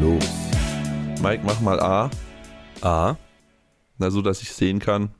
los. 0.00 0.24
Mike, 1.22 1.42
mach 1.44 1.60
mal 1.60 1.78
A. 1.80 2.10
A. 2.80 3.16
Na, 3.98 4.10
so 4.10 4.22
dass 4.22 4.42
ich 4.42 4.52
sehen 4.52 4.78
kann. 4.78 5.10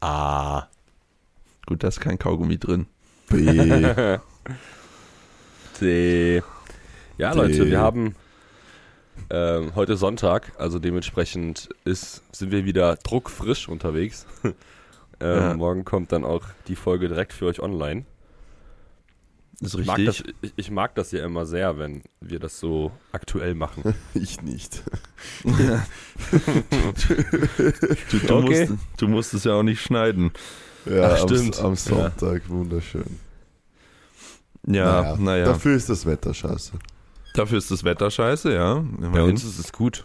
A. 0.00 0.68
Gut, 1.66 1.82
da 1.84 1.88
ist 1.88 2.00
kein 2.00 2.18
Kaugummi 2.18 2.58
drin. 2.58 2.86
B. 3.28 3.46
C. 5.74 6.42
Ja. 7.18 7.32
Leute, 7.34 7.66
wir 7.66 7.78
haben 7.78 8.16
ähm, 9.30 9.74
heute 9.74 9.96
Sonntag, 9.96 10.52
also 10.58 10.78
dementsprechend 10.78 11.68
ist, 11.84 12.22
sind 12.34 12.50
wir 12.50 12.64
wieder 12.64 12.96
druckfrisch 12.96 13.68
unterwegs. 13.68 14.26
ähm, 14.42 14.54
Ja. 15.20 15.54
Morgen 15.54 15.84
kommt 15.84 16.12
dann 16.12 16.24
auch 16.24 16.44
die 16.68 16.76
Folge 16.76 17.08
direkt 17.08 17.32
für 17.32 17.46
euch 17.46 17.60
online. 17.60 18.06
Ist 19.62 19.74
Ich 19.74 19.86
mag, 19.86 19.98
richtig. 19.98 20.24
das, 20.26 20.34
ich, 20.42 20.52
ich 20.56 20.70
mag 20.70 20.94
das 20.96 21.12
ja 21.12 21.24
immer 21.24 21.46
sehr, 21.46 21.78
wenn 21.78 22.02
wir 22.20 22.38
das 22.40 22.58
so 22.60 22.90
aktuell 23.12 23.54
machen. 23.54 23.94
Ich 24.14 24.42
nicht. 24.42 24.82
du, 25.44 25.50
du, 28.26 28.34
Okay. 28.34 28.66
musst, 28.66 28.82
du 28.98 29.08
musst 29.08 29.34
es 29.34 29.44
ja 29.44 29.54
auch 29.54 29.62
nicht 29.62 29.80
schneiden. 29.80 30.32
Ja, 30.84 31.12
Ach, 31.14 31.22
am, 31.22 31.28
stimmt. 31.28 31.58
am 31.60 31.76
Sonntag, 31.76 32.48
wunderschön. 32.48 33.18
Ja, 34.66 35.16
naja. 35.16 35.46
Dafür 35.46 35.76
ist 35.76 35.88
das 35.88 36.06
Wetter 36.06 36.34
scheiße. 36.34 36.72
Dafür 37.34 37.58
ist 37.58 37.70
das 37.70 37.84
Wetter 37.84 38.10
scheiße, 38.10 38.52
ja. 38.52 38.74
Bei 38.74 39.06
Immerhin. 39.06 39.30
uns 39.30 39.44
ist 39.44 39.58
es 39.58 39.72
gut. 39.72 40.04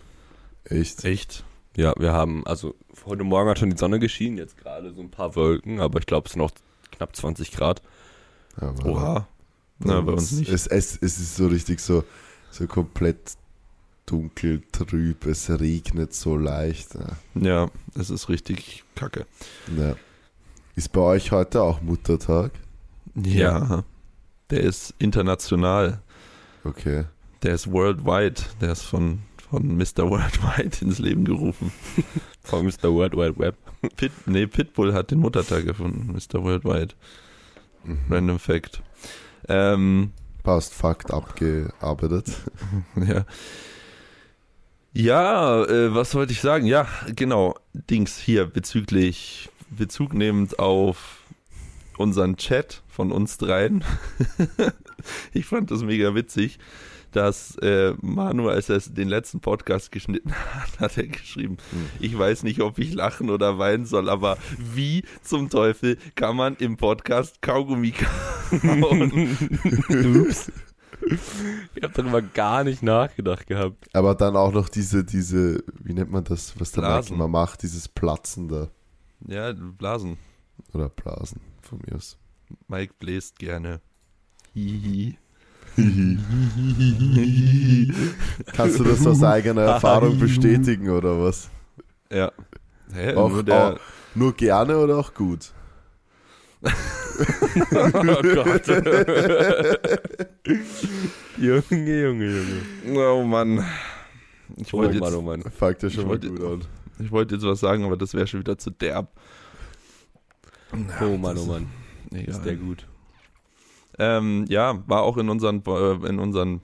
Echt? 0.66 1.04
Echt. 1.04 1.44
Ja, 1.76 1.94
wir 1.98 2.12
haben, 2.14 2.46
also 2.48 2.76
heute 3.06 3.24
Morgen 3.24 3.50
hat 3.50 3.60
schon 3.60 3.70
die 3.70 3.78
Sonne 3.78 4.00
geschienen, 4.00 4.38
jetzt 4.38 4.58
gerade 4.58 4.94
so 4.94 5.02
ein 5.02 5.12
paar 5.12 5.36
Wolken, 5.36 5.80
aber 5.80 6.00
ich 6.00 6.06
glaube, 6.08 6.26
es 6.28 6.34
sind 6.34 6.42
noch 6.42 6.52
knapp 6.92 7.16
20 7.16 7.52
Grad. 7.52 7.82
Aber 8.56 8.86
Oha. 8.86 9.28
Na, 9.80 10.02
bei 10.02 10.14
uns 10.14 10.32
nicht. 10.32 10.52
Es, 10.52 10.68
es, 10.68 10.98
es 11.02 11.20
ist 11.20 11.36
so 11.36 11.48
richtig 11.48 11.80
so, 11.80 12.04
so 12.52 12.68
komplett 12.68 13.38
dunkel, 14.06 14.64
trüb, 14.72 15.26
es 15.26 15.50
regnet 15.50 16.14
so 16.14 16.38
leicht. 16.38 16.96
Ja. 16.96 17.42
Ja, 17.42 17.72
es 17.96 18.10
ist 18.10 18.30
richtig 18.30 18.84
kacke. 18.96 19.26
Ja. 19.78 19.96
Ist 20.76 20.92
bei 20.92 21.02
euch 21.02 21.32
heute 21.32 21.62
auch 21.62 21.82
Muttertag? 21.82 22.52
Ja. 23.16 23.84
Der 24.50 24.62
ist 24.62 24.94
international. 25.00 26.02
Okay. 26.64 27.06
Der 27.44 27.54
ist 27.54 27.72
worldwide. 27.72 28.42
Der 28.62 28.72
ist 28.72 28.84
von, 28.84 29.20
von 29.50 29.76
Mr. 29.78 30.10
Worldwide 30.10 30.78
ins 30.82 31.00
Leben 31.00 31.26
gerufen. 31.26 31.72
Von 32.44 32.66
Mr. 32.66 32.94
World 32.94 33.12
Wide 33.12 33.38
Web. 33.38 33.58
Pit, 33.98 34.14
nee, 34.26 34.48
Pitbull 34.48 34.94
hat 34.94 35.12
den 35.12 35.20
Muttertag 35.20 35.66
erfunden. 35.66 36.14
Mr. 36.14 36.42
Worldwide. 36.42 36.96
Mhm. 37.84 38.00
Random 38.10 38.40
Fact. 38.40 38.82
Ähm, 39.48 40.12
Passt, 40.44 40.74
Fakt 40.74 41.12
abgearbeitet. 41.12 42.32
ja. 42.96 43.26
Ja, 44.94 45.64
äh, 45.66 45.94
was 45.94 46.16
wollte 46.16 46.34
ich 46.34 46.42
sagen? 46.42 46.66
Ja, 46.66 46.88
genau. 47.16 47.56
Dings 47.74 48.18
hier 48.18 48.46
bezüglich, 48.46 49.50
Bezug 49.70 50.14
nehmend 50.14 50.58
auf 50.58 51.20
unseren 51.98 52.38
Chat 52.38 52.82
von 52.88 53.12
uns 53.12 53.38
dreien. 53.38 53.84
ich 55.34 55.46
fand 55.46 55.70
das 55.70 55.84
mega 55.84 56.16
witzig, 56.16 56.58
dass 57.18 57.56
äh, 57.64 57.96
Manu, 58.00 58.48
als 58.48 58.70
er 58.70 58.80
den 58.80 59.08
letzten 59.08 59.40
Podcast 59.40 59.92
geschnitten 59.92 60.34
hat, 60.34 60.80
hat 60.80 60.98
er 60.98 61.08
geschrieben, 61.08 61.58
ich 62.00 62.16
weiß 62.16 62.44
nicht, 62.44 62.62
ob 62.62 62.78
ich 62.78 62.94
lachen 62.94 63.32
oder 63.32 63.58
weinen 63.58 63.88
soll, 63.88 64.08
aber 64.08 64.38
wie 64.60 65.04
zum 65.24 65.50
Teufel 65.50 65.98
kann 66.14 66.36
man 66.36 66.56
im 66.58 66.78
Podcast 66.78 67.42
Kaugummi 67.42 67.92
kauen? 67.92 69.36
Ups. 70.28 70.52
Ich 71.74 71.84
habe 71.84 71.94
darüber 71.94 72.22
gar 72.22 72.64
nicht 72.64 72.84
nachgedacht 72.84 73.48
gehabt. 73.48 73.88
Aber 73.94 74.14
dann 74.14 74.36
auch 74.36 74.52
noch 74.52 74.70
diese, 74.70 75.04
diese, 75.04 75.64
wie 75.74 75.94
nennt 75.94 76.12
man 76.12 76.24
das, 76.24 76.60
was 76.60 76.72
der 76.72 76.82
Blasen. 76.82 77.18
Michael 77.18 77.18
mal 77.18 77.40
macht, 77.40 77.64
dieses 77.64 77.88
Platzen 77.88 78.48
da. 78.48 78.70
ja, 79.28 79.54
Blasen. 79.54 80.20
Oder 80.72 80.90
Blasen, 80.90 81.42
von 81.64 81.80
mir 81.80 81.96
aus. 81.96 82.20
Mike 82.68 82.94
bläst 83.00 83.40
gerne. 83.40 83.82
Hihi. 84.54 85.18
Kannst 88.54 88.80
du 88.80 88.84
das 88.84 89.06
aus 89.06 89.22
eigener 89.24 89.62
Erfahrung 89.62 90.18
bestätigen 90.20 90.90
oder 90.90 91.22
was? 91.22 91.50
Ja. 92.12 92.32
Hä? 92.94 93.14
Auch- 93.16 93.30
nur 93.30 93.44
der, 93.44 93.78
Nur 94.16 94.34
gerne 94.36 94.78
oder 94.78 94.98
auch 94.98 95.14
gut? 95.14 95.52
oh 96.64 96.70
Gott. 97.92 98.68
Junge, 101.38 102.02
Junge, 102.02 102.44
Junge. 102.84 103.10
oh 103.12 103.24
Mann. 103.24 103.64
Ich 104.56 104.74
Oh 104.74 104.78
wollte 104.80 104.98
Mann, 105.00 105.10
jetzt, 105.10 105.18
oh 105.18 105.22
Mann. 105.22 105.44
Fängt 105.44 105.84
ja 105.84 105.90
schon 105.92 106.00
Ich 106.00 106.06
mal 106.06 106.10
wollte- 106.10 106.30
gut 106.32 106.42
an. 106.42 106.62
ich 107.06 107.12
wollte 107.12 107.36
jetzt 107.36 107.44
was 107.46 107.60
sagen, 107.60 107.84
aber 107.84 107.96
das 107.98 108.16
wäre 108.16 108.26
schon 108.26 108.40
wieder 108.40 108.58
zu 108.58 108.72
derb. 108.72 109.12
Oh 111.02 111.18
Mann, 111.18 111.38
oh 111.38 111.46
Mann. 111.46 111.68
Egal. 112.12 112.28
Ist 112.30 112.42
der 112.44 112.56
gut. 112.56 112.88
Ähm, 114.00 114.46
ja, 114.50 114.84
war 114.88 115.02
auch 115.04 115.18
in 115.18 115.30
unseren, 115.30 115.64
äh, 115.66 116.08
in 116.08 116.20
unseren 116.20 116.62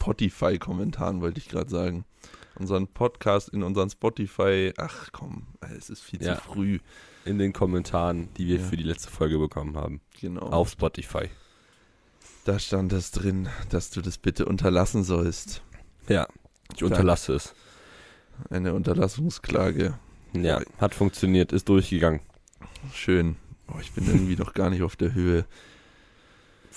Spotify-Kommentaren, 0.00 1.20
wollte 1.20 1.38
ich 1.38 1.48
gerade 1.48 1.70
sagen. 1.70 2.04
Unseren 2.58 2.86
Podcast 2.88 3.48
in 3.48 3.62
unseren 3.62 3.88
Spotify. 3.88 4.72
Ach 4.76 5.08
komm, 5.12 5.46
es 5.76 5.88
ist 5.90 6.02
viel 6.02 6.22
Ja. 6.22 6.34
zu 6.36 6.42
früh. 6.42 6.78
In 7.24 7.38
den 7.38 7.52
Kommentaren, 7.52 8.28
die 8.36 8.46
wir 8.46 8.56
Ja. 8.58 8.62
für 8.64 8.76
die 8.76 8.82
letzte 8.82 9.10
Folge 9.10 9.38
bekommen 9.38 9.76
haben. 9.76 10.00
Genau. 10.20 10.42
Auf 10.42 10.70
Spotify. 10.70 11.30
Da 12.44 12.58
stand 12.58 12.92
es 12.92 13.10
drin, 13.12 13.48
dass 13.70 13.90
du 13.90 14.00
das 14.02 14.18
bitte 14.18 14.44
unterlassen 14.44 15.04
sollst. 15.04 15.62
Ja. 16.08 16.26
Ich 16.74 16.82
unterlasse 16.82 17.34
es. 17.34 17.54
Eine 18.50 18.74
Unterlassungsklage. 18.74 19.94
Ja, 20.34 20.60
hat 20.78 20.94
funktioniert, 20.94 21.52
ist 21.52 21.68
durchgegangen. 21.68 22.20
Schön. 22.92 23.36
Oh, 23.68 23.78
ich 23.80 23.92
bin 23.92 24.06
irgendwie 24.06 24.36
noch 24.36 24.52
gar 24.54 24.68
nicht 24.70 24.82
auf 24.82 24.96
der 24.96 25.14
Höhe. 25.14 25.44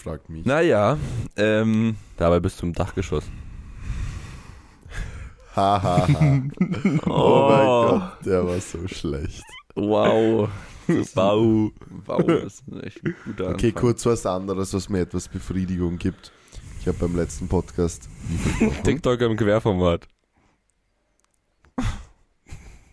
Frag 0.06 0.30
mich. 0.30 0.46
Naja, 0.46 1.00
ähm, 1.36 1.96
Dabei 2.18 2.40
bist 2.40 2.62
du 2.62 2.68
im 2.68 2.74
Dachgeschoss. 2.74 3.24
Ha, 5.56 5.82
ha, 5.82 6.08
ha. 6.08 6.42
Oh 7.08 7.50
mein 7.50 7.66
Gott, 7.90 8.26
der 8.26 8.46
war 8.46 8.60
so 8.62 8.88
schlecht. 8.88 9.44
wow. 9.74 10.48
Das 10.88 11.16
Wow. 11.16 11.72
Wow, 12.06 12.24
das 12.28 12.62
ist 12.68 12.84
echt 12.84 13.04
ein 13.04 13.16
guter 13.26 13.50
Okay, 13.50 13.68
Anfang. 13.70 13.82
kurz 13.82 14.06
was 14.06 14.28
anderes, 14.28 14.76
was 14.76 14.90
mir 14.90 15.00
etwas 15.00 15.28
Befriedigung 15.28 15.98
gibt. 15.98 16.32
Ich 16.82 16.88
habe 16.88 17.00
beim 17.00 17.16
letzten 17.16 17.48
Podcast, 17.48 18.08
TikTok 18.84 19.20
im 19.22 19.36
Querformat. 19.36 20.08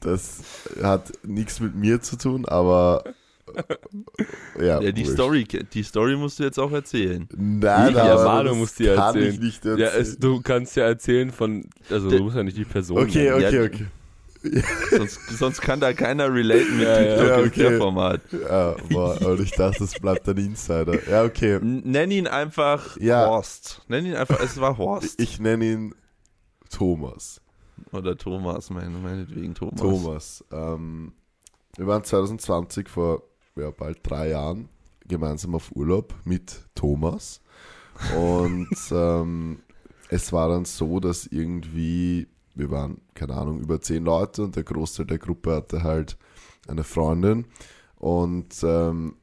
das 0.00 0.42
hat 0.82 1.12
nichts 1.24 1.60
mit 1.60 1.74
mir 1.74 2.00
zu 2.00 2.16
tun, 2.16 2.46
aber 2.46 3.04
ja, 4.58 4.80
Ja, 4.80 4.92
die 4.92 5.02
wurscht. 5.04 5.12
Story, 5.14 5.44
die 5.44 5.82
Story 5.82 6.16
musst 6.16 6.38
du 6.38 6.44
jetzt 6.44 6.58
auch 6.58 6.72
erzählen. 6.72 7.28
Nein, 7.36 7.92
Die 7.92 7.98
aber 7.98 8.10
Ermahnung 8.20 8.58
musst 8.58 8.78
du 8.80 8.84
ja 8.84 8.94
kann 8.94 9.14
erzählen. 9.16 9.34
ich 9.34 9.40
nicht 9.40 9.64
Ja, 9.64 9.70
erzählen. 9.72 10.02
es, 10.02 10.18
du 10.18 10.40
kannst 10.40 10.76
ja 10.76 10.84
erzählen 10.84 11.30
von, 11.30 11.64
also 11.90 12.08
du 12.10 12.22
musst 12.24 12.36
ja 12.36 12.42
nicht 12.42 12.56
die 12.56 12.64
Person 12.64 12.98
okay, 12.98 13.30
nennen. 13.30 13.44
okay, 13.46 13.56
Ja, 13.56 13.64
okay. 13.64 13.86
Sonst, 14.90 15.20
sonst 15.38 15.60
kann 15.60 15.78
da 15.78 15.92
keiner 15.92 16.32
relaten 16.34 16.76
mit 16.76 16.84
Ja, 16.86 17.00
ja. 17.00 17.14
TikTok 17.16 17.28
Ja, 17.28 17.34
im 17.36 17.40
okay. 17.46 17.50
Querformat. 17.50 18.20
Ja, 18.32 18.74
boah, 18.90 19.20
und 19.22 19.40
ich 19.40 19.52
dachte, 19.52 19.84
es 19.84 19.92
bleibt 20.00 20.28
ein 20.28 20.36
Insider. 20.36 20.98
Ja, 21.08 21.22
okay. 21.22 21.60
Nenn 21.62 22.10
ihn 22.10 22.26
einfach 22.26 22.96
Ja. 22.98 23.26
Horst. 23.26 23.82
Nenn 23.86 24.04
ihn 24.04 24.16
einfach, 24.16 24.40
es 24.40 24.60
war 24.60 24.78
Horst. 24.78 25.20
Ich 25.20 25.38
nenne 25.38 25.64
ihn 25.64 25.94
Thomas. 26.70 27.40
Oder 27.92 28.16
Thomas, 28.16 28.68
meine, 28.70 28.98
meinetwegen 28.98 29.54
Thomas. 29.54 29.80
Thomas. 29.80 30.44
Ähm, 30.50 31.12
wir 31.76 31.86
waren 31.86 32.02
2020 32.02 32.88
vor 32.88 33.22
ja, 33.56 33.70
bald 33.70 33.98
drei 34.02 34.30
Jahren 34.30 34.68
gemeinsam 35.06 35.54
auf 35.54 35.72
Urlaub 35.74 36.14
mit 36.24 36.62
Thomas. 36.74 37.40
Und 38.16 38.68
ähm, 38.90 39.60
es 40.08 40.32
war 40.32 40.48
dann 40.48 40.64
so, 40.64 41.00
dass 41.00 41.26
irgendwie, 41.26 42.28
wir 42.54 42.70
waren, 42.70 43.00
keine 43.14 43.34
Ahnung, 43.34 43.60
über 43.60 43.80
zehn 43.80 44.04
Leute 44.04 44.42
und 44.42 44.56
der 44.56 44.64
Großteil 44.64 45.06
der 45.06 45.18
Gruppe 45.18 45.56
hatte 45.56 45.82
halt 45.82 46.16
eine 46.68 46.84
Freundin. 46.84 47.46
Und 47.96 48.54
ähm, 48.62 49.16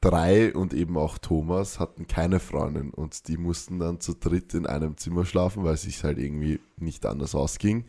drei 0.00 0.54
und 0.54 0.74
eben 0.74 0.96
auch 0.96 1.18
Thomas 1.18 1.80
hatten 1.80 2.06
keine 2.06 2.38
Freundin 2.38 2.90
und 2.90 3.28
die 3.28 3.38
mussten 3.38 3.78
dann 3.78 4.00
zu 4.00 4.14
dritt 4.14 4.54
in 4.54 4.66
einem 4.66 4.96
Zimmer 4.96 5.24
schlafen, 5.24 5.64
weil 5.64 5.74
es 5.74 5.82
sich 5.82 6.04
halt 6.04 6.18
irgendwie 6.18 6.60
nicht 6.76 7.06
anders 7.06 7.34
ausging. 7.34 7.86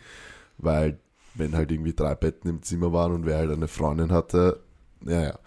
Weil 0.58 1.00
wenn 1.36 1.56
halt 1.56 1.72
irgendwie 1.72 1.94
drei 1.94 2.16
Betten 2.16 2.50
im 2.50 2.64
Zimmer 2.64 2.94
waren 2.94 3.12
und 3.12 3.26
wer 3.26 3.38
halt 3.38 3.52
eine 3.52 3.68
Freundin 3.68 4.12
hatte, 4.12 4.62
naja, 5.02 5.38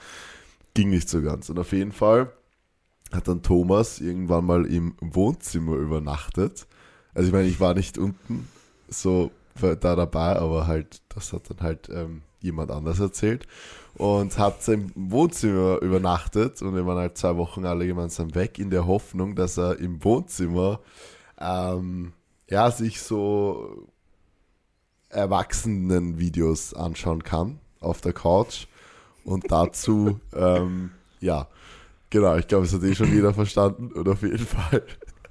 ging 0.80 0.88
nicht 0.88 1.10
so 1.10 1.20
ganz. 1.20 1.50
Und 1.50 1.58
auf 1.58 1.72
jeden 1.72 1.92
Fall 1.92 2.32
hat 3.12 3.28
dann 3.28 3.42
Thomas 3.42 4.00
irgendwann 4.00 4.46
mal 4.46 4.64
im 4.64 4.94
Wohnzimmer 5.02 5.74
übernachtet. 5.74 6.66
Also 7.12 7.26
ich 7.26 7.34
meine, 7.34 7.48
ich 7.48 7.60
war 7.60 7.74
nicht 7.74 7.98
unten 7.98 8.48
so 8.88 9.30
da 9.60 9.76
dabei, 9.76 10.36
aber 10.36 10.66
halt, 10.66 11.02
das 11.10 11.34
hat 11.34 11.50
dann 11.50 11.60
halt 11.60 11.90
ähm, 11.92 12.22
jemand 12.40 12.70
anders 12.70 12.98
erzählt 12.98 13.46
und 13.94 14.38
hat 14.38 14.66
im 14.68 14.90
Wohnzimmer 14.94 15.82
übernachtet 15.82 16.62
und 16.62 16.74
wir 16.74 16.86
waren 16.86 16.96
halt 16.96 17.18
zwei 17.18 17.36
Wochen 17.36 17.66
alle 17.66 17.86
gemeinsam 17.86 18.34
weg 18.34 18.58
in 18.58 18.70
der 18.70 18.86
Hoffnung, 18.86 19.34
dass 19.34 19.58
er 19.58 19.78
im 19.80 20.02
Wohnzimmer 20.02 20.80
ähm, 21.38 22.14
ja 22.48 22.70
sich 22.70 23.02
so 23.02 23.86
Erwachsenen-Videos 25.10 26.72
anschauen 26.72 27.22
kann 27.22 27.58
auf 27.80 28.00
der 28.00 28.14
Couch. 28.14 28.66
Und 29.24 29.50
dazu, 29.50 30.20
ähm, 30.34 30.90
ja, 31.20 31.48
genau, 32.10 32.36
ich 32.36 32.48
glaube, 32.48 32.66
es 32.66 32.72
hat 32.72 32.82
eh 32.82 32.94
schon 32.94 33.12
jeder 33.12 33.34
verstanden. 33.34 33.92
Und 33.92 34.08
auf 34.08 34.22
jeden 34.22 34.38
Fall 34.38 34.82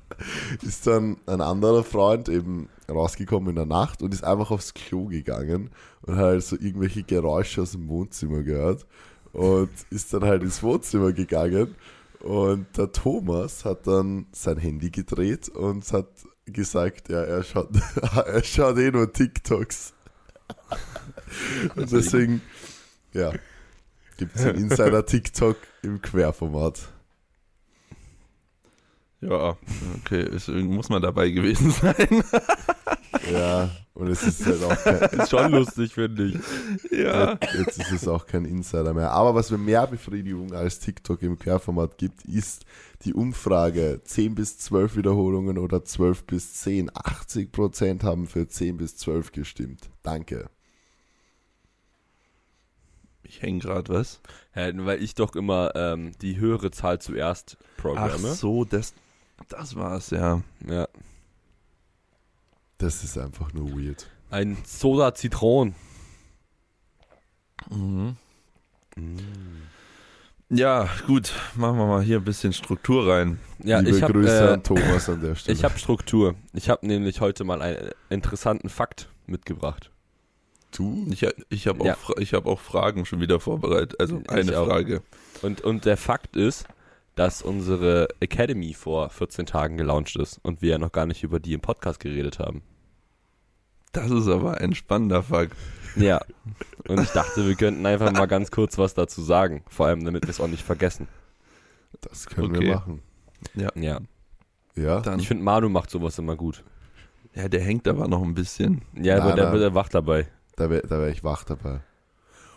ist 0.62 0.88
dann 0.88 1.18
ein 1.25 1.41
anderer 1.41 1.83
Freund 1.83 2.30
eben 2.30 2.69
rausgekommen 2.89 3.50
in 3.50 3.56
der 3.56 3.65
Nacht 3.65 4.01
und 4.01 4.13
ist 4.13 4.24
einfach 4.24 4.51
aufs 4.51 4.74
Klo 4.74 5.06
gegangen 5.06 5.69
und 6.01 6.15
hat 6.15 6.24
halt 6.24 6.44
so 6.44 6.56
irgendwelche 6.56 7.03
Geräusche 7.03 7.62
aus 7.62 7.71
dem 7.71 7.88
Wohnzimmer 7.88 8.44
gehört 8.44 8.86
und 9.31 9.69
ist 9.91 10.13
dann 10.13 10.24
halt 10.24 10.41
ins 10.41 10.63
Wohnzimmer 10.63 11.13
gegangen 11.13 11.75
und 12.21 12.65
der 12.77 12.91
Thomas 12.91 13.63
hat 13.63 13.88
dann 13.88 14.25
sein 14.31 14.57
Handy 14.57 14.89
gedreht 14.89 15.50
und 15.50 15.91
hat 15.94 16.07
gesagt, 16.45 17.09
ja, 17.09 17.21
er 17.21 17.44
schaut, 17.44 17.69
er 18.25 18.44
schaut 18.44 18.77
eh 18.77 18.91
nur 18.91 19.12
TikToks. 19.12 19.94
Und 21.75 21.91
deswegen, 21.91 22.41
ja, 23.13 23.31
gibt 24.19 24.36
es 24.36 24.45
einen 24.45 24.57
Insider-TikTok 24.66 25.56
im 25.81 26.01
Querformat. 26.01 26.89
Ja, 29.21 29.57
okay, 30.00 30.24
ist, 30.24 30.50
muss 30.50 30.89
man 30.89 31.01
dabei 31.01 31.30
gewesen 31.30 31.71
sein. 31.71 32.24
Ja, 33.31 33.69
und 33.94 34.07
es 34.07 34.24
ist 34.24 34.45
halt 34.45 34.63
auch 34.63 34.83
kein, 34.83 34.95
Ist 35.19 35.30
schon 35.30 35.51
lustig, 35.51 35.94
finde 35.94 36.25
ich. 36.25 36.92
ja. 36.92 37.38
jetzt 37.57 37.80
ist 37.80 37.92
es 37.92 38.07
auch 38.07 38.25
kein 38.25 38.45
Insider 38.45 38.94
mehr. 38.94 39.12
Aber 39.12 39.36
was 39.36 39.51
mir 39.51 39.57
mehr 39.57 39.88
Befriedigung 39.88 40.54
als 40.54 40.80
TikTok 40.80 41.22
im 41.22 41.38
Querformat 41.38 41.98
gibt, 41.98 42.24
ist 42.25 42.65
die 43.04 43.13
Umfrage 43.13 44.01
10 44.04 44.36
bis 44.36 44.57
12 44.60 44.98
Wiederholungen 44.98 45.57
oder 45.57 45.83
12 45.83 46.25
bis 46.25 46.54
10. 46.56 46.92
80% 46.92 48.04
haben 48.04 48.27
für 48.27 48.48
10 48.48 48.77
bis 48.77 48.98
12 48.98 49.31
gestimmt. 49.31 49.89
Danke. 50.04 50.50
Ich 53.30 53.44
hänge 53.44 53.60
gerade 53.60 53.94
was. 53.94 54.22
Ja, 54.56 54.70
weil 54.86 55.04
ich 55.04 55.14
doch 55.14 55.36
immer 55.36 55.72
ähm, 55.76 56.14
die 56.20 56.40
höhere 56.40 56.72
Zahl 56.72 57.00
zuerst 57.00 57.58
Ach 57.60 57.81
programme. 57.81 58.34
so, 58.34 58.66
das, 58.66 58.96
das 59.48 59.76
war's, 59.76 60.10
ja. 60.10 60.42
Ja. 60.68 60.88
Das 62.80 63.04
ist 63.04 63.18
einfach 63.20 63.54
nur 63.54 63.70
weird. 63.72 64.10
Ein 64.31 64.58
Soda 64.66 65.14
Zitron. 65.14 65.76
Mhm. 67.70 68.18
Ja, 70.50 70.90
gut, 71.06 71.32
machen 71.56 71.78
wir 71.78 71.86
mal 71.86 72.02
hier 72.02 72.18
ein 72.18 72.24
bisschen 72.24 72.54
Struktur 72.54 73.12
rein. 73.14 73.40
Ja, 73.64 73.80
Liebe 73.80 73.98
ich 73.98 74.02
habe 74.04 74.14
Grüße 74.14 74.50
äh, 74.50 74.54
an 74.54 74.64
Thomas 74.64 75.08
an 75.08 75.22
der 75.22 75.36
Stelle. 75.36 75.56
ich 75.56 75.64
hab 75.64 75.78
Struktur. 75.78 76.34
Ich 76.54 76.68
habe 76.70 76.88
nämlich 76.88 77.22
heute 77.22 77.44
mal 77.44 77.62
einen 77.62 77.92
interessanten 78.10 78.70
Fakt 78.70 79.08
mitgebracht. 79.28 79.92
Du? 80.71 81.06
Ich, 81.12 81.25
ich 81.50 81.68
habe 81.68 81.81
auch, 81.81 81.86
Ja. 81.86 81.98
Ich 82.19 82.33
hab 82.33 82.45
auch 82.45 82.60
Fragen 82.60 83.06
schon 83.06 83.19
wieder 83.21 83.39
vorbereitet. 83.39 84.00
Also 84.00 84.21
eine. 84.27 84.51
Frage. 84.54 85.01
Und, 85.42 85.62
und 85.62 85.86
der 85.86 85.98
Fakt 85.98 86.36
ist, 86.36 86.66
dass 87.16 87.42
unsere 87.42 88.07
Academy 88.19 88.74
vor 88.74 89.10
14 89.10 89.45
Tagen 89.45 89.77
gelauncht 89.77 90.16
ist 90.16 90.39
und 90.44 90.62
wir 90.62 90.71
ja 90.71 90.77
noch 90.77 90.92
gar 90.92 91.06
nicht 91.06 91.24
über 91.24 91.39
die 91.39 91.54
im 91.54 91.62
Podcast 91.62 92.00
geredet 92.00 92.39
haben. 92.39 92.62
Das 93.92 94.12
ist 94.12 94.27
aber 94.27 94.60
ein 94.60 94.75
spannender 94.75 95.24
Fakt. 95.24 95.56
Ja. 95.95 96.21
Und 96.88 97.01
ich 97.01 97.10
dachte, 97.10 97.48
wir 97.48 97.56
könnten 97.56 97.86
einfach 97.86 98.12
mal 98.12 98.27
ganz 98.27 98.51
kurz 98.51 98.77
was 98.77 98.94
dazu 98.94 99.22
sagen. 99.22 99.63
Vor 99.68 99.88
allem, 99.88 100.06
damit 100.06 100.24
wir 100.24 100.30
es 100.30 100.39
auch 100.39 100.48
nicht 100.48 100.63
vergessen. 100.63 101.07
Das 102.01 102.27
können 102.27 102.56
Okay. 102.56 102.68
wir 102.68 102.75
machen. 102.75 103.01
Ja. 103.56 104.00
Ja? 104.75 105.01
Dann, 105.01 105.19
Ich 105.19 105.27
finde, 105.27 105.44
Manu 105.44 105.68
macht 105.69 105.89
sowas 105.89 106.18
immer 106.19 106.36
gut. 106.36 106.63
ja, 107.33 107.50
der 107.50 107.62
hängt 107.62 107.88
aber 107.88 108.07
noch 108.07 108.22
ein 108.22 108.36
bisschen. 108.36 108.83
Ja, 108.95 109.18
aber 109.22 109.33
der 109.33 109.45
nein. 109.45 109.54
wird 109.54 109.63
er 109.63 109.74
wach 109.75 109.89
dabei. 109.89 110.27
Da 110.60 110.70
wäre 110.70 110.86
da 110.86 111.00
wär 111.00 111.08
ich 111.10 111.24
wach 111.24 111.44
dabei. 111.46 111.80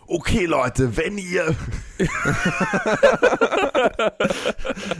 Okay, 0.05 0.45
Leute, 0.45 0.97
wenn 0.97 1.17
ihr. 1.17 1.55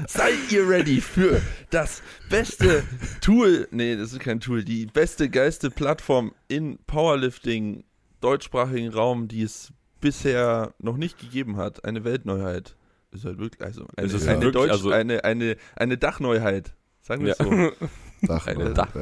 Seid 0.07 0.51
ihr 0.51 0.67
ready 0.67 1.01
für 1.01 1.41
das 1.69 2.01
beste 2.29 2.83
Tool? 3.21 3.67
Nee, 3.71 3.97
das 3.97 4.13
ist 4.13 4.19
kein 4.21 4.39
Tool. 4.39 4.63
Die 4.63 4.85
beste, 4.85 5.29
geilste 5.29 5.69
Plattform 5.69 6.33
in 6.47 6.79
Powerlifting, 6.87 7.83
deutschsprachigen 8.21 8.89
Raum, 8.93 9.27
die 9.27 9.43
es 9.43 9.73
bisher 9.99 10.73
noch 10.79 10.95
nicht 10.97 11.19
gegeben 11.19 11.57
hat. 11.57 11.83
Eine 11.83 12.03
Weltneuheit. 12.05 12.75
Ist 13.11 13.25
halt 13.25 13.37
wirklich, 13.39 13.61
also 13.61 13.85
eine, 13.97 14.07
Es 14.07 14.13
ist 14.13 14.27
eine, 14.27 14.37
wirklich, 14.41 14.53
Deutsch, 14.53 14.71
also- 14.71 14.91
eine, 14.91 15.23
eine, 15.25 15.57
eine 15.75 15.97
Dachneuheit. 15.97 16.73
Sagen 17.03 17.25
wir 17.25 17.35
Ja. 17.37 17.43
so. 17.43 17.87
Dach, 18.25 18.47
Eine 18.47 18.63
ja. 18.63 18.69
Dach- 18.69 18.93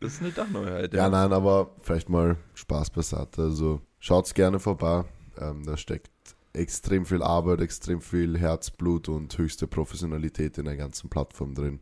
Das 0.00 0.14
ist 0.14 0.20
eine 0.20 0.32
Dachneuheit. 0.32 0.92
Ja, 0.92 1.08
nein, 1.08 1.32
aber 1.32 1.70
vielleicht 1.80 2.08
mal 2.08 2.36
Spaß 2.54 2.90
beiseite. 2.90 3.42
Also 3.42 3.80
schaut's 4.00 4.34
gerne 4.34 4.58
vorbei. 4.58 5.04
Ähm, 5.38 5.64
da 5.64 5.76
steckt 5.76 6.10
extrem 6.52 7.06
viel 7.06 7.22
Arbeit, 7.22 7.60
extrem 7.60 8.00
viel 8.00 8.36
Herzblut 8.36 9.08
und 9.08 9.36
höchste 9.38 9.68
Professionalität 9.68 10.58
in 10.58 10.64
der 10.64 10.76
ganzen 10.76 11.08
Plattform 11.08 11.54
drin. 11.54 11.80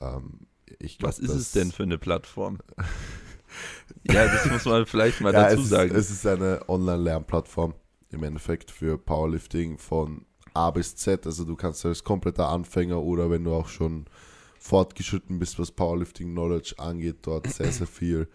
Ähm, 0.00 0.40
glaub, 0.98 1.02
Was 1.10 1.18
ist 1.20 1.30
es 1.30 1.52
denn 1.52 1.70
für 1.70 1.84
eine 1.84 1.98
Plattform? 1.98 2.58
ja, 4.10 4.26
das 4.26 4.50
muss 4.50 4.64
man 4.64 4.86
vielleicht 4.86 5.20
mal 5.20 5.32
ja, 5.32 5.48
dazu 5.50 5.62
es 5.62 5.68
sagen. 5.68 5.90
Ist, 5.92 6.10
es 6.10 6.24
ist 6.24 6.26
eine 6.26 6.68
Online-Lernplattform 6.68 7.74
im 8.10 8.22
Endeffekt 8.24 8.70
für 8.72 8.98
Powerlifting 8.98 9.78
von 9.78 10.24
A 10.52 10.70
bis 10.72 10.96
Z. 10.96 11.26
Also 11.26 11.44
du 11.44 11.54
kannst 11.56 11.84
als 11.86 12.02
kompletter 12.02 12.48
Anfänger 12.48 13.00
oder 13.00 13.30
wenn 13.30 13.44
du 13.44 13.52
auch 13.52 13.68
schon 13.68 14.06
fortgeschritten 14.64 15.38
bist, 15.38 15.58
was 15.58 15.72
Powerlifting-Knowledge 15.72 16.76
angeht, 16.78 17.18
dort 17.22 17.52
sehr, 17.52 17.70
sehr 17.70 17.86
viel 17.86 18.28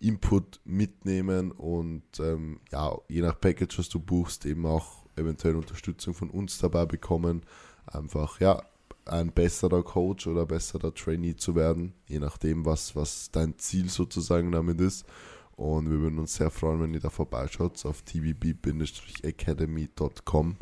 Input 0.00 0.60
mitnehmen 0.64 1.52
und 1.52 2.02
ähm, 2.18 2.58
ja, 2.72 2.98
je 3.08 3.20
nach 3.20 3.40
Package, 3.40 3.78
was 3.78 3.88
du 3.88 4.00
buchst, 4.00 4.44
eben 4.44 4.66
auch 4.66 5.06
eventuell 5.14 5.54
Unterstützung 5.54 6.14
von 6.14 6.30
uns 6.30 6.58
dabei 6.58 6.84
bekommen. 6.84 7.42
Einfach, 7.86 8.40
ja, 8.40 8.60
ein 9.04 9.30
besserer 9.30 9.84
Coach 9.84 10.26
oder 10.26 10.46
besserer 10.46 10.92
Trainee 10.92 11.36
zu 11.36 11.54
werden, 11.54 11.94
je 12.08 12.18
nachdem, 12.18 12.66
was, 12.66 12.96
was 12.96 13.30
dein 13.30 13.56
Ziel 13.58 13.88
sozusagen 13.88 14.50
damit 14.50 14.80
ist. 14.80 15.06
Und 15.54 15.88
wir 15.88 16.00
würden 16.00 16.18
uns 16.18 16.34
sehr 16.34 16.50
freuen, 16.50 16.82
wenn 16.82 16.92
ihr 16.92 16.98
da 17.00 17.10
vorbeischaut 17.10 17.86
auf 17.86 18.02
tvb-academy.com. 18.02 20.56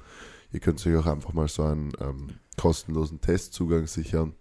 Ihr 0.53 0.61
könnt 0.61 0.87
euch 0.87 0.97
auch 0.97 1.07
einfach 1.07 1.33
mal 1.33 1.49
so 1.49 1.63
einen 1.63 1.93
ähm, 2.01 2.35
kostenlosen 2.59 3.23
Testzugang 3.23 3.87
sichern. 3.87 4.35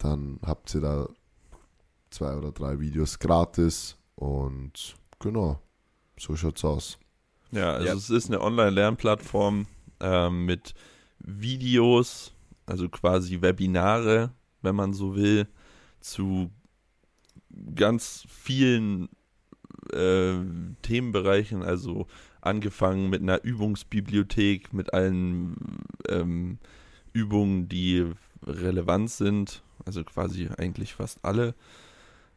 Dann 0.00 0.40
habt 0.42 0.74
ihr 0.74 0.80
da 0.80 1.08
zwei 2.10 2.34
oder 2.36 2.52
drei 2.52 2.80
Videos 2.80 3.18
gratis 3.18 3.96
und 4.16 4.96
genau, 5.20 5.60
so 6.18 6.34
schaut's 6.36 6.64
aus. 6.64 6.98
Ja, 7.52 7.74
also 7.74 7.86
Ja. 7.86 7.94
es 7.94 8.10
ist 8.10 8.28
eine 8.28 8.40
Online-Lernplattform 8.40 9.66
ähm, 10.00 10.46
mit 10.46 10.74
Videos, 11.18 12.32
also 12.66 12.88
quasi 12.88 13.42
Webinare, 13.42 14.32
wenn 14.62 14.74
man 14.74 14.94
so 14.94 15.14
will, 15.14 15.46
zu 16.00 16.50
ganz 17.74 18.24
vielen 18.28 19.10
äh, 19.92 20.34
Themenbereichen, 20.82 21.62
also 21.62 22.06
angefangen 22.40 23.10
mit 23.10 23.20
einer 23.20 23.44
Übungsbibliothek, 23.44 24.72
mit 24.72 24.94
allen 24.94 25.56
ähm, 26.08 26.58
Übungen, 27.12 27.68
die 27.68 28.06
relevant 28.46 29.10
sind, 29.10 29.62
also 29.90 30.04
quasi 30.04 30.48
eigentlich 30.56 30.94
fast 30.94 31.24
alle. 31.24 31.56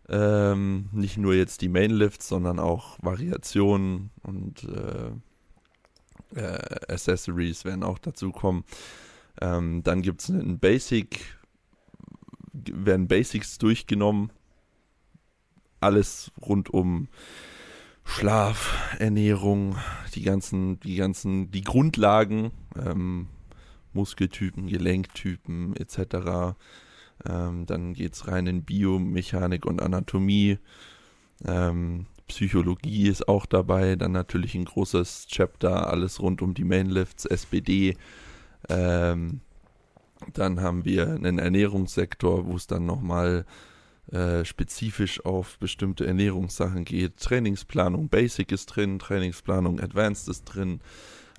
Ähm, 0.09 0.89
nicht 0.91 1.17
nur 1.17 1.35
jetzt 1.35 1.61
die 1.61 1.69
Mainlifts, 1.69 2.27
sondern 2.27 2.57
auch 2.57 2.97
Variationen 3.01 4.09
und 4.23 4.63
äh, 4.63 5.11
äh, 6.35 6.91
Accessories 6.91 7.63
werden 7.63 7.83
auch 7.83 7.99
dazu 7.99 8.31
kommen. 8.31 8.65
Ähm, 9.39 9.83
dann 9.83 10.01
gibt 10.01 10.21
es 10.21 10.31
einen 10.31 10.57
Basic, 10.57 11.37
werden 12.53 13.07
Basics 13.07 13.59
durchgenommen. 13.59 14.31
Alles 15.79 16.31
rund 16.41 16.71
um 16.71 17.07
Schlaf, 18.03 18.95
Ernährung, 18.97 19.77
die 20.15 20.23
ganzen, 20.23 20.79
die 20.79 20.95
ganzen, 20.95 21.51
die 21.51 21.61
Grundlagen, 21.61 22.51
ähm, 22.83 23.27
Muskeltypen, 23.93 24.67
Gelenktypen 24.67 25.75
etc. 25.75 26.57
Ähm, 27.27 27.65
dann 27.65 27.93
geht 27.93 28.13
es 28.13 28.27
rein 28.27 28.47
in 28.47 28.63
Biomechanik 28.63 29.65
und 29.65 29.81
Anatomie. 29.81 30.59
Ähm, 31.45 32.07
Psychologie 32.27 33.07
ist 33.07 33.27
auch 33.27 33.45
dabei. 33.45 33.95
Dann 33.95 34.11
natürlich 34.11 34.55
ein 34.55 34.65
großes 34.65 35.27
Chapter, 35.27 35.87
alles 35.89 36.19
rund 36.21 36.41
um 36.41 36.53
die 36.53 36.63
Mainlifts, 36.63 37.25
SPD. 37.25 37.97
Ähm, 38.69 39.41
dann 40.33 40.61
haben 40.61 40.85
wir 40.85 41.07
einen 41.07 41.39
Ernährungssektor, 41.39 42.45
wo 42.45 42.55
es 42.55 42.67
dann 42.67 42.85
nochmal 42.85 43.45
äh, 44.11 44.45
spezifisch 44.45 45.25
auf 45.25 45.57
bestimmte 45.59 46.05
Ernährungssachen 46.05 46.85
geht. 46.85 47.17
Trainingsplanung 47.17 48.09
Basic 48.09 48.51
ist 48.51 48.67
drin, 48.67 48.99
Trainingsplanung 48.99 49.79
Advanced 49.79 50.27
ist 50.29 50.45
drin. 50.45 50.81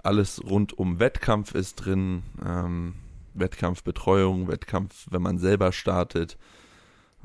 Alles 0.02 0.42
rund 0.44 0.76
um 0.76 0.98
Wettkampf 0.98 1.54
ist 1.54 1.76
drin. 1.76 2.22
Ähm, 2.44 2.94
Wettkampfbetreuung, 3.34 4.48
Wettkampf, 4.48 5.06
wenn 5.10 5.22
man 5.22 5.38
selber 5.38 5.72
startet. 5.72 6.38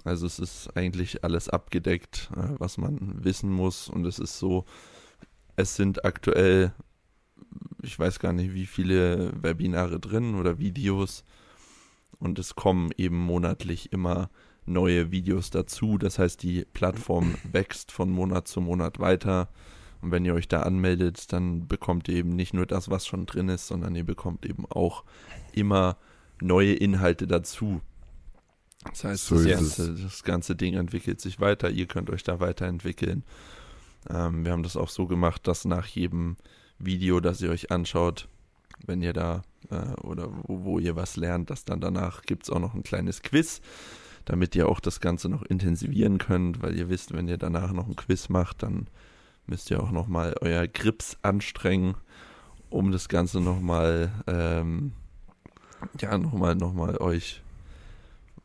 Also 0.03 0.25
es 0.25 0.39
ist 0.39 0.75
eigentlich 0.75 1.23
alles 1.23 1.49
abgedeckt, 1.49 2.29
äh, 2.35 2.55
was 2.57 2.77
man 2.77 3.23
wissen 3.23 3.51
muss. 3.51 3.89
Und 3.89 4.05
es 4.05 4.19
ist 4.19 4.39
so, 4.39 4.65
es 5.55 5.75
sind 5.75 6.05
aktuell, 6.05 6.73
ich 7.81 7.97
weiß 7.97 8.19
gar 8.19 8.33
nicht, 8.33 8.53
wie 8.53 8.65
viele 8.65 9.31
Webinare 9.41 9.99
drin 9.99 10.35
oder 10.35 10.59
Videos. 10.59 11.23
Und 12.17 12.39
es 12.39 12.55
kommen 12.55 12.91
eben 12.97 13.17
monatlich 13.17 13.91
immer 13.91 14.29
neue 14.65 15.11
Videos 15.11 15.49
dazu. 15.49 15.97
Das 15.97 16.19
heißt, 16.19 16.43
die 16.43 16.65
Plattform 16.73 17.35
wächst 17.51 17.91
von 17.91 18.09
Monat 18.09 18.47
zu 18.47 18.61
Monat 18.61 18.99
weiter. 18.99 19.49
Und 20.01 20.11
wenn 20.11 20.23
ihr 20.23 20.33
euch 20.33 20.47
da 20.47 20.61
anmeldet, 20.61 21.33
dann 21.33 21.67
bekommt 21.67 22.07
ihr 22.07 22.15
eben 22.15 22.35
nicht 22.35 22.53
nur 22.53 22.65
das, 22.65 22.89
was 22.89 23.05
schon 23.05 23.25
drin 23.25 23.49
ist, 23.49 23.67
sondern 23.67 23.95
ihr 23.95 24.05
bekommt 24.05 24.45
eben 24.45 24.65
auch 24.65 25.03
immer 25.53 25.97
neue 26.41 26.73
Inhalte 26.73 27.27
dazu. 27.27 27.81
Das 28.89 29.03
heißt, 29.03 29.25
So 29.27 29.35
das, 29.35 29.45
ganze, 29.45 29.95
das 29.95 30.23
ganze 30.23 30.55
Ding 30.55 30.75
entwickelt 30.75 31.19
sich 31.19 31.39
weiter. 31.39 31.69
Ihr 31.69 31.85
könnt 31.85 32.09
euch 32.09 32.23
da 32.23 32.39
weiterentwickeln. 32.39 33.23
Ähm, 34.09 34.45
wir 34.45 34.51
haben 34.51 34.63
das 34.63 34.77
auch 34.77 34.89
so 34.89 35.07
gemacht, 35.07 35.47
dass 35.47 35.65
nach 35.65 35.85
jedem 35.87 36.37
Video, 36.77 37.19
das 37.19 37.41
ihr 37.41 37.49
euch 37.49 37.71
anschaut, 37.71 38.29
wenn 38.85 39.01
ihr 39.01 39.13
da 39.13 39.41
äh, 39.69 39.93
oder 40.01 40.29
wo, 40.43 40.63
wo 40.63 40.79
ihr 40.79 40.95
was 40.95 41.17
lernt, 41.17 41.49
dass 41.49 41.65
dann 41.65 41.81
danach 41.81 42.21
gibt 42.21 42.43
es 42.43 42.49
auch 42.49 42.59
noch 42.59 42.73
ein 42.73 42.83
kleines 42.83 43.21
Quiz, 43.21 43.61
damit 44.25 44.55
ihr 44.55 44.69
auch 44.69 44.79
das 44.79 45.01
Ganze 45.01 45.27
noch 45.27 45.43
intensivieren 45.43 46.17
könnt, 46.17 46.61
weil 46.61 46.77
ihr 46.77 46.89
wisst, 46.89 47.13
wenn 47.13 47.27
ihr 47.27 47.37
danach 47.37 47.73
noch 47.73 47.87
ein 47.87 47.95
Quiz 47.95 48.29
macht, 48.29 48.63
dann 48.63 48.87
müsst 49.47 49.69
ihr 49.71 49.81
auch 49.81 49.91
nochmal 49.91 50.35
euer 50.41 50.67
Grips 50.67 51.17
anstrengen, 51.21 51.95
um 52.69 52.91
das 52.91 53.09
Ganze 53.09 53.41
nochmal, 53.41 54.11
ähm, 54.27 54.93
ja, 55.99 56.17
nochmal, 56.17 56.55
nochmal 56.55 56.97
euch, 56.97 57.41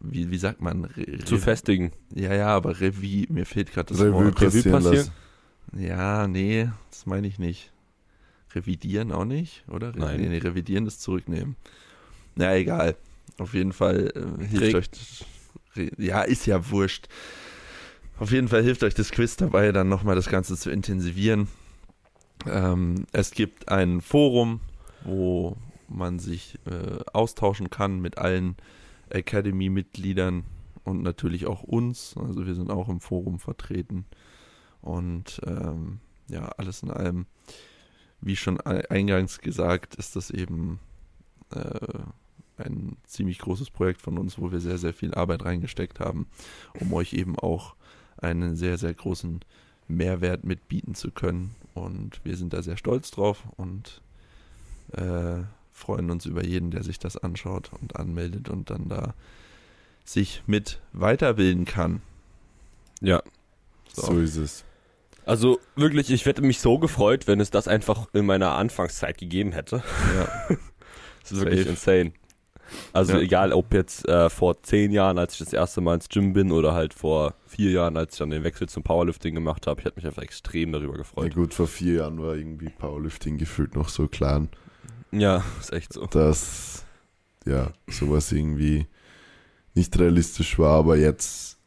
wie, 0.01 0.31
wie 0.31 0.39
sagt 0.39 0.61
man, 0.61 0.85
Re 0.85 1.19
Zu 1.25 1.39
festigen. 1.39 1.93
ja, 2.15 2.35
ja, 2.35 2.49
aber 2.49 2.81
Revi, 2.81 3.27
mir 3.31 3.47
fehlt 3.47 3.73
gerade 3.73 3.93
das 3.93 4.01
Revue 4.01 4.27
Wort. 4.27 4.35
passieren 4.37 4.73
passieren? 4.83 5.09
Ja, 5.77 6.27
nee, 6.29 6.69
das 6.91 7.07
meine 7.07 7.27
ich 7.27 7.39
nicht. 7.39 7.73
Revidieren 8.55 9.11
auch 9.13 9.25
nicht, 9.25 9.65
oder? 9.69 9.95
Re 9.95 9.99
Nein. 9.99 10.21
Nee, 10.21 10.29
nee, 10.29 10.39
revidieren 10.39 10.87
ist 10.87 11.03
zurücknehmen. 11.03 11.57
Na, 12.37 12.55
egal. 12.55 12.97
Auf 13.39 13.55
jeden 13.55 13.73
Fall 13.73 14.13
äh, 14.15 14.45
hilft 14.47 14.93
Krieg- 15.75 15.87
euch. 15.87 15.99
ja, 15.99 16.23
ist 16.23 16.47
ja 16.47 16.71
wurscht. 16.71 17.09
Auf 18.19 18.31
jeden 18.31 18.47
Fall 18.47 18.63
hilft 18.63 18.85
euch 18.85 18.95
das 18.95 19.11
Quiz 19.11 19.35
dabei, 19.37 19.73
dann 19.73 19.89
nochmal 19.89 20.15
das 20.15 20.29
Ganze 20.29 20.57
zu 20.57 20.71
intensivieren. 20.71 21.49
Ähm, 22.47 23.07
es 23.11 23.33
gibt 23.33 23.69
ein 23.71 24.01
Forum, 24.01 24.61
wo 25.03 25.57
man 25.95 26.19
sich 26.19 26.59
äh, 26.67 27.03
austauschen 27.13 27.71
kann 27.71 28.01
mit 28.01 28.19
allen 28.19 28.57
Academy-Mitgliedern 29.11 30.45
und 30.85 31.03
natürlich 31.03 31.47
auch 31.47 31.63
uns. 31.63 32.17
Also 32.17 32.47
wir 32.47 32.55
sind 32.55 32.71
auch 32.71 32.89
im 32.89 33.01
Forum 33.01 33.39
vertreten. 33.39 34.05
Und 34.83 35.41
ähm, 35.47 36.01
ja, 36.29 36.47
alles 36.57 36.83
in 36.83 36.91
allem, 36.91 37.27
wie 38.21 38.37
schon 38.37 38.61
ei- 38.67 38.89
eingangs 38.91 39.41
gesagt, 39.41 39.95
ist 39.95 40.17
das 40.17 40.31
eben 40.31 40.79
äh, 41.51 41.99
ein 42.57 42.97
ziemlich 43.05 43.39
großes 43.39 43.71
Projekt 43.71 44.01
von 44.01 44.19
uns, 44.19 44.39
wo 44.39 44.53
wir 44.53 44.61
sehr, 44.61 44.79
sehr 44.79 44.93
viel 44.95 45.15
Arbeit 45.15 45.45
reingesteckt 45.45 46.01
haben, 46.01 46.27
um 46.81 46.93
euch 46.93 47.13
eben 47.15 47.39
auch 47.39 47.75
einen 48.17 48.57
sehr, 48.57 48.79
sehr 48.79 48.95
großen 48.95 49.41
Mehrwert 49.89 50.45
mitbieten 50.45 50.95
zu 50.95 51.11
können. 51.11 51.55
Und 51.75 52.21
wir 52.25 52.37
sind 52.37 52.53
da 52.53 52.63
sehr 52.63 52.77
stolz 52.77 53.11
drauf 53.11 53.43
und 53.57 54.01
äh, 54.93 55.43
freuen 55.75 56.11
uns 56.11 56.25
über 56.25 56.43
jeden, 56.45 56.71
der 56.71 56.83
sich 56.83 56.99
das 56.99 57.17
anschaut 57.19 57.71
und 57.79 57.97
anmeldet 57.97 58.49
und 58.49 58.71
dann 58.71 58.89
da 58.89 59.13
sich 60.05 60.43
mit 60.47 60.81
weiterbilden 60.93 61.65
kann. 61.67 62.01
Ja. 63.03 63.23
So 63.93 64.19
ist 64.19 64.37
es. 64.37 64.65
Also 65.27 65.59
wirklich, 65.77 66.11
ich 66.11 66.25
hätte 66.27 66.43
mich 66.43 66.61
so 66.61 66.79
gefreut, 66.79 67.27
wenn 67.27 67.41
es 67.41 67.51
das 67.51 67.67
einfach 67.69 68.09
in 68.13 68.25
meiner 68.27 68.53
Anfangszeit 68.53 69.19
gegeben 69.19 69.53
hätte. 69.53 69.83
Ja, 70.17 70.57
Das 71.23 71.33
ist 71.33 71.41
wirklich 71.41 71.61
Safe. 71.61 71.71
insane. 71.71 72.13
Also 72.93 73.15
Ja. 73.15 73.21
egal, 73.21 73.53
ob 73.53 73.73
jetzt 73.73 74.07
äh, 74.09 74.29
vor 74.31 74.63
zehn 74.63 74.91
Jahren, 74.93 75.17
als 75.19 75.33
ich 75.35 75.39
das 75.39 75.53
erste 75.53 75.81
Mal 75.81 75.95
ins 75.95 76.09
Gym 76.09 76.33
bin, 76.35 76.53
oder 76.53 76.75
halt 76.75 76.93
vor 76.93 77.35
vier 77.47 77.71
Jahren, 77.71 77.97
als 77.97 78.13
ich 78.15 78.19
dann 78.19 78.31
den 78.31 78.45
Wechsel 78.45 78.69
zum 78.69 78.83
Powerlifting 78.83 79.35
gemacht 79.35 79.67
habe, 79.67 79.81
ich 79.81 79.87
hätte 79.87 79.97
mich 79.97 80.07
einfach 80.07 80.23
extrem 80.23 80.73
darüber 80.73 80.93
Ja 80.93 80.99
gefreut. 80.99 81.35
gut, 81.35 81.55
vor 81.55 81.67
vier 81.67 81.95
Jahren 81.95 82.21
war 82.23 82.35
irgendwie 82.35 82.69
Powerlifting 82.69 83.39
gefühlt 83.39 83.75
noch 83.75 83.89
so 83.89 84.07
klein, 84.09 84.49
Ja, 85.15 85.45
ist 85.61 85.73
echt 85.73 85.93
so. 85.93 86.07
dass 86.07 86.85
ja 87.47 87.73
sowas 87.89 88.33
irgendwie 88.33 88.87
nicht 89.75 89.99
realistisch 89.99 90.59
war, 90.59 90.79
aber 90.79 90.97
jetzt 90.97 91.59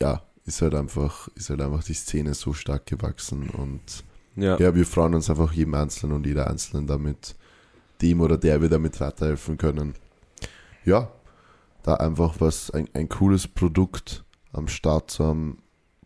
ja 0.00 0.22
ist 0.46 0.62
halt 0.62 0.74
einfach 0.74 1.28
ist 1.34 1.50
halt 1.50 1.60
einfach 1.60 1.82
die 1.84 1.94
Szene 1.94 2.34
so 2.34 2.52
stark 2.52 2.86
gewachsen 2.86 3.48
und 3.50 4.04
Ja, 4.36 4.58
ja, 4.58 4.74
wir 4.74 4.86
freuen 4.86 5.14
uns 5.14 5.30
einfach 5.30 5.52
jedem 5.52 5.74
Einzelnen 5.74 6.16
und 6.16 6.26
jeder 6.26 6.48
Einzelnen 6.48 6.86
damit, 6.86 7.36
dem 8.02 8.20
oder 8.20 8.36
der 8.36 8.60
wir 8.60 8.68
damit 8.68 9.00
weiterhelfen 9.00 9.56
können. 9.56 9.94
Ja, 10.84 11.10
da 11.82 11.94
einfach 11.94 12.36
was, 12.40 12.70
ein, 12.70 12.88
ein 12.94 13.08
cooles 13.08 13.46
Produkt 13.46 14.24
am 14.52 14.68
Start 14.68 15.10
zu 15.10 15.24
haben, 15.24 15.58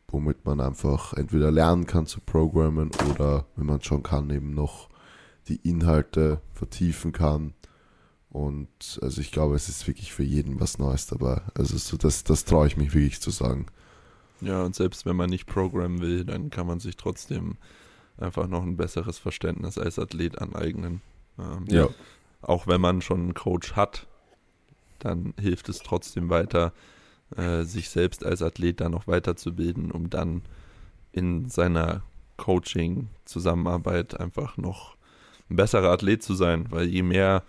womit 0.09 0.45
man 0.45 0.61
einfach 0.61 1.15
entweder 1.15 1.51
lernen 1.51 1.87
kann 1.87 2.07
zu 2.07 2.21
programmen 2.21 2.91
oder, 3.11 3.47
wenn 3.57 3.67
man 3.67 3.83
schon 3.83 4.03
kann, 4.03 4.31
eben 4.31 4.55
noch 4.55 4.89
die 5.49 5.57
Inhalte 5.69 6.41
vertiefen 6.53 7.13
kann. 7.13 7.55
Und 8.31 8.99
also 9.03 9.21
ich 9.21 9.33
glaube, 9.33 9.55
es 9.57 9.69
ist 9.69 9.87
wirklich 9.87 10.13
für 10.13 10.23
jeden 10.23 10.61
was 10.61 10.79
Neues 10.79 11.07
dabei. 11.07 11.43
Also 11.55 11.77
so 11.79 11.97
das, 11.97 12.25
das 12.25 12.45
traue 12.45 12.67
ich 12.67 12.77
mich 12.77 12.95
wirklich 12.95 13.21
zu 13.21 13.31
sagen. 13.31 13.67
Ja, 14.41 14.63
und 14.63 14.75
selbst 14.75 15.07
wenn 15.07 15.17
man 15.17 15.31
nicht 15.31 15.47
programmen 15.47 16.01
will, 16.01 16.25
dann 16.25 16.51
kann 16.51 16.67
man 16.67 16.79
sich 16.79 16.97
trotzdem 16.97 17.57
einfach 18.19 18.47
noch 18.47 18.63
ein 18.63 18.77
besseres 18.77 19.19
Verständnis 19.19 19.79
als 19.79 19.99
Athlet 19.99 20.39
aneignen. 20.41 21.01
Ähm, 21.39 21.65
Ja. 21.69 21.89
Auch 22.43 22.67
wenn 22.69 22.81
man 22.81 23.03
schon 23.03 23.21
einen 23.21 23.35
Coach 23.35 23.73
hat, 23.73 24.07
dann 25.01 25.35
hilft 25.41 25.69
es 25.69 25.81
trotzdem 25.81 26.29
weiter, 26.29 26.73
äh, 27.37 27.65
sich 27.65 27.91
selbst 27.91 28.25
als 28.25 28.43
Athlet 28.43 28.81
dann 28.81 28.93
noch 28.93 29.07
weiterzubilden, 29.09 29.91
um 29.91 30.09
dann 30.11 30.43
in 31.13 31.49
seiner 31.49 32.03
Coaching-Zusammenarbeit 32.37 34.19
einfach 34.21 34.57
noch 34.57 34.97
ein 35.51 35.57
besserer 35.57 35.91
Athlet 35.91 36.23
zu 36.23 36.35
sein, 36.35 36.67
weil 36.71 36.87
je 36.87 37.03
mehr 37.03 37.43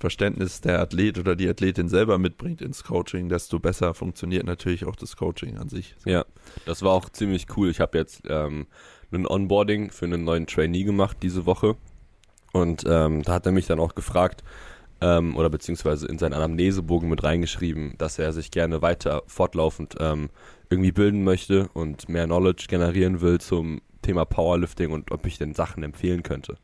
Verständnis 0.00 0.60
der 0.60 0.80
Athlet 0.80 1.18
oder 1.18 1.36
die 1.36 1.48
Athletin 1.48 1.88
selber 1.88 2.18
mitbringt 2.18 2.60
ins 2.60 2.84
Coaching, 2.84 3.28
desto 3.28 3.58
besser 3.58 3.94
funktioniert 3.94 4.44
natürlich 4.44 4.84
auch 4.84 4.96
das 4.96 5.16
Coaching 5.16 5.56
an 5.56 5.68
sich. 5.68 5.94
Ja, 6.04 6.24
das 6.66 6.82
war 6.82 6.92
auch 6.92 7.08
ziemlich 7.10 7.46
cool. 7.56 7.70
Ich 7.70 7.80
habe 7.80 7.98
jetzt 7.98 8.22
ähm, 8.28 8.66
ein 9.12 9.26
Onboarding 9.26 9.90
für 9.90 10.04
einen 10.04 10.24
neuen 10.24 10.46
Trainee 10.46 10.84
gemacht 10.84 11.18
diese 11.22 11.46
Woche. 11.46 11.76
Und 12.52 12.84
ähm, 12.86 13.22
da 13.22 13.34
hat 13.34 13.46
er 13.46 13.52
mich 13.52 13.66
dann 13.66 13.80
auch 13.80 13.94
gefragt, 13.94 14.44
ähm, 15.00 15.36
oder 15.36 15.50
beziehungsweise 15.50 16.06
in 16.06 16.18
seinen 16.18 16.34
Anamnesebogen 16.34 17.08
mit 17.08 17.24
reingeschrieben, 17.24 17.94
dass 17.98 18.18
er 18.18 18.32
sich 18.32 18.50
gerne 18.50 18.82
weiter 18.82 19.22
fortlaufend 19.26 19.96
ähm, 20.00 20.30
irgendwie 20.70 20.92
bilden 20.92 21.24
möchte 21.24 21.68
und 21.72 22.08
mehr 22.08 22.26
Knowledge 22.26 22.66
generieren 22.68 23.20
will 23.20 23.40
zum 23.40 23.80
Thema 24.04 24.24
Powerlifting 24.24 24.92
und 24.92 25.10
ob 25.10 25.26
ich 25.26 25.38
denn 25.38 25.54
Sachen 25.54 25.82
empfehlen 25.82 26.22
könnte. 26.22 26.58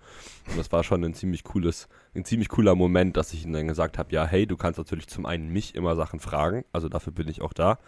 Und 0.48 0.58
das 0.58 0.70
war 0.70 0.84
schon 0.84 1.04
ein 1.04 1.14
ziemlich 1.14 1.44
cooles, 1.44 1.88
ein 2.14 2.24
ziemlich 2.24 2.48
cooler 2.48 2.74
Moment, 2.74 3.16
dass 3.16 3.32
ich 3.32 3.44
ihm 3.44 3.52
dann 3.52 3.68
gesagt 3.68 3.98
habe, 3.98 4.12
ja, 4.12 4.26
hey, 4.26 4.46
du 4.46 4.56
kannst 4.56 4.78
natürlich 4.78 5.08
zum 5.08 5.26
einen 5.26 5.48
mich 5.48 5.74
immer 5.74 5.96
Sachen 5.96 6.20
fragen, 6.20 6.64
also 6.72 6.88
dafür 6.88 7.12
bin 7.12 7.28
ich 7.28 7.42
auch 7.42 7.52
da, 7.52 7.78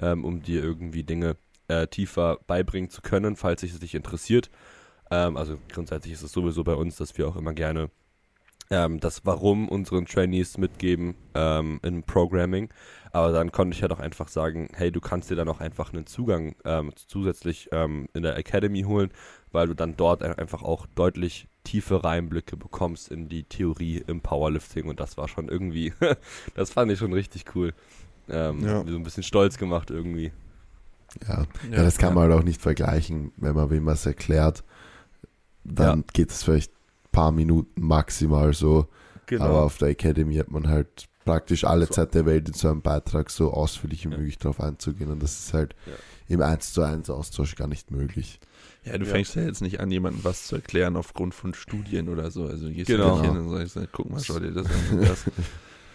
ähm, 0.00 0.24
um 0.24 0.42
dir 0.42 0.62
irgendwie 0.62 1.02
Dinge 1.02 1.36
äh, 1.68 1.86
tiefer 1.86 2.38
beibringen 2.46 2.90
zu 2.90 3.02
können, 3.02 3.36
falls 3.36 3.62
es 3.62 3.78
dich 3.78 3.94
interessiert. 3.94 4.50
Ähm, 5.10 5.36
also 5.36 5.58
grundsätzlich 5.72 6.12
ist 6.12 6.22
es 6.22 6.32
sowieso 6.32 6.64
bei 6.64 6.74
uns, 6.74 6.96
dass 6.96 7.16
wir 7.18 7.28
auch 7.28 7.36
immer 7.36 7.54
gerne 7.54 7.90
ähm, 8.70 9.00
das 9.00 9.24
Warum 9.24 9.68
unseren 9.68 10.06
Trainees 10.06 10.58
mitgeben 10.58 11.14
ähm, 11.34 11.80
im 11.82 12.02
Programming. 12.02 12.70
Aber 13.12 13.32
dann 13.32 13.52
konnte 13.52 13.74
ich 13.76 13.82
halt 13.82 13.92
auch 13.92 14.00
einfach 14.00 14.28
sagen, 14.28 14.68
hey, 14.74 14.90
du 14.92 15.00
kannst 15.00 15.30
dir 15.30 15.36
dann 15.36 15.48
auch 15.48 15.60
einfach 15.60 15.92
einen 15.92 16.06
Zugang 16.06 16.54
ähm, 16.64 16.92
zusätzlich 16.94 17.68
ähm, 17.72 18.08
in 18.14 18.22
der 18.22 18.36
Academy 18.36 18.82
holen, 18.82 19.10
weil 19.52 19.66
du 19.68 19.74
dann 19.74 19.96
dort 19.96 20.22
ein- 20.22 20.34
einfach 20.34 20.62
auch 20.62 20.86
deutlich 20.94 21.48
tiefere 21.64 22.08
Einblicke 22.08 22.56
bekommst 22.56 23.10
in 23.10 23.28
die 23.28 23.44
Theorie 23.44 24.02
im 24.06 24.20
Powerlifting 24.20 24.88
und 24.88 25.00
das 25.00 25.16
war 25.16 25.28
schon 25.28 25.48
irgendwie, 25.48 25.92
das 26.54 26.70
fand 26.70 26.90
ich 26.92 26.98
schon 26.98 27.12
richtig 27.12 27.44
cool. 27.54 27.72
Ähm, 28.28 28.64
Ja. 28.64 28.84
So 28.86 28.96
ein 28.96 29.02
bisschen 29.02 29.22
stolz 29.22 29.58
gemacht 29.58 29.90
irgendwie. 29.90 30.32
Ja, 31.26 31.46
ja, 31.70 31.82
das 31.82 31.96
kann 31.96 32.12
man 32.14 32.24
halt 32.30 32.38
auch 32.38 32.44
nicht 32.44 32.60
vergleichen, 32.60 33.32
wenn 33.38 33.54
man 33.54 33.70
wem 33.70 33.86
was 33.86 34.04
erklärt. 34.04 34.62
Dann 35.64 36.04
geht 36.12 36.30
es 36.30 36.42
vielleicht 36.42 36.70
ein 36.72 37.10
paar 37.12 37.32
Minuten 37.32 37.80
maximal 37.82 38.52
so. 38.54 38.86
Genau. 39.26 39.44
Aber 39.44 39.62
auf 39.64 39.78
der 39.78 39.88
Academy 39.88 40.36
hat 40.36 40.50
man 40.50 40.68
halt 40.68 41.07
praktisch 41.28 41.64
alle 41.64 41.86
So. 41.86 41.92
Zeit 41.94 42.14
der 42.14 42.26
Welt 42.26 42.48
in 42.48 42.54
so 42.54 42.68
einem 42.68 42.82
Beitrag 42.82 43.30
so 43.30 43.52
ausführlich 43.52 44.04
wie 44.04 44.10
Ja. 44.10 44.16
möglich 44.18 44.38
drauf 44.38 44.60
einzugehen. 44.60 45.10
Und 45.10 45.22
das 45.22 45.38
ist 45.38 45.54
halt 45.54 45.74
Ja. 45.86 45.92
im 46.28 46.42
1 46.42 46.72
zu 46.72 46.82
1 46.82 47.10
Austausch 47.10 47.54
gar 47.56 47.68
nicht 47.68 47.90
möglich. 47.90 48.40
Ja, 48.84 48.96
du 48.96 49.04
Ja. 49.04 49.10
fängst 49.12 49.34
ja 49.34 49.42
jetzt 49.42 49.60
nicht 49.60 49.80
an, 49.80 49.90
jemandem 49.90 50.24
was 50.24 50.46
zu 50.46 50.56
erklären 50.56 50.96
aufgrund 50.96 51.34
von 51.34 51.52
Studien 51.54 52.08
oder 52.08 52.30
so. 52.30 52.44
Also 52.46 52.68
du 52.68 52.72
gehst 52.74 52.86
Genau. 52.88 53.20
nicht 53.20 53.30
hin 53.30 53.38
und 53.40 53.50
sagst, 53.68 53.78
guck 53.92 54.10
mal, 54.10 54.20
schau 54.22 54.38
dir 54.38 54.52
das 54.52 54.66
an. 54.66 55.00
Das. 55.02 55.24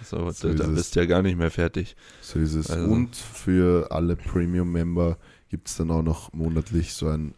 So, 0.06 0.30
So 0.32 0.54
da, 0.54 0.68
bist 0.68 0.96
du 0.96 1.00
ja 1.00 1.06
gar 1.06 1.22
nicht 1.22 1.38
mehr 1.38 1.50
fertig. 1.50 1.96
So 2.22 2.38
ist 2.38 2.56
es. 2.56 2.70
Also- 2.70 2.92
Und 2.92 3.16
für 3.16 3.90
alle 3.90 4.18
Premium-Member 4.18 5.18
gibt 5.48 5.70
es 5.70 5.78
dann 5.78 5.92
auch 5.92 6.04
noch 6.04 6.34
monatlich 6.34 6.94
so 6.94 7.08
ein 7.08 7.36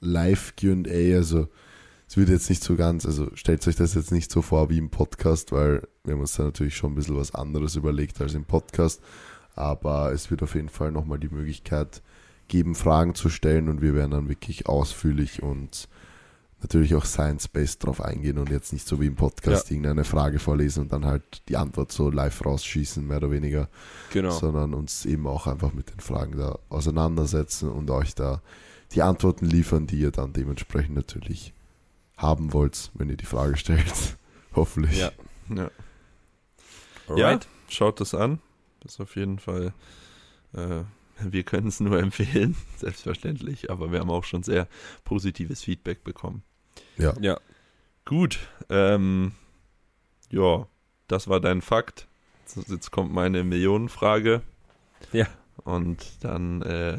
Live-QA. 0.00 1.14
Also 1.16 1.48
es 2.08 2.16
wird 2.16 2.28
jetzt 2.30 2.50
nicht 2.50 2.64
so 2.64 2.74
ganz, 2.76 3.06
also 3.06 3.28
stellt 3.34 3.66
euch 3.68 3.76
das 3.76 3.94
jetzt 3.94 4.10
nicht 4.12 4.30
so 4.32 4.42
vor 4.42 4.70
wie 4.70 4.78
im 4.78 4.90
Podcast, 4.90 5.52
weil 5.52 5.86
wir 6.04 6.12
haben 6.14 6.20
uns 6.20 6.36
da 6.36 6.44
natürlich 6.44 6.76
schon 6.76 6.92
ein 6.92 6.94
bisschen 6.94 7.16
was 7.16 7.34
anderes 7.34 7.76
überlegt 7.76 8.20
als 8.20 8.34
im 8.34 8.44
Podcast. 8.44 9.02
Aber 9.56 10.12
es 10.12 10.30
wird 10.30 10.42
auf 10.42 10.54
jeden 10.54 10.68
Fall 10.68 10.92
nochmal 10.92 11.18
die 11.18 11.28
Möglichkeit 11.28 12.02
geben, 12.48 12.74
Fragen 12.74 13.14
zu 13.14 13.30
stellen 13.30 13.68
und 13.68 13.80
wir 13.80 13.94
werden 13.94 14.10
dann 14.10 14.28
wirklich 14.28 14.66
ausführlich 14.68 15.42
und 15.42 15.88
natürlich 16.60 16.94
auch 16.94 17.04
science-based 17.04 17.84
drauf 17.84 18.00
eingehen 18.02 18.38
und 18.38 18.50
jetzt 18.50 18.72
nicht 18.72 18.86
so 18.86 19.00
wie 19.00 19.06
im 19.06 19.16
Podcast 19.16 19.70
irgendeine 19.70 20.04
Frage 20.04 20.38
vorlesen 20.38 20.82
und 20.82 20.92
dann 20.92 21.06
halt 21.06 21.42
die 21.48 21.56
Antwort 21.56 21.92
so 21.92 22.10
live 22.10 22.44
rausschießen, 22.44 23.06
mehr 23.06 23.18
oder 23.18 23.30
weniger 23.30 23.68
Genau. 24.12 24.30
sondern 24.30 24.74
uns 24.74 25.06
eben 25.06 25.26
auch 25.26 25.46
einfach 25.46 25.72
mit 25.72 25.90
den 25.90 26.00
Fragen 26.00 26.36
da 26.36 26.58
auseinandersetzen 26.68 27.70
und 27.70 27.90
euch 27.90 28.14
da 28.14 28.42
die 28.92 29.02
Antworten 29.02 29.46
liefern, 29.46 29.86
die 29.86 30.00
ihr 30.00 30.10
dann 30.10 30.32
dementsprechend 30.32 30.96
natürlich 30.96 31.54
haben 32.16 32.52
wollt, 32.52 32.90
wenn 32.94 33.08
ihr 33.08 33.16
die 33.16 33.26
Frage 33.26 33.56
stellt. 33.56 34.16
Hoffentlich. 34.54 34.98
Ja. 34.98 35.10
Ja. 35.54 35.70
Alright. 37.08 37.44
Ja, 37.44 37.50
schaut 37.68 38.00
das 38.00 38.14
an. 38.14 38.40
Das 38.80 38.94
ist 38.94 39.00
auf 39.00 39.16
jeden 39.16 39.38
Fall. 39.38 39.72
Äh, 40.54 40.82
wir 41.20 41.42
können 41.44 41.68
es 41.68 41.80
nur 41.80 41.98
empfehlen, 42.02 42.56
selbstverständlich, 42.76 43.70
aber 43.70 43.92
wir 43.92 44.00
haben 44.00 44.10
auch 44.10 44.24
schon 44.24 44.42
sehr 44.42 44.68
positives 45.04 45.62
Feedback 45.62 46.04
bekommen. 46.04 46.42
Ja. 46.96 47.14
Ja. 47.20 47.38
Gut, 48.04 48.38
ähm, 48.68 49.32
ja, 50.30 50.66
das 51.08 51.28
war 51.28 51.40
dein 51.40 51.62
Fakt. 51.62 52.06
Jetzt- 52.54 52.68
Jetzt 52.68 52.90
kommt 52.90 53.12
meine 53.12 53.44
Millionenfrage. 53.44 54.42
Ja. 55.12 55.26
Und 55.64 56.22
dann, 56.24 56.60
äh, 56.62 56.98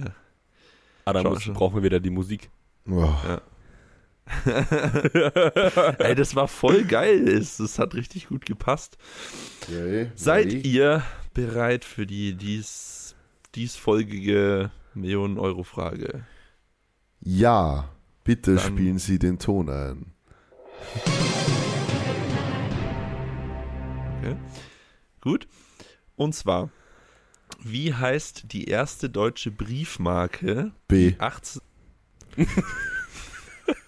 Ah, 1.06 1.40
schon. 1.40 1.54
brauchen 1.54 1.76
wir 1.76 1.84
wieder 1.84 2.00
die 2.00 2.10
Musik. 2.10 2.50
Oh, 2.90 3.14
ey, 6.00 6.16
das 6.16 6.36
war 6.36 6.48
voll 6.48 6.84
geil. 6.84 7.28
Es, 7.28 7.60
es 7.60 7.78
hat 7.80 7.94
richtig 7.94 8.28
gut 8.28 8.46
gepasst. 8.46 8.98
okay. 9.64 10.12
Seid 10.16 10.48
Ready? 10.48 10.70
ihr 10.70 11.04
bereit 11.34 11.86
für 11.86 12.06
die 12.08 12.34
dies, 12.36 13.16
diesfolgige 13.54 14.72
Millionen-Euro-Frage? 14.94 16.26
Ja, 17.20 17.90
bitte 18.24 18.56
Dann- 18.56 18.64
spielen 18.66 19.00
Sie 19.00 19.20
den 19.20 19.38
Ton 19.40 19.70
ein. 19.70 20.14
Okay. 24.20 24.36
Gut. 25.22 25.48
Und 26.16 26.34
zwar, 26.34 26.70
wie 27.64 27.94
heißt 27.94 28.52
die 28.54 28.66
erste 28.66 29.10
deutsche 29.10 29.52
Briefmarke, 29.52 30.72
B. 30.88 31.14
18... 31.20 31.62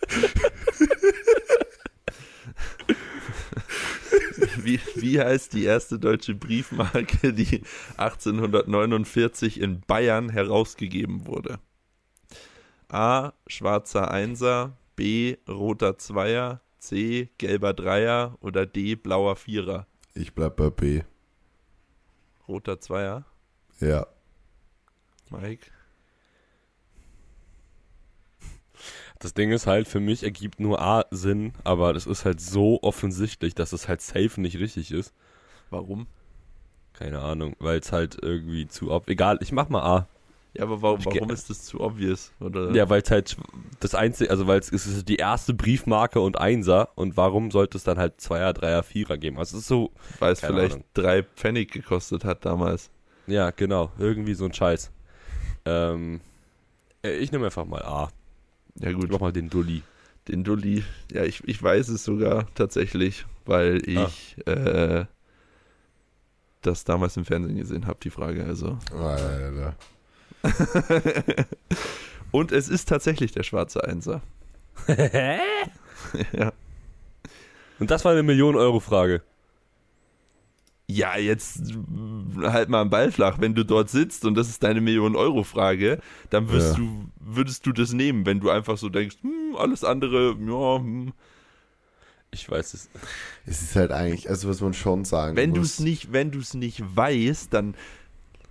wie, 4.58 4.80
wie 4.96 5.20
heißt 5.20 5.54
die 5.54 5.66
erste 5.66 6.00
deutsche 6.00 6.36
Briefmarke, 6.36 7.34
die 7.34 7.62
1849 7.98 9.60
in 9.62 9.82
Bayern 9.82 10.30
herausgegeben 10.30 11.26
wurde? 11.26 11.60
A. 12.90 13.34
Schwarzer 13.48 14.12
Einser, 14.12 14.78
B. 14.96 15.36
Roter 15.48 15.98
Zweier, 15.98 16.62
C. 16.80 17.30
Gelber 17.38 17.74
Dreier 17.74 18.38
oder 18.40 18.66
D. 18.66 18.96
Blauer 18.96 19.36
Vierer? 19.36 19.88
Ich 20.14 20.34
bleib 20.34 20.56
bei 20.56 20.70
B. 20.70 21.02
Roter 22.48 22.80
Zweier, 22.80 23.26
Ja. 23.82 24.08
Mike. 25.30 25.68
Das 29.20 29.34
Ding 29.34 29.52
ist 29.52 29.66
halt, 29.66 29.88
für 29.88 30.00
mich 30.00 30.24
ergibt 30.24 30.60
nur 30.60 30.82
A 30.82 31.06
Sinn, 31.12 31.54
aber 31.64 31.94
das 31.94 32.06
ist 32.06 32.26
halt 32.26 32.40
so 32.40 32.80
offensichtlich, 32.84 33.56
dass 33.56 33.74
es 33.74 33.88
halt 33.88 34.02
safe 34.02 34.40
nicht 34.40 34.60
richtig 34.60 34.92
ist. 34.92 35.14
Warum? 35.70 36.08
Keine 36.94 37.20
Ahnung, 37.20 37.56
weil 37.60 37.80
es 37.80 37.92
halt 37.92 38.18
irgendwie 38.22 38.68
zu 38.68 38.92
ob. 38.92 39.10
Egal, 39.10 39.40
ich 39.42 39.52
mach 39.52 39.70
mal 39.70 39.82
A. 39.82 40.08
Ja, 40.54 40.64
aber 40.64 40.82
warum, 40.82 41.06
warum 41.06 41.30
ist 41.30 41.50
das 41.52 41.66
zu 41.66 41.80
obvious? 41.80 42.32
Oder? 42.40 42.72
Ja, 42.72 42.90
weil 42.90 43.02
es 43.02 43.12
halt 43.12 43.38
das 43.80 43.94
einzige, 43.94 44.32
also 44.32 44.48
weil 44.48 44.60
es 44.60 44.70
ist 44.70 45.08
die 45.08 45.18
erste 45.18 45.54
Briefmarke 45.54 46.20
und 46.20 46.40
Einser 46.40 46.90
und 46.96 47.16
warum 47.16 47.52
sollte 47.52 47.78
es 47.78 47.84
dann 47.84 48.00
halt 48.00 48.20
Zweier, 48.20 48.54
Dreier, 48.54 48.82
Vierer 48.82 49.18
geben? 49.18 49.38
Also 49.38 49.58
es 49.58 49.64
ist 49.64 49.68
so, 49.68 49.92
weil 50.20 50.34
es 50.34 50.40
vielleicht 50.40 50.74
Ahnung. 50.74 50.86
drei 50.96 51.22
Pfennig 51.22 51.72
gekostet 51.72 52.26
hat 52.26 52.44
damals. 52.46 52.90
ja, 53.28 53.52
genau, 53.52 53.92
irgendwie 54.00 54.34
so 54.34 54.46
ein 54.46 54.54
Scheiß. 54.54 54.92
Ähm, 55.66 56.22
äh, 57.04 57.18
ich 57.18 57.32
nehme 57.32 57.46
einfach 57.46 57.66
mal 57.66 57.84
A. 57.84 58.10
Ja 58.80 58.92
gut, 58.92 59.12
Mach 59.12 59.20
mal 59.20 59.34
den 59.34 59.50
Dulli. 59.50 59.82
den 60.28 60.44
Dulli. 60.44 60.84
Ja, 61.12 61.24
ich, 61.24 61.44
ich 61.48 61.62
weiß 61.62 61.90
es 61.90 62.04
sogar 62.04 62.48
tatsächlich, 62.56 63.26
weil 63.46 63.82
ich 63.88 64.38
äh, 64.46 65.06
das 66.62 66.84
damals 66.84 67.18
im 67.18 67.26
Fernsehen 67.26 67.58
gesehen 67.58 67.88
habe, 67.88 68.00
die 68.02 68.10
Frage. 68.10 68.46
Also. 68.46 68.78
Alter. 68.92 69.76
Und 72.32 72.52
es 72.52 72.70
ist 72.70 72.90
tatsächlich 72.90 73.32
der 73.32 73.44
schwarze 73.44 73.84
Einser. 73.84 74.22
ja. 74.88 76.54
Und 77.80 77.92
das 77.92 78.06
war 78.06 78.12
eine 78.12 78.24
Million-Euro-Frage. 78.24 79.22
Ja, 80.90 81.18
jetzt 81.18 81.60
mm, 81.76 82.44
halt 82.44 82.70
mal 82.70 82.82
einen 82.82 82.90
Ball 82.90 83.12
flach. 83.12 83.40
Wenn 83.40 83.54
du 83.56 83.66
dort 83.66 83.90
sitzt 83.90 84.24
und 84.24 84.36
das 84.36 84.48
ist 84.48 84.64
deine 84.64 84.80
Million-Euro-Frage, 84.80 86.00
dann 86.30 86.50
wirst 86.50 86.78
Ja. 86.78 86.84
du, 86.84 87.06
würdest 87.20 87.66
du 87.66 87.74
das 87.74 87.92
nehmen, 87.92 88.26
wenn 88.26 88.40
du 88.40 88.50
einfach 88.50 88.78
so 88.78 88.88
denkst, 88.88 89.18
hm, 89.22 89.56
alles 89.58 89.84
andere, 89.84 90.38
ja, 90.40 90.78
hm. 90.80 91.14
Ich 92.32 92.50
weiß 92.50 92.74
es. 92.74 92.90
Es 93.46 93.62
ist 93.62 93.76
halt 93.76 93.92
eigentlich, 93.92 94.30
also 94.30 94.50
was 94.50 94.60
man 94.62 94.74
schon 94.74 95.06
sagen 95.06 95.36
wenn 95.38 95.54
du 95.54 95.62
muss. 95.62 95.74
es 95.74 95.80
nicht, 95.80 96.12
wenn 96.12 96.30
du 96.32 96.40
es 96.40 96.54
nicht 96.54 96.84
weißt, 96.96 97.54
dann 97.54 97.76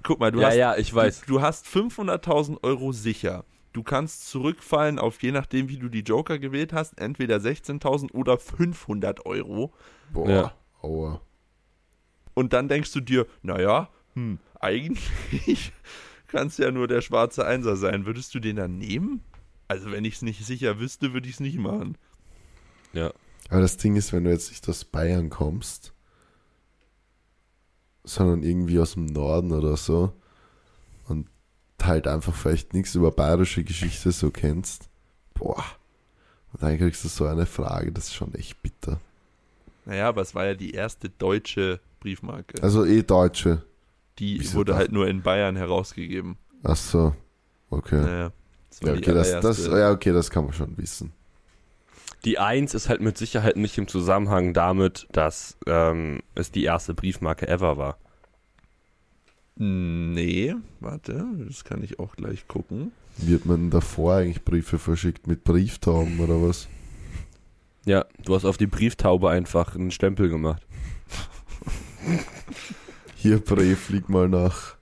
guck 0.02 0.18
mal, 0.18 0.32
du 0.32 0.40
ja, 0.40 0.48
hast, 0.48 0.56
ja, 0.56 0.76
ich 0.76 0.94
weiß. 0.94 1.20
Du, 1.22 1.34
du 1.34 1.42
hast 1.42 1.66
500.000 1.66 2.62
Euro 2.62 2.92
sicher. 2.92 3.44
Du 3.72 3.82
kannst 3.82 4.28
zurückfallen 4.28 4.98
auf 4.98 5.22
je 5.22 5.30
nachdem, 5.32 5.68
wie 5.68 5.76
du 5.78 5.88
die 5.90 6.00
Joker 6.00 6.38
gewählt 6.38 6.72
hast, 6.72 6.98
entweder 6.98 7.36
16.000 7.36 8.12
oder 8.12 8.38
500 8.38 9.26
Euro. 9.26 9.72
Boah, 10.12 10.28
Ja. 10.30 10.52
aua. 10.82 11.20
Und 12.36 12.52
dann 12.52 12.68
denkst 12.68 12.92
du 12.92 13.00
dir, 13.00 13.26
naja, 13.42 13.88
hm, 14.12 14.38
eigentlich 14.60 15.72
kann 16.28 16.48
es 16.48 16.58
ja 16.58 16.70
nur 16.70 16.86
der 16.86 17.00
schwarze 17.00 17.46
Einser 17.46 17.76
sein. 17.76 18.04
Würdest 18.04 18.34
du 18.34 18.40
den 18.40 18.56
dann 18.56 18.76
nehmen? 18.76 19.22
Also 19.68 19.90
wenn 19.90 20.04
ich 20.04 20.16
es 20.16 20.22
nicht 20.22 20.44
sicher 20.44 20.78
wüsste, 20.78 21.14
würde 21.14 21.28
ich 21.28 21.36
es 21.36 21.40
nicht 21.40 21.56
machen. 21.56 21.96
Ja. 22.92 23.10
Aber 23.48 23.62
das 23.62 23.78
Ding 23.78 23.96
ist, 23.96 24.12
wenn 24.12 24.24
du 24.24 24.30
jetzt 24.30 24.50
nicht 24.50 24.68
aus 24.68 24.84
Bayern 24.84 25.30
kommst, 25.30 25.94
sondern 28.04 28.42
irgendwie 28.42 28.78
aus 28.80 28.92
dem 28.92 29.06
Norden 29.06 29.52
oder 29.52 29.78
so 29.78 30.12
und 31.08 31.28
halt 31.82 32.06
einfach 32.06 32.34
vielleicht 32.34 32.74
nichts 32.74 32.94
über 32.94 33.12
bayerische 33.12 33.64
Geschichte 33.64 34.12
so 34.12 34.30
kennst, 34.30 34.90
boah. 35.32 35.64
Und 36.52 36.62
dann 36.62 36.76
kriegst 36.76 37.02
du 37.02 37.08
so 37.08 37.24
eine 37.24 37.46
Frage, 37.46 37.92
das 37.92 38.08
ist 38.08 38.14
schon 38.14 38.34
echt 38.34 38.62
bitter. 38.62 39.00
Naja, 39.86 40.08
aber 40.08 40.20
es 40.20 40.34
war 40.34 40.44
ja 40.44 40.54
die 40.54 40.72
erste 40.72 41.08
deutsche 41.08 41.80
Briefmarke. 42.00 42.62
Also 42.62 42.84
eh 42.84 43.02
Deutsche. 43.02 43.62
die 44.18 44.40
wieso 44.40 44.58
wurde 44.58 44.72
das? 44.72 44.78
halt 44.78 44.92
nur 44.92 45.08
in 45.08 45.22
Bayern 45.22 45.56
herausgegeben. 45.56 46.36
Ach 46.62 46.76
so. 46.76 47.14
Okay. 47.70 48.00
Naja, 48.00 48.32
das 48.70 48.80
Ja, 48.80 48.94
okay, 48.94 49.14
das, 49.14 49.40
das, 49.40 49.66
ja, 49.66 49.90
okay, 49.90 50.12
das 50.12 50.30
kann 50.30 50.44
man 50.44 50.52
schon 50.52 50.76
wissen. 50.78 51.12
Die 52.24 52.38
1 52.38 52.74
ist 52.74 52.88
halt 52.88 53.00
mit 53.00 53.16
Sicherheit 53.16 53.56
nicht 53.56 53.78
im 53.78 53.86
Zusammenhang 53.86 54.52
damit, 54.52 55.06
dass 55.12 55.56
ähm, 55.66 56.22
es 56.34 56.50
die 56.50 56.64
erste 56.64 56.92
Briefmarke 56.92 57.46
ever 57.46 57.76
war. 57.76 57.98
Nee, 59.58 60.54
warte, 60.80 61.24
das 61.46 61.64
kann 61.64 61.82
ich 61.82 61.98
auch 61.98 62.16
gleich 62.16 62.46
gucken. 62.46 62.92
Wird 63.16 63.46
man 63.46 63.70
davor 63.70 64.16
eigentlich 64.16 64.44
Briefe 64.44 64.78
verschickt 64.78 65.26
mit 65.26 65.44
Brieftauben 65.44 66.20
oder 66.20 66.42
was? 66.42 66.68
Ja, 67.86 68.04
du 68.24 68.34
hast 68.34 68.44
auf 68.44 68.58
die 68.58 68.66
Brieftaube 68.66 69.30
einfach 69.30 69.74
einen 69.74 69.92
Stempel 69.92 70.28
gemacht. 70.28 70.65
Hier, 73.16 73.38
Brief, 73.40 73.80
flieg 73.86 74.08
mal 74.08 74.28
nach 74.28 74.76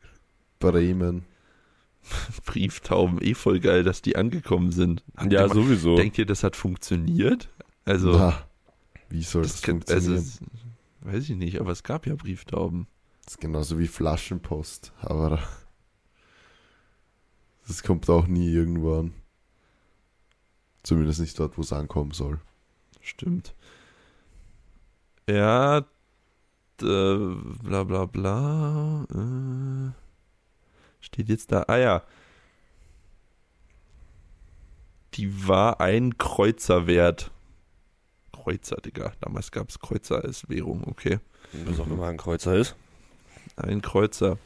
Bremen. 0.59 1.25
Brieftauben, 2.45 3.19
eh 3.23 3.35
voll 3.35 3.61
geil, 3.61 3.83
dass 3.83 4.03
die 4.03 4.17
angekommen 4.17 4.73
sind. 4.73 5.03
Ja, 5.19 5.25
Denkt- 5.47 5.55
sowieso. 5.55 5.97
Denkt 5.97 6.19
ihr, 6.19 6.27
das 6.27 6.43
hat 6.43 6.55
funktioniert? 6.57 7.49
Also, 7.87 8.13
Na, 8.13 8.47
wie 9.09 9.23
soll 9.23 9.43
das, 9.43 9.53
das 9.53 9.63
kann, 9.63 9.83
also 9.89 10.13
funktionieren? 10.15 10.51
es, 11.03 11.13
weiß 11.13 11.29
ich 11.31 11.37
nicht, 11.37 11.61
aber 11.61 11.71
es 11.73 11.83
gab 11.83 12.07
ja 12.07 12.15
Brieftauben. 12.15 12.87
Das 13.25 13.35
ist 13.35 13.41
genauso 13.41 13.79
wie 13.79 13.87
Flaschenpost, 13.87 14.93
aber 15.01 15.39
das 17.67 17.83
kommt 17.83 18.09
auch 18.11 18.27
nie 18.27 18.51
irgendwo 18.53 18.99
an. 19.01 19.15
Zumindest 20.83 21.21
nicht 21.21 21.39
dort, 21.39 21.57
wo 21.57 21.63
es 21.63 21.73
ankommen 21.73 22.11
soll. 22.11 22.39
Stimmt. 23.01 23.55
Ja, 25.29 25.87
äh, 26.83 27.17
bla 27.63 27.85
bla 27.85 28.05
bla. 28.07 29.05
Äh, 29.11 29.93
steht 31.01 31.29
jetzt 31.29 31.53
da. 31.53 31.65
Ah 31.69 31.77
ja. 31.77 32.03
Die 35.15 35.47
war 35.47 35.81
ein 35.81 36.19
Kreuzer 36.19 36.87
wert. 36.87 37.31
Kreuzer, 38.33 38.77
Digga. 38.77 39.13
Damals 39.21 39.51
gab 39.53 39.69
es 39.69 39.79
Kreuzer 39.79 40.25
als 40.25 40.49
Währung, 40.49 40.83
okay. 40.87 41.21
Was 41.67 41.79
auch 41.79 41.87
immer 41.87 42.09
ein 42.09 42.17
Kreuzer 42.17 42.57
ist. 42.57 42.75
Ein 43.57 43.81
Kreuzer. 43.81 44.39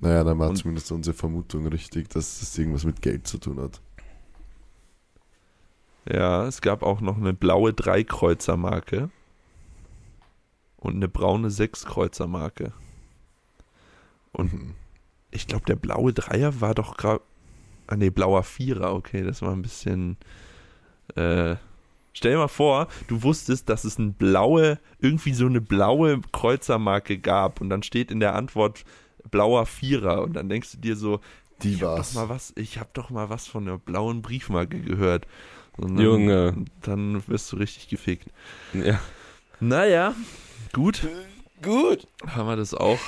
Naja, 0.00 0.22
dann 0.24 0.38
war 0.38 0.50
Und- 0.50 0.56
zumindest 0.56 0.92
unsere 0.92 1.16
Vermutung 1.16 1.66
richtig, 1.68 2.08
dass 2.10 2.40
das 2.40 2.58
irgendwas 2.58 2.84
mit 2.84 3.00
Geld 3.00 3.26
zu 3.26 3.38
tun 3.38 3.58
hat. 3.60 3.80
Ja, 6.04 6.46
es 6.46 6.60
gab 6.60 6.82
auch 6.82 7.00
noch 7.00 7.16
eine 7.16 7.32
blaue 7.32 7.72
Dreikreuzer-Marke. 7.72 9.10
Und 10.82 10.96
eine 10.96 11.08
braune 11.08 11.50
Sechskreuzer-Marke. 11.50 12.72
Und 14.32 14.52
Mhm. 14.52 14.74
ich 15.30 15.46
glaube, 15.46 15.64
der 15.66 15.76
blaue 15.76 16.12
Dreier 16.12 16.60
war 16.60 16.74
doch 16.74 16.96
gerade. 16.96 17.20
Ah, 17.86 17.96
nee, 17.96 18.10
blauer 18.10 18.42
Vierer, 18.42 18.94
okay, 18.94 19.22
das 19.22 19.42
war 19.42 19.52
ein 19.52 19.62
bisschen. 19.62 20.16
Äh, 21.14 21.56
stell 22.12 22.32
dir 22.32 22.38
mal 22.38 22.48
vor, 22.48 22.88
du 23.08 23.22
wusstest, 23.22 23.68
dass 23.68 23.84
es 23.84 23.98
eine 23.98 24.10
blaue, 24.12 24.78
irgendwie 24.98 25.34
so 25.34 25.46
eine 25.46 25.60
blaue 25.60 26.20
Kreuzermarke 26.32 27.18
gab 27.18 27.60
und 27.60 27.68
dann 27.70 27.82
steht 27.82 28.10
in 28.10 28.20
der 28.20 28.34
Antwort 28.34 28.84
blauer 29.30 29.66
Vierer 29.66 30.22
und 30.22 30.32
dann 30.34 30.48
denkst 30.48 30.72
du 30.72 30.78
dir 30.78 30.96
so, 30.96 31.20
Die 31.62 31.74
ich 31.74 31.82
hab 31.82 31.90
war's. 31.98 32.12
doch 32.14 32.20
mal 32.22 32.28
was, 32.28 32.52
ich 32.56 32.78
habe 32.78 32.90
doch 32.92 33.10
mal 33.10 33.28
was 33.30 33.46
von 33.46 33.66
der 33.66 33.78
blauen 33.78 34.22
Briefmarke 34.22 34.80
gehört. 34.80 35.26
Und 35.76 35.96
dann, 35.96 36.04
Junge. 36.04 36.54
Dann 36.82 37.26
wirst 37.28 37.52
du 37.52 37.56
richtig 37.56 37.88
gefickt. 37.88 38.28
Ja. 38.72 39.00
Naja, 39.60 40.14
gut. 40.72 41.06
Gut. 41.62 42.06
Haben 42.26 42.48
wir 42.48 42.56
das 42.56 42.74
auch. 42.74 42.98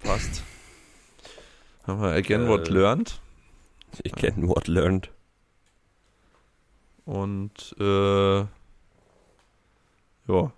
Passt. 0.00 0.42
Haben 1.86 2.00
wir 2.02 2.12
again 2.12 2.48
what 2.48 2.68
Äh. 2.68 2.72
learned. 2.72 3.20
Ich 4.04 4.12
kenne 4.12 4.46
what 4.48 4.68
learned. 4.68 5.10
Und 7.04 7.74
äh, 7.80 8.38
ja. 8.40 8.46
Oh, 10.28 10.52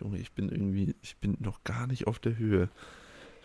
Junge, 0.00 0.18
ich 0.18 0.32
bin 0.32 0.48
irgendwie, 0.48 0.94
ich 1.02 1.16
bin 1.18 1.36
noch 1.40 1.62
gar 1.64 1.86
nicht 1.86 2.06
auf 2.06 2.18
der 2.18 2.36
Höhe. 2.36 2.68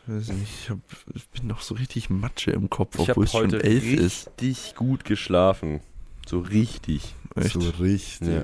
Ich 0.08 0.14
weiß 0.14 0.28
nicht, 0.30 0.52
ich, 0.64 0.70
hab, 0.70 0.80
ich 1.14 1.28
bin 1.30 1.48
noch 1.48 1.62
so 1.62 1.76
richtig 1.76 2.10
Matsche 2.10 2.52
im 2.52 2.70
Kopf, 2.70 2.98
Ich 3.00 3.10
obwohl 3.10 3.26
es 3.26 3.32
schon 3.32 3.54
elf 3.54 3.84
ist. 3.86 4.28
richtig 4.42 4.76
gut 4.76 5.06
geschlafen. 5.06 5.82
So 6.26 6.40
richtig. 6.40 7.14
Echt? 7.36 7.54
So 7.54 7.70
richtig. 7.80 8.28
Ja. 8.28 8.44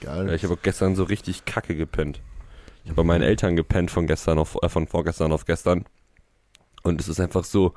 Geil. 0.00 0.28
Ja, 0.28 0.34
ich 0.34 0.44
habe 0.44 0.56
gestern 0.62 0.94
so 0.96 1.04
richtig 1.04 1.44
kacke 1.44 1.74
gepennt. 1.74 2.20
Ich 2.84 2.90
habe 2.90 2.96
bei 2.96 3.04
meinen 3.04 3.22
Eltern 3.22 3.56
gepennt 3.56 3.90
von 3.90 4.06
gestern 4.06 4.38
auf, 4.38 4.56
äh, 4.62 4.68
von 4.68 4.86
vorgestern 4.86 5.32
auf 5.32 5.44
gestern. 5.44 5.84
Und 6.82 7.00
es 7.00 7.08
ist 7.08 7.20
einfach 7.20 7.44
so 7.44 7.74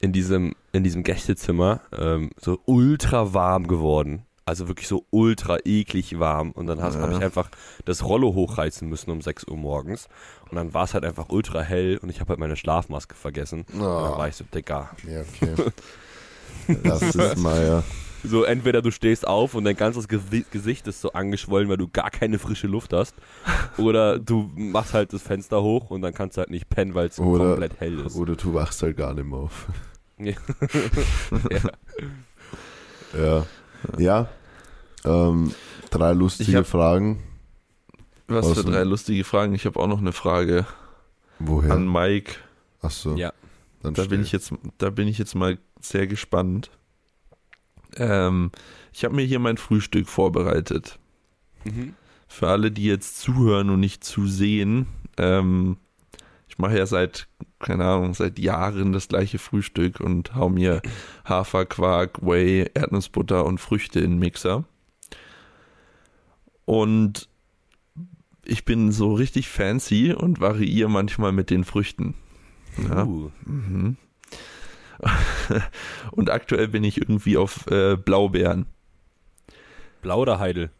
in 0.00 0.12
diesem, 0.12 0.54
in 0.72 0.84
diesem 0.84 1.02
Gästezimmer 1.02 1.80
ähm, 1.96 2.30
so 2.38 2.60
ultra 2.66 3.32
warm 3.32 3.66
geworden. 3.66 4.26
Also 4.46 4.68
wirklich 4.68 4.86
so 4.88 5.06
ultra 5.10 5.56
eklig 5.64 6.18
warm. 6.18 6.50
Und 6.50 6.66
dann 6.66 6.76
Ja. 6.78 6.92
habe 6.92 7.12
ich 7.14 7.22
einfach 7.22 7.48
das 7.86 8.04
Rollo 8.04 8.34
hochreißen 8.34 8.86
müssen 8.86 9.10
um 9.10 9.22
6 9.22 9.48
Uhr 9.48 9.56
morgens. 9.56 10.08
Und 10.50 10.56
dann 10.56 10.74
war 10.74 10.84
es 10.84 10.92
halt 10.92 11.04
einfach 11.06 11.30
ultra 11.30 11.62
hell 11.62 11.96
und 12.02 12.10
ich 12.10 12.20
habe 12.20 12.28
halt 12.30 12.40
meine 12.40 12.56
Schlafmaske 12.56 13.14
vergessen. 13.14 13.64
Und 13.72 13.80
dann 13.80 13.88
Ah, 13.88 14.18
war 14.18 14.28
ich 14.28 14.36
so, 14.36 14.44
Digga. 14.44 14.90
ja, 15.08 15.22
okay. 15.22 15.54
Das 16.82 17.02
ist 17.02 17.38
mal 17.38 17.62
ja. 17.66 17.82
So, 18.24 18.42
entweder 18.44 18.80
du 18.82 18.90
stehst 18.90 19.26
auf 19.26 19.54
und 19.54 19.64
dein 19.64 19.76
ganzes 19.76 20.08
Gesicht 20.08 20.86
ist 20.86 21.00
so 21.00 21.12
angeschwollen, 21.12 21.68
weil 21.68 21.76
du 21.76 21.88
gar 21.88 22.10
keine 22.10 22.38
frische 22.38 22.66
Luft 22.66 22.92
hast. 22.92 23.14
Oder 23.76 24.18
du 24.18 24.50
machst 24.56 24.94
halt 24.94 25.12
das 25.12 25.22
Fenster 25.22 25.62
hoch 25.62 25.90
und 25.90 26.00
dann 26.02 26.14
kannst 26.14 26.36
du 26.36 26.40
halt 26.40 26.50
nicht 26.50 26.68
pennen, 26.70 26.94
weil 26.94 27.08
es 27.08 27.16
komplett 27.16 27.78
hell 27.80 27.98
ist. 28.00 28.16
Oder 28.16 28.34
du 28.36 28.54
wachst 28.54 28.82
halt 28.82 28.96
gar 28.96 29.12
nicht 29.14 29.26
mehr 29.26 29.38
auf. 29.38 29.66
Ja. 30.18 30.32
Ja. 33.16 33.46
Ja. 33.98 34.28
Ähm, 35.04 35.54
drei 35.90 36.12
lustige 36.12 36.58
hab- 36.58 36.66
Fragen. 36.66 37.22
Was 38.26 38.52
für 38.52 38.64
drei 38.64 38.82
lustige 38.84 39.22
Fragen. 39.22 39.54
Ich 39.54 39.66
habe 39.66 39.78
auch 39.78 39.86
noch 39.86 39.98
eine 40.00 40.12
Frage 40.12 40.66
Woher? 41.38 41.72
an 41.72 41.86
Mike. 41.90 42.32
Achso. 42.80 43.14
Ja. 43.16 43.32
Dann 43.82 43.94
Da 43.94 44.04
bin 44.04 44.22
ich 44.22 44.32
jetzt, 44.32 44.52
da 44.78 44.88
bin 44.90 45.08
ich 45.08 45.18
jetzt 45.18 45.34
mal 45.34 45.58
sehr 45.80 46.06
gespannt. 46.06 46.70
Ähm, 47.96 48.50
ich 48.92 49.04
habe 49.04 49.14
mir 49.14 49.24
hier 49.24 49.38
mein 49.38 49.56
Frühstück 49.56 50.08
vorbereitet. 50.08 50.98
Mhm. 51.64 51.94
Für 52.28 52.48
alle, 52.48 52.70
die 52.70 52.84
jetzt 52.84 53.20
zuhören 53.20 53.70
und 53.70 53.80
nicht 53.80 54.04
zusehen, 54.04 54.86
ähm, 55.16 55.76
ich 56.48 56.58
mache 56.58 56.78
ja 56.78 56.86
seit, 56.86 57.26
keine 57.58 57.84
Ahnung, 57.84 58.14
seit 58.14 58.38
Jahren 58.38 58.92
das 58.92 59.08
gleiche 59.08 59.38
Frühstück 59.38 60.00
und 60.00 60.34
hau 60.34 60.48
mir 60.48 60.82
Haferquark, 61.24 62.24
Whey, 62.24 62.70
Erdnussbutter 62.74 63.44
und 63.44 63.58
Früchte 63.58 64.00
in 64.00 64.12
den 64.12 64.18
Mixer. 64.18 64.64
Und 66.64 67.28
ich 68.44 68.64
bin 68.64 68.92
so 68.92 69.14
richtig 69.14 69.48
fancy 69.48 70.12
und 70.12 70.40
variiere 70.40 70.88
manchmal 70.88 71.32
mit 71.32 71.50
den 71.50 71.64
Früchten. 71.64 72.14
Ja. 72.88 73.04
Uh. 73.04 73.30
Mhm. 73.44 73.96
Und 76.12 76.30
aktuell 76.30 76.68
bin 76.68 76.84
ich 76.84 77.00
irgendwie 77.00 77.36
auf 77.36 77.66
äh, 77.70 77.96
Blaubeeren. 77.96 78.66
Blau 80.02 80.20
oder 80.20 80.38
Heidel? 80.38 80.70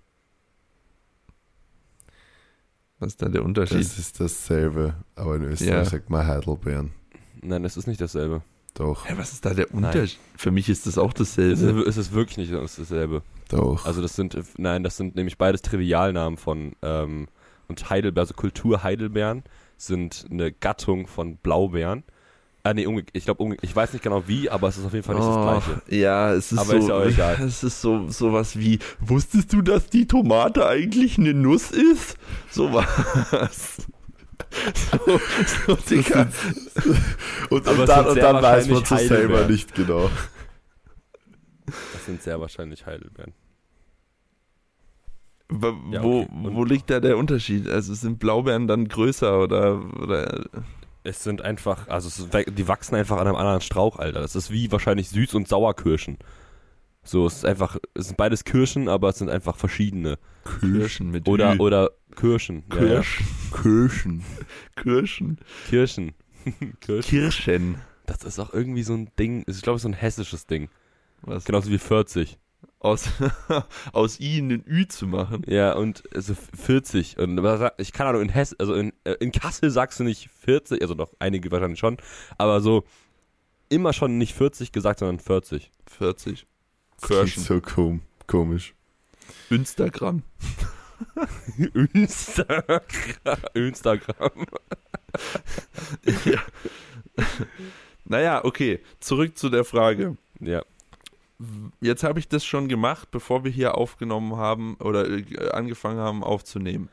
Was 2.99 3.13
ist 3.13 3.23
da 3.23 3.29
der 3.29 3.45
Unterschied? 3.45 3.81
Das 3.81 3.99
ist 3.99 4.21
dasselbe, 4.21 4.95
aber 5.17 5.37
in 5.37 5.43
Österreich 5.45 5.71
Ja. 5.71 5.85
sagt 5.85 6.11
man 6.11 6.27
Heidelbeeren. 6.27 6.93
Nein, 7.43 7.63
das 7.63 7.77
ist 7.77 7.87
nicht 7.87 8.01
dasselbe. 8.01 8.43
Doch, 8.75 9.09
Hä, 9.09 9.15
was 9.17 9.33
ist 9.33 9.45
da 9.45 9.55
der 9.55 9.73
Unterschied? 9.73 10.19
Für 10.37 10.51
mich 10.51 10.69
ist 10.69 10.87
das 10.87 10.99
auch 10.99 11.11
Es 11.13 11.19
dasselbe. 11.37 11.83
ist, 11.83 11.89
es 11.89 11.97
ist 11.97 12.13
wirklich 12.13 12.39
nicht 12.39 12.53
dasselbe. 12.53 13.23
doch. 13.49 13.85
Also 13.85 14.03
das 14.03 14.17
sind, 14.17 14.37
nein, 14.59 14.83
das 14.83 14.97
sind 14.97 15.15
nämlich 15.17 15.39
beides 15.39 15.63
Trivialnamen 15.63 16.37
von, 16.39 16.75
ähm, 16.83 17.29
und 17.69 17.89
Heidelbeeren, 17.91 18.25
also 18.25 18.35
Kultur-Heidelbeeren 18.35 19.43
sind 19.77 20.27
eine 20.31 20.53
Gattung 20.53 21.07
von 21.07 21.37
Blaubeeren. 21.37 22.05
Ah, 22.67 22.73
nee, 22.73 22.89
ich 23.13 23.27
glaube, 23.27 23.57
ich 23.61 23.77
weiß 23.77 23.93
nicht 23.93 24.03
genau 24.03 24.27
wie, 24.27 24.49
aber 24.49 24.69
es 24.69 24.79
ist 24.79 24.87
auf 24.87 24.95
jeden 24.95 25.05
Fall 25.05 25.17
nicht 25.17 25.29
das 25.29 25.37
Gleiche. 25.37 25.83
Oh, 25.87 25.95
ja, 25.95 26.33
es 26.33 26.51
ist 26.51 26.59
Aber 26.59 26.71
so, 26.71 26.79
ist 26.79 26.89
ja 26.89 26.95
auch 26.95 27.05
egal. 27.05 27.35
es 27.47 27.63
ist 27.63 27.83
so 27.83 28.09
sowas 28.09 28.59
wie, 28.59 28.79
wusstest 29.01 29.53
du, 29.53 29.61
dass 29.61 29.91
die 29.91 30.07
Tomate 30.07 30.67
eigentlich 30.67 31.19
eine 31.19 31.35
Nuss 31.35 31.71
ist? 31.71 32.17
So 32.51 32.73
was. 32.73 33.87
so, 35.05 35.21
so 35.67 35.75
Digga. 35.91 36.27
und, 37.51 37.69
und 37.69 37.87
dann, 37.87 38.07
und 38.07 38.17
dann 38.17 38.43
weiß 38.43 38.69
man 38.69 38.83
es 38.83 39.09
selber 39.09 39.47
nicht 39.47 39.75
genau. 39.75 40.11
Das 41.67 42.07
sind 42.07 42.23
sehr 42.23 42.41
wahrscheinlich 42.41 42.87
Heidelbeeren. 42.87 43.35
Wo, 45.51 45.67
Ja, 45.91 46.03
okay. 46.03 46.29
Wo 46.33 46.65
liegt 46.65 46.89
da 46.89 46.99
der 47.01 47.19
Unterschied? 47.19 47.69
Also 47.69 47.93
sind 47.93 48.19
Blaubeeren 48.19 48.67
dann 48.67 48.89
größer 48.89 49.39
oder, 49.39 49.83
oder 50.01 50.47
Es 51.05 51.23
sind 51.23 51.43
einfach, 51.43 51.87
also 51.89 52.09
ist, 52.09 52.33
die 52.33 52.67
wachsen 52.67 52.95
einfach 52.95 53.19
an 53.19 53.27
einem 53.27 53.37
anderen 53.37 53.61
Strauch, 53.61 53.99
Alter. 53.99 54.21
Das 54.21 54.35
ist 54.35 54.51
wie 54.51 54.73
wahrscheinlich 54.73 55.09
Süß- 55.09 55.37
und 55.37 55.47
Sauerkirschen. 55.47 56.19
So, 57.03 57.27
es 57.27 57.35
ist 57.35 57.45
einfach, 57.45 57.77
es 57.93 58.07
sind 58.07 58.17
beides 58.17 58.45
Kirschen, 58.45 58.89
aber 58.89 59.11
es 59.11 59.19
sind 59.19 59.29
einfach 59.29 59.57
verschiedene. 59.57 60.19
Kirschen 60.61 61.11
mit 61.11 61.29
Oder, 61.29 61.55
Ü. 61.55 61.59
oder 61.59 61.91
Kirschen. 62.17 62.65
Ja, 62.73 62.83
ja. 62.83 63.03
Kirschen. 63.03 63.27
Kirschen. 63.53 64.25
Kirschen. 64.77 65.39
Kirschen. 65.69 66.15
Kirschen. 66.81 67.11
Kirschen. 67.11 67.75
Das 68.07 68.25
ist 68.25 68.39
auch 68.39 68.53
irgendwie 68.53 68.83
so 68.83 68.95
ein 68.95 69.11
Ding, 69.19 69.45
ich 69.47 69.61
glaube, 69.63 69.79
so 69.79 69.89
ein 69.89 69.95
hessisches 69.95 70.47
Ding. 70.47 70.69
Was? 71.23 71.45
Genauso 71.45 71.71
wie 71.71 71.79
40. 71.79 72.39
Aus, 72.85 73.09
aus 73.93 74.21
I 74.21 74.37
einen 74.37 74.63
Ü 74.69 74.87
zu 74.87 75.07
machen. 75.07 75.43
Ja, 75.47 75.73
und 75.73 76.03
also 76.15 76.35
40. 76.35 77.17
Und 77.17 77.43
was 77.43 77.73
ich 77.79 77.95
kann 77.95 78.07
Ahnung, 78.07 78.21
in 78.21 78.29
Hess, 78.29 78.55
also 78.59 78.75
in, 78.75 78.93
äh, 79.05 79.13
in 79.21 79.33
Kassel 79.33 79.71
sagst 79.71 80.01
du 80.01 80.05
nicht 80.05 80.29
40, 80.43 80.83
also 80.83 80.95
doch 80.95 81.11
einige 81.19 81.51
wahrscheinlich 81.51 81.79
schon, 81.79 81.97
aber 82.37 82.61
so 82.61 82.85
immer 83.71 83.95
schon 83.95 84.19
nicht 84.19 84.35
40 84.35 84.71
gesagt, 84.71 84.99
sondern 84.99 85.19
40. 85.19 85.71
40. 85.87 86.47
Das 87.01 87.09
klingt 87.09 87.23
Kirschen. 87.23 87.43
so 87.43 87.61
kom 87.63 88.03
komisch. 88.27 88.75
Instagram. 89.49 90.23
Instagram. 91.95 92.81
Instagram. 93.55 94.47
ja. 96.27 96.41
Naja, 98.05 98.45
okay. 98.45 98.81
Zurück 99.01 99.39
zu 99.39 99.49
der 99.49 99.65
Frage. 99.65 100.19
Ja. 100.39 100.63
Jetzt 101.81 102.03
habe 102.05 102.19
ich 102.19 102.29
das 102.29 102.45
schon 102.45 102.69
gemacht, 102.69 103.11
bevor 103.11 103.45
wir 103.45 103.51
hier 103.51 103.77
aufgenommen 103.77 104.37
haben 104.37 104.77
oder 104.77 105.09
äh, 105.09 105.51
angefangen 105.51 105.99
haben 105.99 106.23
aufzunehmen. 106.25 106.89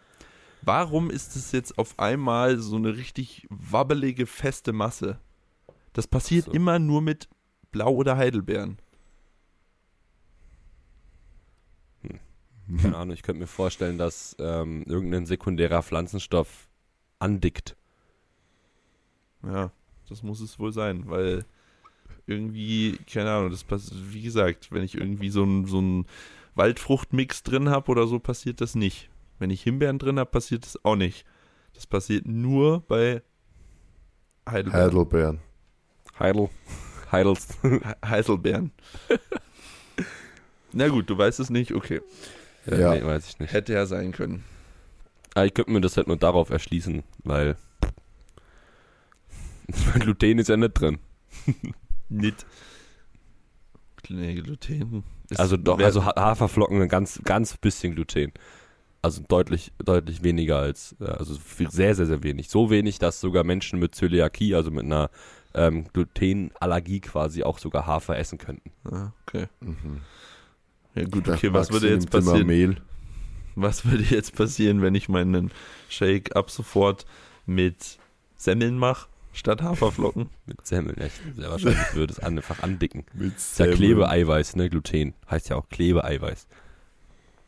Warum 0.62 1.10
ist 1.10 1.36
es 1.36 1.52
jetzt 1.52 1.78
auf 1.78 1.98
einmal 1.98 2.60
so 2.60 2.76
eine 2.76 2.96
richtig 2.96 3.48
wabbelige, 3.50 4.26
feste 4.28 4.74
Masse? 4.74 5.20
Das 5.94 6.08
passiert 6.08 6.46
So. 6.46 6.52
immer 6.52 6.80
nur 6.80 7.02
mit 7.02 7.28
Blau- 7.72 7.94
oder 7.96 8.18
Heidelbeeren. 8.18 8.78
keine 12.82 12.96
Ahnung, 12.96 13.14
ich 13.14 13.24
könnte 13.24 13.42
mir 13.42 13.48
vorstellen, 13.48 13.98
dass 13.98 14.36
ähm, 14.40 14.84
irgendein 14.84 15.26
sekundärer 15.26 15.84
Pflanzenstoff 15.84 16.70
andickt. 17.20 17.76
Ja, 19.44 19.72
das 20.08 20.24
muss 20.24 20.40
es 20.40 20.60
wohl 20.60 20.72
sein, 20.72 21.10
weil 21.10 21.46
irgendwie, 22.28 22.98
keine 23.12 23.32
Ahnung, 23.32 23.52
das 23.52 23.64
passiert, 23.64 24.00
wie 24.14 24.22
gesagt, 24.22 24.72
wenn 24.72 24.84
ich 24.84 24.96
irgendwie 24.96 25.30
so 25.30 25.44
einen 25.44 25.66
so 25.66 26.04
Waldfruchtmix 26.56 27.44
drin 27.44 27.70
habe 27.70 27.92
oder 27.92 28.08
so, 28.08 28.20
passiert 28.20 28.62
das 28.62 28.76
nicht. 28.76 29.10
Wenn 29.40 29.50
ich 29.50 29.64
Himbeeren 29.64 30.00
drin 30.00 30.20
habe, 30.20 30.30
passiert 30.30 30.66
das 30.66 30.84
auch 30.86 30.96
nicht. 30.96 31.26
Das 31.74 31.88
passiert 31.88 32.28
nur 32.28 32.82
bei 32.82 33.22
Heidelbeeren. 34.48 34.86
Heidelbeeren. 34.86 35.40
Heidel. 36.20 36.50
Heidels. 37.12 37.48
He- 37.62 37.80
Heidelbeeren. 38.06 38.72
Na 40.74 40.88
gut, 40.88 41.10
du 41.10 41.18
weißt 41.18 41.40
es 41.40 41.50
nicht, 41.50 41.74
okay. 41.74 42.02
ja, 42.66 42.78
Ja. 42.78 42.94
Nee, 42.96 43.04
weiß 43.06 43.28
ich 43.30 43.40
nicht. 43.40 43.54
Hätte 43.54 43.74
ja 43.74 43.86
sein 43.86 44.12
können. 44.12 44.44
Aber 45.34 45.46
ich 45.46 45.54
könnte 45.54 45.72
mir 45.72 45.82
das 45.82 45.98
halt 45.98 46.08
nur 46.08 46.18
darauf 46.18 46.50
erschließen, 46.50 47.04
weil 47.24 47.56
Gluten 50.00 50.40
ist 50.40 50.50
ja 50.50 50.58
nicht 50.58 50.74
drin. 50.74 51.00
Nicht. 52.12 52.46
Nee, 54.10 54.36
Gluten. 54.36 55.04
Ist- 55.30 55.40
Also 55.40 55.58
doch, 55.58 55.80
also 55.80 56.04
Ha- 56.06 56.16
Haferflocken 56.18 56.82
ein 56.82 56.90
ganz, 56.90 57.22
ganz 57.24 57.56
bisschen 57.58 57.96
Gluten. 57.96 58.32
Also 59.04 59.24
deutlich, 59.28 59.72
deutlich 59.84 60.22
weniger 60.24 60.58
als, 60.58 60.96
äh, 61.00 61.06
also 61.06 61.36
sehr, 61.70 61.96
sehr, 61.96 62.06
sehr 62.06 62.22
wenig. 62.24 62.50
So 62.50 62.70
wenig, 62.70 63.00
dass 63.00 63.20
sogar 63.20 63.44
Menschen 63.44 63.80
mit 63.80 63.96
Zöliakie, 63.96 64.54
also 64.54 64.70
mit 64.70 64.84
einer 64.86 65.10
ähm, 65.54 65.86
Glutenallergie 65.94 67.00
quasi 67.02 67.44
auch 67.44 67.58
sogar 67.60 67.86
Hafer 67.86 68.18
essen 68.18 68.38
könnten. 68.38 68.72
Ah, 68.86 69.12
okay. 69.26 69.48
Mhm. 69.60 70.02
Ja 70.96 71.04
gut, 71.06 71.28
okay, 71.30 71.52
was 71.54 71.72
würde 71.72 71.90
jetzt 71.90 72.10
passieren? 72.10 72.48
Mehl. 72.48 72.78
Was 73.56 73.86
würde 73.86 74.04
jetzt 74.04 74.36
passieren, 74.36 74.82
wenn 74.82 74.96
ich 74.96 75.10
meinen 75.10 75.52
Shake 75.90 76.36
ab 76.36 76.50
sofort 76.52 77.06
mit 77.46 77.98
Semmeln 78.38 78.78
mache, 78.78 79.08
statt 79.34 79.62
Haferflocken? 79.62 80.30
Mit 80.46 80.66
Semmeln, 80.66 80.98
echt. 80.98 81.22
Sehr 81.36 81.50
wahrscheinlich 81.50 81.80
würde 81.94 82.14
es 82.14 82.20
einfach 82.20 82.62
andicken. 82.64 83.06
Mit 83.14 83.36
Ist 83.36 83.60
ja. 83.60 83.68
Klebeeiweiß, 83.68 84.56
ne? 84.56 84.70
Gluten. 84.70 85.14
Heißt 85.30 85.50
ja 85.50 85.56
auch 85.56 85.70
Klebeeiweiß. 85.70 86.48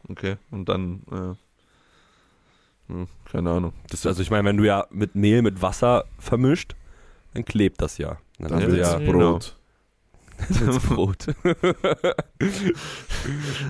Okay, 0.10 0.36
und 0.52 0.68
dann, 0.68 1.04
äh, 1.12 2.92
hm, 2.92 3.08
keine 3.32 3.52
Ahnung. 3.52 3.74
Das, 3.90 4.06
also 4.06 4.22
ich 4.22 4.30
meine, 4.30 4.48
wenn 4.48 4.58
du 4.58 4.66
ja 4.66 4.86
mit 4.90 5.16
Mehl 5.16 5.42
mit 5.42 5.62
Wasser 5.62 6.06
vermischt, 6.20 6.76
dann 7.34 7.46
klebt 7.46 7.82
das 7.82 7.98
ja. 7.98 8.18
Dann, 8.40 8.50
Dann 8.50 8.72
wird 8.72 8.80
ja 8.80 8.98
genau. 8.98 9.32
Brot. 9.34 9.58
ins 10.50 10.80
Brot. 10.84 11.28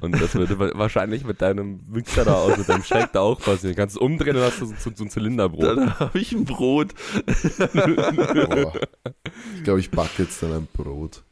und 0.01 0.21
das 0.21 0.33
würde 0.35 0.57
wa- 0.59 0.71
wahrscheinlich 0.75 1.23
mit 1.23 1.41
deinem 1.41 1.81
Mixer 1.89 2.25
da 2.25 2.33
aus, 2.35 2.57
mit 2.57 2.67
deinem 2.69 2.83
Shake 2.83 3.11
da 3.13 3.21
auch 3.21 3.39
passieren. 3.39 3.75
Du 3.75 3.81
kannst 3.81 3.95
es 3.95 4.01
umdrehen 4.01 4.35
und 4.35 4.41
hast 4.43 4.61
du 4.61 4.65
so, 4.67 4.73
so, 4.79 4.91
so 4.95 5.03
ein 5.03 5.09
Zylinderbrot. 5.09 5.63
Dann 5.77 5.99
habe 5.99 6.19
ich 6.19 6.31
ein 6.31 6.45
Brot. 6.45 6.93
Boah. 7.73 8.73
Ich 9.57 9.63
glaube, 9.63 9.79
ich 9.79 9.91
backe 9.91 10.23
jetzt 10.23 10.41
dann 10.41 10.53
ein 10.53 10.67
Brot. 10.73 11.23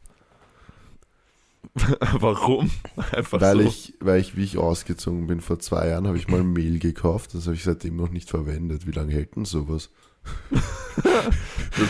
Warum? 2.20 2.70
Einfach 3.14 3.40
Weil 3.40 3.58
so. 3.58 3.70
ich, 3.70 3.94
weil 4.02 4.20
ich, 4.20 4.36
wie 4.36 4.44
ich 4.44 4.58
ausgezogen 4.58 5.28
bin 5.28 5.40
vor 5.40 5.60
zwei 5.60 5.88
Jahren, 5.88 6.06
habe 6.06 6.18
ich 6.18 6.28
mal 6.28 6.44
Mehl 6.44 6.80
gekauft. 6.80 7.34
Das 7.34 7.46
habe 7.46 7.56
ich 7.56 7.64
seitdem 7.64 7.96
noch 7.96 8.10
nicht 8.10 8.30
verwendet. 8.30 8.86
Wie 8.88 8.92
lange 8.92 9.14
hält 9.14 9.36
denn 9.38 9.46
sowas? 9.46 9.90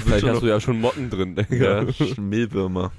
Vielleicht 0.05 0.25
hast 0.27 0.41
du 0.41 0.47
ja 0.47 0.59
schon 0.61 0.79
Motten 0.79 1.09
drin. 1.09 1.35
Digga. 1.35 1.81
ja, 1.83 2.05
Mehlwürmer. 2.21 2.91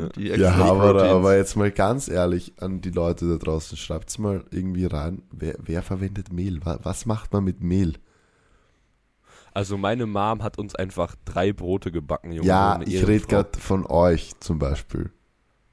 Ja. 0.00 0.08
Die 0.10 0.26
Ja, 0.40 0.54
aber, 0.54 1.02
aber 1.02 1.36
jetzt 1.36 1.56
mal 1.56 1.70
ganz 1.70 2.08
ehrlich 2.08 2.52
an 2.60 2.80
die 2.80 2.90
Leute 2.90 3.28
da 3.28 3.36
draußen. 3.36 3.76
Schreibt's 3.76 4.18
mal 4.18 4.44
irgendwie 4.50 4.86
rein. 4.86 5.22
Wer, 5.32 5.56
wer 5.58 5.82
verwendet 5.82 6.32
Mehl? 6.32 6.64
Wa- 6.64 6.78
Was 6.82 7.06
macht 7.06 7.32
man 7.32 7.44
mit 7.44 7.60
Mehl? 7.62 7.94
Also 9.54 9.76
meine 9.76 10.06
Mom 10.06 10.42
hat 10.42 10.58
uns 10.58 10.74
einfach 10.74 11.16
drei 11.24 11.52
Brote 11.52 11.90
gebacken, 11.90 12.32
Junge. 12.32 12.46
ja, 12.46 12.80
ich 12.84 13.06
rede 13.06 13.26
gerade 13.26 13.58
von 13.58 13.86
euch 13.86 14.32
zum 14.40 14.58
Beispiel. 14.58 15.10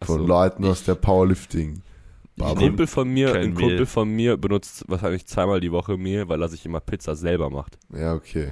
Von 0.02 0.20
so. 0.22 0.26
Leuten 0.28 0.66
aus 0.66 0.84
der 0.84 0.96
Powerlifting. 0.96 1.82
Ein 2.42 2.56
Kumpel 2.56 2.88
von 2.88 3.08
mir, 3.10 3.34
ein 3.34 3.54
Kumpel 3.54 3.76
Mehl. 3.78 3.86
von 3.86 4.10
mir 4.10 4.38
benutzt 4.38 4.84
wahrscheinlich 4.88 5.26
zweimal 5.26 5.62
die 5.62 5.72
Woche 5.72 5.98
Mehl, 5.98 6.28
weil 6.28 6.42
er 6.42 6.50
sich 6.50 6.66
immer 6.66 6.80
Pizza 6.82 7.16
selber 7.16 7.50
macht. 7.50 7.78
Ja, 7.96 8.14
okay. 8.14 8.50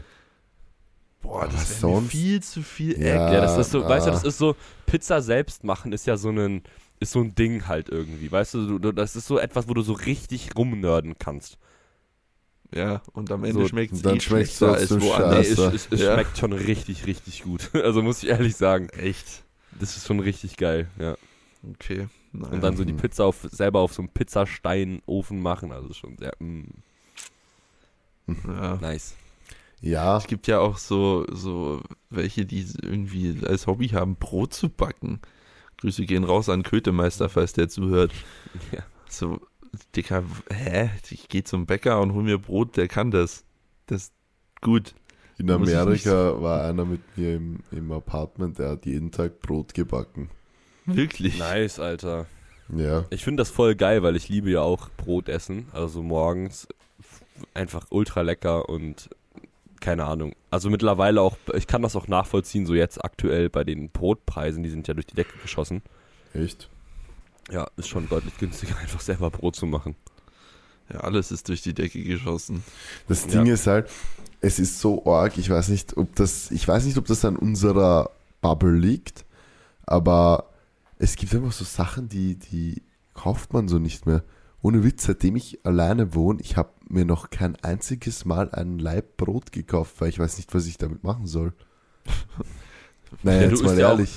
Boah, 1.23 1.45
das 1.47 1.69
wäre 1.69 1.79
sonst? 1.79 2.11
viel 2.11 2.43
zu 2.43 2.61
viel 2.61 2.91
Ja. 3.01 3.27
Eck. 3.27 3.33
Ja, 3.33 3.41
das 3.41 3.57
ist 3.57 3.71
so, 3.71 3.83
ah. 3.83 3.89
weißt 3.89 4.05
du, 4.07 4.11
das 4.11 4.23
ist 4.23 4.37
so, 4.37 4.55
Pizza 4.85 5.21
selbst 5.21 5.63
machen 5.63 5.91
ist 5.93 6.05
ja 6.05 6.15
so 6.17 6.29
ein, 6.29 6.61
ist 6.99 7.11
so 7.13 7.21
ein 7.21 7.33
Ding 7.33 7.67
halt 7.67 7.89
irgendwie, 7.89 8.31
weißt 8.31 8.53
du, 8.53 8.77
du, 8.79 8.91
das 8.91 9.15
ist 9.15 9.25
so 9.27 9.39
etwas, 9.39 9.67
wo 9.67 9.73
du 9.73 9.81
so 9.81 9.93
richtig 9.93 10.51
rumnörden 10.55 11.15
kannst. 11.17 11.57
Ja, 12.73 13.01
und 13.13 13.31
am 13.31 13.43
Ende 13.43 13.61
So, 13.61 13.67
schmeckt 13.67 13.93
es 13.93 14.01
dann 14.01 14.17
eh 14.17 14.19
schmeckt's 14.19 14.57
schlechter 14.57 14.73
als 14.73 14.89
trotzdem 14.89 14.99
Nee, 14.99 15.05
woanders. 15.13 15.47
es, 15.47 15.55
Scheiße. 15.57 15.75
es, 15.75 15.87
es 15.91 15.99
Ja. 16.01 16.13
schmeckt 16.13 16.37
schon 16.37 16.53
richtig, 16.53 17.05
richtig 17.05 17.43
gut. 17.43 17.69
Also 17.83 18.01
muss 18.01 18.21
ich 18.23 18.29
ehrlich 18.29 18.55
sagen, 18.55 18.89
Echt? 18.89 19.43
das 19.79 19.95
ist 19.97 20.07
schon 20.07 20.19
richtig 20.19 20.57
geil, 20.57 20.87
ja. 20.99 21.15
Okay. 21.73 22.07
Naja. 22.31 22.51
Und 22.53 22.61
dann 22.61 22.75
so 22.75 22.83
die 22.83 22.93
Mhm. 22.93 22.97
Pizza 22.97 23.25
auf, 23.25 23.47
selber 23.51 23.79
auf 23.79 23.93
so 23.93 24.01
einem 24.01 24.09
Pizzasteinofen 24.09 25.39
machen, 25.39 25.71
also 25.71 25.93
schon 25.93 26.17
sehr, 26.17 26.33
mm, 26.39 26.63
ja. 28.47 28.77
nice. 28.81 29.15
Ja, 29.83 30.17
Es 30.17 30.27
gibt 30.27 30.47
ja 30.47 30.59
auch 30.59 30.77
so, 30.77 31.25
so 31.29 31.81
welche, 32.09 32.45
die 32.45 32.65
irgendwie 32.81 33.37
als 33.45 33.67
Hobby 33.67 33.89
haben, 33.89 34.15
Brot 34.15 34.53
zu 34.53 34.69
backen. 34.69 35.19
Grüße 35.77 36.05
gehen 36.05 36.23
raus 36.23 36.47
an 36.47 36.63
Kötemeister, 36.63 37.27
falls 37.27 37.51
der 37.51 37.67
zuhört. 37.67 38.11
Ja. 38.71 38.83
So, 39.09 39.41
Dicker, 39.95 40.23
hä? 40.49 40.89
Ich 41.11 41.27
gehe 41.27 41.43
zum 41.43 41.65
Bäcker 41.65 41.99
und 41.99 42.13
hol 42.13 42.23
mir 42.23 42.37
Brot, 42.37 42.77
der 42.77 42.87
kann 42.87 43.11
das. 43.11 43.43
Das 43.87 44.03
ist 44.03 44.13
gut. 44.61 44.95
in 45.37 45.51
Amerika 45.51 46.41
war 46.41 46.63
einer 46.63 46.85
mit 46.85 47.01
mir 47.17 47.35
im, 47.35 47.59
im 47.71 47.91
Apartment, 47.91 48.59
der 48.59 48.69
hat 48.69 48.85
jeden 48.85 49.11
Tag 49.11 49.41
Brot 49.41 49.73
gebacken. 49.73 50.29
Wirklich. 50.85 51.37
Nice, 51.37 51.79
Alter. 51.79 52.25
Ja. 52.69 53.05
Ich 53.09 53.23
finde 53.23 53.41
das 53.41 53.49
voll 53.49 53.75
geil, 53.75 54.01
weil 54.01 54.15
ich 54.15 54.29
liebe 54.29 54.49
ja 54.49 54.61
auch 54.61 54.89
Brot 54.95 55.27
essen. 55.27 55.67
Also 55.73 56.01
morgens 56.01 56.67
einfach 57.53 57.87
ultra 57.89 58.21
lecker 58.21 58.69
und 58.69 59.09
keine 59.83 60.05
Ahnung. 60.05 60.33
Also 60.49 60.69
mittlerweile 60.69 61.21
auch, 61.21 61.37
ich 61.53 61.67
kann 61.67 61.81
das 61.81 61.95
auch 61.97 62.07
nachvollziehen, 62.07 62.65
so 62.65 62.73
jetzt 62.73 63.03
aktuell 63.03 63.49
bei 63.49 63.63
den 63.65 63.89
Brotpreisen, 63.89 64.63
die 64.63 64.69
sind 64.69 64.87
ja 64.87 64.93
durch 64.93 65.05
die 65.05 65.15
Decke 65.15 65.37
geschossen. 65.41 65.81
Echt? 66.33 66.69
Ja, 67.51 67.67
ist 67.75 67.89
schon 67.89 68.07
deutlich 68.07 68.37
günstiger, 68.37 68.77
einfach 68.81 69.01
selber 69.01 69.29
Brot 69.29 69.57
zu 69.57 69.65
machen. 69.65 69.95
Ja, 70.91 71.01
alles 71.01 71.31
ist 71.31 71.49
durch 71.49 71.61
die 71.61 71.73
Decke 71.73 72.01
geschossen. 72.01 72.63
Das 73.09 73.25
Ja. 73.25 73.31
Ding 73.43 73.47
ist 73.51 73.67
halt, 73.67 73.89
es 74.39 74.57
ist 74.57 74.79
so 74.79 75.05
arg, 75.05 75.37
ich 75.37 75.49
weiß 75.49 75.67
nicht, 75.67 75.97
ob 75.97 76.15
das, 76.15 76.49
ich 76.51 76.65
weiß 76.65 76.85
nicht, 76.85 76.97
ob 76.97 77.05
das 77.05 77.25
an 77.25 77.35
unserer 77.35 78.09
Bubble 78.41 78.75
liegt, 78.77 79.25
aber 79.85 80.49
es 80.97 81.17
gibt 81.17 81.35
einfach 81.35 81.51
so 81.51 81.65
Sachen, 81.65 82.07
die, 82.07 82.35
die 82.35 82.83
kauft 83.13 83.51
man 83.51 83.67
so 83.67 83.79
nicht 83.79 84.05
mehr. 84.05 84.23
Ohne 84.63 84.83
Witz, 84.83 85.03
seitdem 85.03 85.35
ich 85.35 85.59
alleine 85.65 86.15
wohne, 86.15 86.39
ich 86.41 86.57
habe 86.57 86.71
mir 86.89 87.05
noch 87.05 87.29
kein 87.29 87.55
einziges 87.57 88.25
Mal 88.25 88.49
ein 88.51 88.79
Laib 88.79 89.17
Brot 89.17 89.51
gekauft, 89.51 89.95
weil 89.99 90.09
ich 90.09 90.17
weiß 90.17 90.37
nicht, 90.37 90.53
was 90.55 90.65
ich 90.65 90.77
damit 90.79 91.03
machen 91.03 91.27
soll. 91.27 91.53
Naja, 93.21 93.41
Ja, 93.43 93.47
du 93.47 93.53
jetzt 93.55 93.63
mal 93.63 93.77
ja 93.79 93.87
auch- 93.87 93.91
ehrlich. 93.91 94.11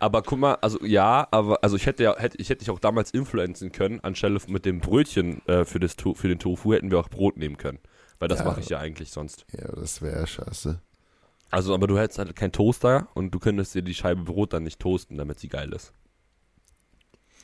Aber 0.00 0.20
guck 0.22 0.38
mal, 0.38 0.56
also 0.56 0.84
ja, 0.84 1.26
aber 1.30 1.60
also 1.62 1.76
ich 1.76 1.86
hätte 1.86 2.02
ja, 2.02 2.14
hätte, 2.18 2.36
ich 2.38 2.50
hätte 2.50 2.58
dich 2.58 2.70
auch 2.70 2.78
damals 2.78 3.10
influenzen 3.12 3.72
können, 3.72 4.00
anstelle 4.00 4.38
mit 4.48 4.66
dem 4.66 4.80
Brötchen 4.80 5.40
äh, 5.48 5.64
für, 5.64 5.80
das, 5.80 5.94
für 6.14 6.28
den 6.28 6.38
Tofu 6.38 6.74
hätten 6.74 6.90
wir 6.90 6.98
auch 6.98 7.08
Brot 7.08 7.38
nehmen 7.38 7.56
können. 7.56 7.78
Weil 8.18 8.28
das 8.28 8.40
Ja. 8.40 8.44
mache 8.44 8.60
ich 8.60 8.68
ja 8.68 8.78
eigentlich 8.80 9.10
sonst. 9.12 9.46
Ja, 9.52 9.68
das 9.72 10.02
wäre 10.02 10.18
ja 10.20 10.26
scheiße. 10.26 10.78
Also, 11.50 11.72
aber 11.72 11.86
du 11.86 11.96
hättest 11.96 12.18
halt 12.18 12.36
keinen 12.36 12.52
Toaster 12.52 13.08
und 13.14 13.30
du 13.30 13.38
könntest 13.38 13.74
dir 13.74 13.82
die 13.82 13.94
Scheibe 13.94 14.22
Brot 14.24 14.52
dann 14.52 14.64
nicht 14.64 14.78
toasten, 14.80 15.16
damit 15.16 15.40
sie 15.40 15.48
geil 15.48 15.72
ist. 15.72 15.94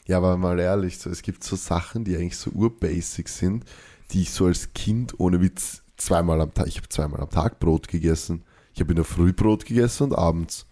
Ja, 0.06 0.16
aber 0.18 0.36
mal 0.36 0.58
ehrlich, 0.58 0.98
so, 0.98 1.10
es 1.10 1.22
gibt 1.22 1.44
so 1.44 1.56
Sachen, 1.56 2.04
die 2.04 2.16
eigentlich 2.16 2.36
so 2.36 2.50
urbasic 2.50 3.28
sind, 3.28 3.64
die 4.10 4.22
ich 4.22 4.30
so 4.32 4.46
als 4.46 4.72
Kind 4.74 5.18
ohne 5.20 5.40
Witz 5.40 5.82
zweimal 5.96 6.40
am 6.40 6.52
Tag, 6.52 6.66
ich 6.66 6.78
habe 6.78 6.88
zweimal 6.88 7.20
am 7.20 7.30
Tag 7.30 7.60
Brot 7.60 7.88
gegessen. 7.88 8.42
Ich 8.74 8.80
habe 8.80 8.92
in 8.92 8.96
der 8.96 9.04
Früh 9.04 9.32
Brot 9.32 9.66
gegessen 9.66 10.04
und 10.04 10.14
abends. 10.14 10.66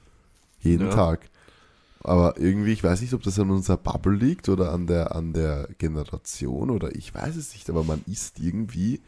Jeden 0.60 0.88
Ja. 0.88 0.94
Tag. 0.94 1.28
Aber 2.00 2.38
irgendwie, 2.38 2.72
ich 2.72 2.82
weiß 2.82 3.00
nicht, 3.00 3.12
ob 3.12 3.22
das 3.22 3.38
an 3.38 3.50
unserer 3.50 3.76
Bubble 3.76 4.14
liegt 4.14 4.48
oder 4.48 4.72
an 4.72 4.86
der, 4.86 5.14
an 5.14 5.32
der 5.32 5.68
Generation 5.78 6.70
oder 6.70 6.94
ich 6.94 7.14
weiß 7.14 7.36
es 7.36 7.52
nicht, 7.52 7.68
aber 7.68 7.84
man 7.84 8.02
isst 8.06 8.38
irgendwie, 8.38 9.00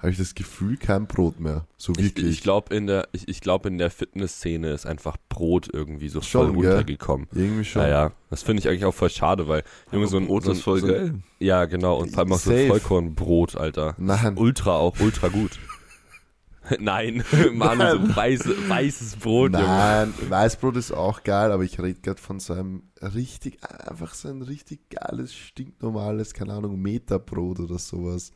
habe 0.00 0.10
ich 0.10 0.18
das 0.18 0.34
Gefühl, 0.34 0.76
kein 0.78 1.06
Brot 1.06 1.40
mehr. 1.40 1.66
So 1.76 1.92
Ich, 1.92 2.04
wirklich. 2.04 2.26
ich 2.26 2.42
glaube, 2.42 2.74
in 2.74 2.86
der, 2.86 3.08
ich, 3.12 3.28
ich 3.28 3.40
glaub, 3.40 3.66
in 3.66 3.76
der 3.78 3.90
Fitnessszene 3.90 4.70
ist 4.70 4.86
einfach 4.86 5.16
Brot 5.28 5.68
irgendwie 5.72 6.08
so 6.08 6.22
Schon, 6.22 6.54
voll 6.54 6.62
gell? 6.62 6.70
runtergekommen. 6.72 7.26
irgendwie 7.34 7.64
schon. 7.64 7.82
Naja, 7.82 8.12
das 8.30 8.42
finde 8.42 8.60
ich 8.60 8.68
eigentlich 8.68 8.86
auch 8.86 8.94
voll 8.94 9.10
schade, 9.10 9.46
weil, 9.46 9.62
Junge, 9.92 10.06
so 10.06 10.16
ein 10.16 10.26
Brot 10.26 10.44
so 10.44 10.50
ein, 10.50 10.56
ist 10.56 10.62
voll 10.62 10.80
so 10.80 10.86
ein, 10.86 10.92
geil. 10.92 11.14
Ja, 11.38 11.66
genau, 11.66 11.98
und 12.00 12.10
vor 12.10 12.20
allem 12.20 12.32
auch 12.32 12.38
so 12.38 12.50
ein 12.50 12.68
Vollkornbrot, 12.68 13.56
Alter. 13.56 13.94
Nein, 13.98 14.36
Ultra 14.38 14.76
auch, 14.76 14.98
ultra 15.00 15.28
gut. 15.28 15.58
Nein, 16.78 17.24
Manu, 17.52 18.06
so 18.06 18.16
weiß, 18.16 18.48
weißes 18.68 19.16
Brot, 19.16 19.52
Junge. 19.52 19.64
Nein, 19.64 20.14
Weißbrot 20.28 20.76
ist 20.76 20.92
auch 20.92 21.24
geil, 21.24 21.52
aber 21.52 21.64
ich 21.64 21.80
rede 21.80 22.00
gerade 22.00 22.20
von 22.20 22.38
so 22.38 22.52
einem 22.52 22.84
richtig, 23.02 23.58
einfach 23.64 24.14
so 24.14 24.28
ein 24.28 24.42
richtig 24.42 24.88
geiles, 24.90 25.34
stinknormales, 25.34 26.32
keine 26.32 26.52
Ahnung, 26.52 26.80
Meterbrot 26.80 27.60
oder 27.60 27.78
sowas. 27.78 28.32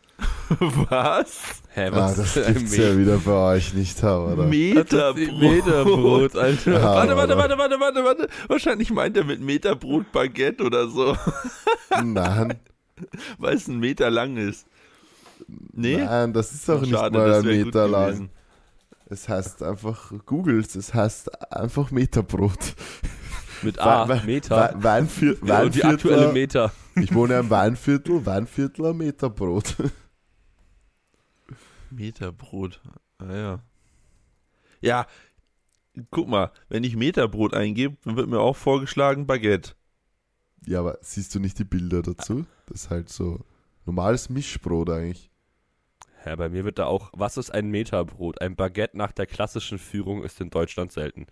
Was? 0.90 1.62
Hä, 1.74 1.88
Ah, 1.88 1.92
was 1.92 2.16
das 2.16 2.37
ist 2.37 2.46
ein 2.46 2.54
gibt's 2.54 2.76
ja 2.76 2.96
wieder 2.96 3.18
bei 3.18 3.54
euch 3.57 3.74
nicht, 3.74 4.02
oder? 4.02 4.44
Meterbrot. 4.44 5.40
Meterbrot, 5.40 6.37
Alter. 6.37 6.72
Ja. 6.72 6.83
Warte, 6.83 7.16
warte, 7.16 7.37
warte, 7.37 7.59
warte, 7.59 7.80
warte, 7.80 8.04
warte. 8.04 8.28
Wahrscheinlich 8.48 8.90
meint 8.92 9.16
er 9.16 9.24
mit 9.24 9.40
Meterbrot 9.40 10.11
Baguette 10.12 10.62
oder 10.64 10.87
so, 10.88 11.16
Nein, 12.04 12.54
weil 13.38 13.57
es 13.57 13.66
ein 13.68 13.78
Meter 13.80 14.11
lang 14.11 14.37
ist. 14.37 14.66
Nee? 15.72 15.96
nein, 15.98 16.33
das 16.33 16.52
ist 16.52 16.70
auch 16.70 16.80
nicht 16.80 16.90
Schade, 16.92 17.18
mal 17.18 17.33
ein 17.35 17.44
Meter 17.44 17.88
lang. 17.88 18.07
gewesen. 18.07 18.30
Es 19.11 19.28
heißt 19.28 19.62
einfach, 19.62 20.12
googles, 20.26 20.74
es 20.76 20.94
heißt 20.94 21.52
einfach 21.52 21.90
Meterbrot. 21.90 22.74
Mit 23.62 23.78
A, 23.78 24.09
Wei- 24.09 24.22
Meter. 24.24 24.57
Wei- 24.57 24.83
Weinvier 24.83 25.37
Ja, 25.44 25.62
und 25.62 25.74
die 25.74 25.85
aktuelle 25.85 26.33
Meter. 26.33 26.72
ich 26.96 27.14
wohne 27.14 27.38
im 27.38 27.50
Weinviertel, 27.50 28.24
Weinviertler 28.26 28.94
Meterbrot. 28.94 29.74
Meterbrot. 31.94 32.80
Ah 33.18 33.35
ja. 33.35 33.62
Ja, 34.80 35.07
guck 36.11 36.28
mal, 36.28 36.50
wenn 36.68 36.85
ich 36.85 36.96
Meterbrot 36.96 37.54
eingebe, 37.54 37.96
dann 38.04 38.16
wird 38.16 38.28
mir 38.28 38.40
auch 38.40 38.57
vorgeschlagen 38.57 39.26
Baguette. 39.26 39.72
Ja, 40.66 40.80
aber 40.80 40.98
siehst 41.02 41.35
du 41.35 41.40
nicht 41.40 41.59
die 41.59 41.64
Bilder 41.64 42.02
dazu? 42.02 42.46
Das 42.66 42.85
ist 42.85 42.90
halt 42.90 43.09
so 43.09 43.44
normales 43.85 44.30
Mischbrot 44.30 44.90
eigentlich. 44.90 45.30
Ja, 46.24 46.37
bei 46.37 46.48
mir 46.48 46.64
wird 46.64 46.78
da 46.78 46.87
auch, 46.87 47.11
was 47.12 47.37
ist 47.37 47.50
ein 47.50 47.70
Meterbrot? 47.70 48.40
Ein 48.40 48.57
Baguette 48.57 48.96
nach 48.96 49.12
der 49.12 49.26
klassischen 49.26 49.78
Führung 49.78 50.24
ist 50.24 50.40
in 50.40 50.48
Deutschland 50.48 50.90
selten. 50.90 51.26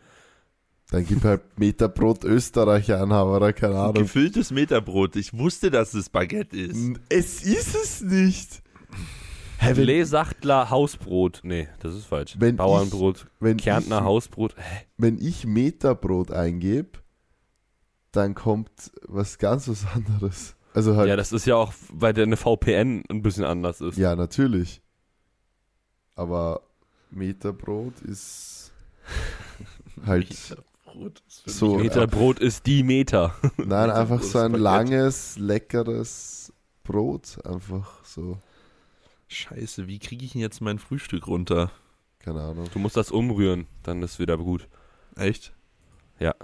Dann 0.90 1.06
gib 1.06 1.24
halt 1.24 1.58
Meterbrot 1.58 2.24
Österreich 2.24 2.92
ein, 2.92 3.10
oder 3.10 3.54
keine 3.54 3.78
Ahnung. 3.78 3.94
Gefülltes 3.94 4.50
Meterbrot. 4.50 5.16
Ich 5.16 5.32
wusste, 5.32 5.70
dass 5.70 5.94
es 5.94 6.10
Baguette 6.10 6.54
ist. 6.54 7.00
Es 7.08 7.42
ist 7.42 7.74
es 7.74 8.02
nicht. 8.02 8.62
Hä, 9.62 9.76
wenn, 9.76 9.84
Le 9.84 10.04
Sachtler 10.06 10.70
Hausbrot. 10.70 11.40
Nee, 11.44 11.68
das 11.80 11.94
ist 11.94 12.06
falsch. 12.06 12.34
Wenn 12.38 12.56
Bauernbrot. 12.56 13.26
wenn, 13.40 13.56
Kärntner 13.56 13.98
ich, 13.98 14.04
Hausbrot. 14.04 14.54
Hä? 14.56 14.86
wenn 14.96 15.18
ich 15.20 15.46
Meterbrot 15.46 16.30
eingebe, 16.32 16.98
dann 18.10 18.34
kommt 18.34 18.70
was 19.06 19.38
ganz 19.38 19.68
was 19.68 19.86
anderes. 19.94 20.56
Also 20.74 20.96
halt, 20.96 21.06
Ja, 21.06 21.12
ja, 21.12 21.16
das 21.16 21.32
ist 21.32 21.46
ja 21.46 21.56
auch, 21.56 21.72
weil 21.92 22.12
der 22.12 22.24
eine 22.24 22.36
VPN 22.36 23.04
ein 23.10 23.22
bisschen 23.22 23.44
anders 23.44 23.80
ist. 23.80 23.96
natürlich. 24.14 24.82
Aber 26.14 26.62
Meterbrot 27.10 28.00
ist 28.02 28.72
halt, 30.06 30.28
Meterbrot 30.28 31.22
ist 31.26 31.50
So, 31.50 31.76
Meterbrot 31.76 32.38
ist 32.40 32.66
die 32.66 32.82
Meter. 32.82 33.34
nein, 33.58 33.90
einfach 33.90 34.22
so 34.22 34.38
ein 34.38 34.52
langes, 34.54 35.38
leckeres 35.38 36.52
Brot. 36.84 37.38
Einfach 37.46 38.04
so, 38.04 38.38
Scheiße, 39.32 39.86
wie 39.88 39.98
kriege 39.98 40.24
ich 40.24 40.32
denn 40.32 40.40
jetzt 40.40 40.60
mein 40.60 40.78
Frühstück 40.78 41.26
runter? 41.26 41.70
keine 42.18 42.40
Ahnung. 42.40 42.68
Du 42.72 42.78
musst 42.78 42.96
das 42.96 43.10
umrühren, 43.10 43.66
dann 43.82 44.00
ist 44.02 44.20
wieder 44.20 44.38
gut. 44.38 44.68
Echt? 45.16 45.52
Ja. 46.20 46.34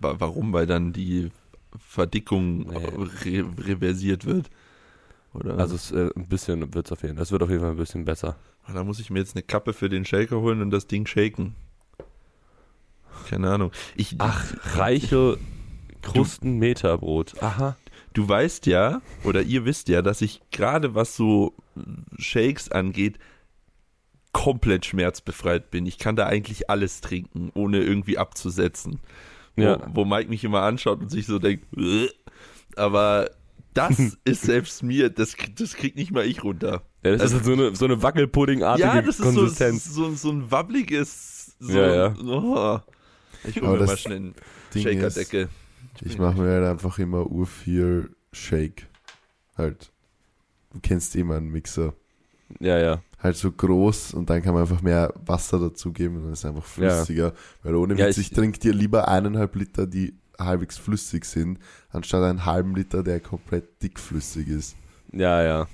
Wa- 0.00 0.16
Warum? 0.18 0.52
Weil 0.52 0.66
dann 0.66 0.92
die 0.92 1.30
Verdickung 1.78 2.58
Nee. 2.70 2.76
re 3.24 3.44
reversiert 3.58 4.24
wird. 4.24 4.50
Oder? 5.32 5.58
Also 5.58 5.76
es, 5.76 5.92
äh, 5.92 6.10
ein 6.16 6.26
bisschen 6.26 6.74
wird 6.74 6.86
es 6.86 6.92
auf 6.92 7.02
jeden 7.02 7.14
Fall. 7.14 7.22
Es 7.22 7.30
wird 7.30 7.42
auf 7.44 7.50
jeden 7.50 7.60
Fall 7.62 7.70
ein 7.70 7.76
bisschen 7.76 8.04
besser. 8.04 8.36
da 8.66 8.82
muss 8.82 8.98
ich 8.98 9.10
mir 9.10 9.20
jetzt 9.20 9.36
eine 9.36 9.42
Kappe 9.44 9.72
für 9.72 9.88
den 9.88 10.04
Shaker 10.04 10.40
holen 10.40 10.60
und 10.60 10.70
das 10.72 10.86
Ding 10.88 11.06
shaken. 11.06 11.54
Keine 13.28 13.50
Ahnung. 13.52 13.70
Ich, 13.96 14.16
Ach, 14.18 14.54
reiche 14.76 15.38
Krusten-Meterbrot. 16.02 17.40
Aha. 17.42 17.76
Du 18.14 18.26
weißt 18.28 18.66
ja, 18.66 19.02
oder 19.24 19.42
ihr 19.42 19.64
wisst 19.64 19.88
ja, 19.88 20.00
dass 20.00 20.22
ich 20.22 20.40
gerade 20.50 20.94
was 20.94 21.14
so 21.16 21.52
Shakes 22.18 22.70
angeht, 22.70 23.18
komplett 24.32 24.86
schmerzbefreit 24.86 25.70
bin. 25.70 25.86
Ich 25.86 25.98
kann 25.98 26.16
da 26.16 26.26
eigentlich 26.26 26.70
alles 26.70 27.00
trinken, 27.00 27.50
ohne 27.54 27.78
irgendwie 27.78 28.18
abzusetzen. 28.18 29.00
Wo, 29.56 29.62
Ja. 29.62 29.90
wo 29.94 30.04
Mike 30.04 30.28
mich 30.28 30.42
immer 30.44 30.62
anschaut 30.62 31.00
und 31.00 31.10
sich 31.10 31.26
so 31.26 31.38
denkt, 31.38 31.66
"Ugh." 31.76 32.08
aber 32.76 33.30
das 33.72 33.90
ist 34.24 34.42
selbst 34.42 34.82
mir, 34.82 35.10
das, 35.10 35.36
das 35.56 35.74
kriegt 35.74 35.96
nicht 35.96 36.10
mal 36.10 36.24
ich 36.26 36.42
runter. 36.42 36.82
Ja, 37.04 37.12
das 37.12 37.20
Also- 37.20 37.36
ist 37.38 37.44
so 37.44 37.52
eine, 37.52 37.76
so 37.76 37.84
eine 37.84 38.02
Wackelpuddingartige 38.02 38.86
Ja, 38.88 39.00
das 39.00 39.18
ist 39.18 39.18
so, 39.18 39.24
Konsistenz. 39.24 39.84
so, 39.92 40.12
so 40.14 40.30
ein 40.30 40.50
wabbliges, 40.50 41.54
so, 41.60 41.72
Ja, 41.78 41.94
ja. 42.08 42.14
Oh. 42.24 42.80
Ich 43.46 43.60
hole 43.60 43.78
mir 43.78 43.86
mal 43.86 43.96
schnell 43.98 44.16
einen 44.16 44.34
Shakerdeckel. 44.72 45.48
Ich 46.02 46.18
mache 46.18 46.40
mir 46.40 46.50
halt 46.50 46.64
einfach 46.64 46.98
immer 46.98 47.26
ur 47.30 47.46
viel 47.46 48.14
Shake. 48.32 48.86
Halt. 49.56 49.90
Du 50.72 50.80
kennst 50.80 51.14
eh 51.16 51.24
meinen 51.24 51.48
Mixer. 51.50 51.94
Ja, 52.60 52.78
ja. 52.78 53.02
Halt 53.22 53.36
so 53.36 53.50
groß 53.50 54.12
und 54.14 54.28
dann 54.28 54.42
kann 54.42 54.52
man 54.54 54.62
einfach 54.64 54.82
mehr 54.82 55.14
Wasser 55.24 55.58
dazugeben 55.58 56.16
und 56.16 56.22
dann 56.24 56.32
ist 56.32 56.40
es 56.40 56.44
einfach 56.44 56.64
flüssiger. 56.64 57.32
Weil 57.62 57.74
ohne 57.76 57.94
Ja, 57.94 58.06
Witz, 58.08 58.18
ich- 58.18 58.30
ich, 58.30 58.36
trinke 58.36 58.58
dir 58.58 58.72
lieber 58.74 59.08
eineinhalb 59.08 59.54
Liter, 59.56 59.86
die 59.86 60.14
halbwegs 60.38 60.76
flüssig 60.76 61.24
sind, 61.24 61.58
anstatt 61.90 62.22
einen 62.24 62.44
halben 62.44 62.74
Liter, 62.74 63.02
der 63.02 63.20
komplett 63.20 63.82
dickflüssig 63.82 64.48
ist. 64.48 64.76
Ja, 65.12 65.42
ja. 65.42 65.68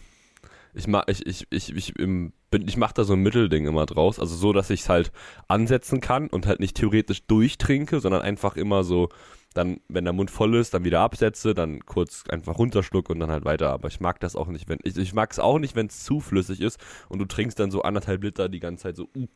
Ich 0.74 0.86
mach, 0.86 1.04
ich, 1.08 1.26
ich, 1.26 1.46
ich, 1.50 1.74
ich, 1.74 1.96
im- 1.98 2.32
bin, 2.50 2.68
ich 2.68 2.76
mach 2.76 2.92
da 2.92 3.02
so 3.04 3.14
ein 3.14 3.22
Mittelding 3.22 3.66
immer 3.66 3.86
draus. 3.86 4.20
Also 4.20 4.36
so, 4.36 4.52
dass 4.52 4.70
ich 4.70 4.82
es 4.82 4.88
halt 4.88 5.10
ansetzen 5.48 6.00
kann 6.00 6.28
und 6.28 6.46
halt 6.46 6.60
nicht 6.60 6.76
theoretisch 6.76 7.26
durchtrinke, 7.26 7.98
sondern 8.00 8.22
einfach 8.22 8.56
immer 8.56 8.84
so, 8.84 9.08
dann, 9.54 9.80
wenn 9.88 10.04
der 10.04 10.12
Mund 10.12 10.30
voll 10.30 10.54
ist, 10.56 10.74
dann 10.74 10.84
wieder 10.84 11.00
absetze, 11.00 11.54
dann 11.54 11.84
kurz 11.84 12.24
einfach 12.28 12.58
runterschluck 12.58 13.10
und 13.10 13.20
dann 13.20 13.30
halt 13.30 13.44
weiter. 13.44 13.70
Aber 13.70 13.88
ich 13.88 14.00
mag 14.00 14.20
das 14.20 14.36
auch 14.36 14.48
nicht, 14.48 14.68
wenn, 14.68 14.78
ich, 14.84 14.96
ich 14.96 15.12
mag 15.12 15.32
es 15.32 15.38
auch 15.38 15.58
nicht, 15.58 15.74
wenn 15.74 15.86
es 15.86 16.04
zu 16.04 16.20
flüssig 16.20 16.60
ist 16.60 16.78
und 17.08 17.18
du 17.18 17.24
trinkst 17.24 17.58
dann 17.58 17.70
so 17.70 17.82
anderthalb 17.82 18.22
Liter 18.22 18.48
die 18.48 18.60
ganze 18.60 18.84
Zeit 18.84 18.96
so, 18.96 19.08
uh, 19.16 19.26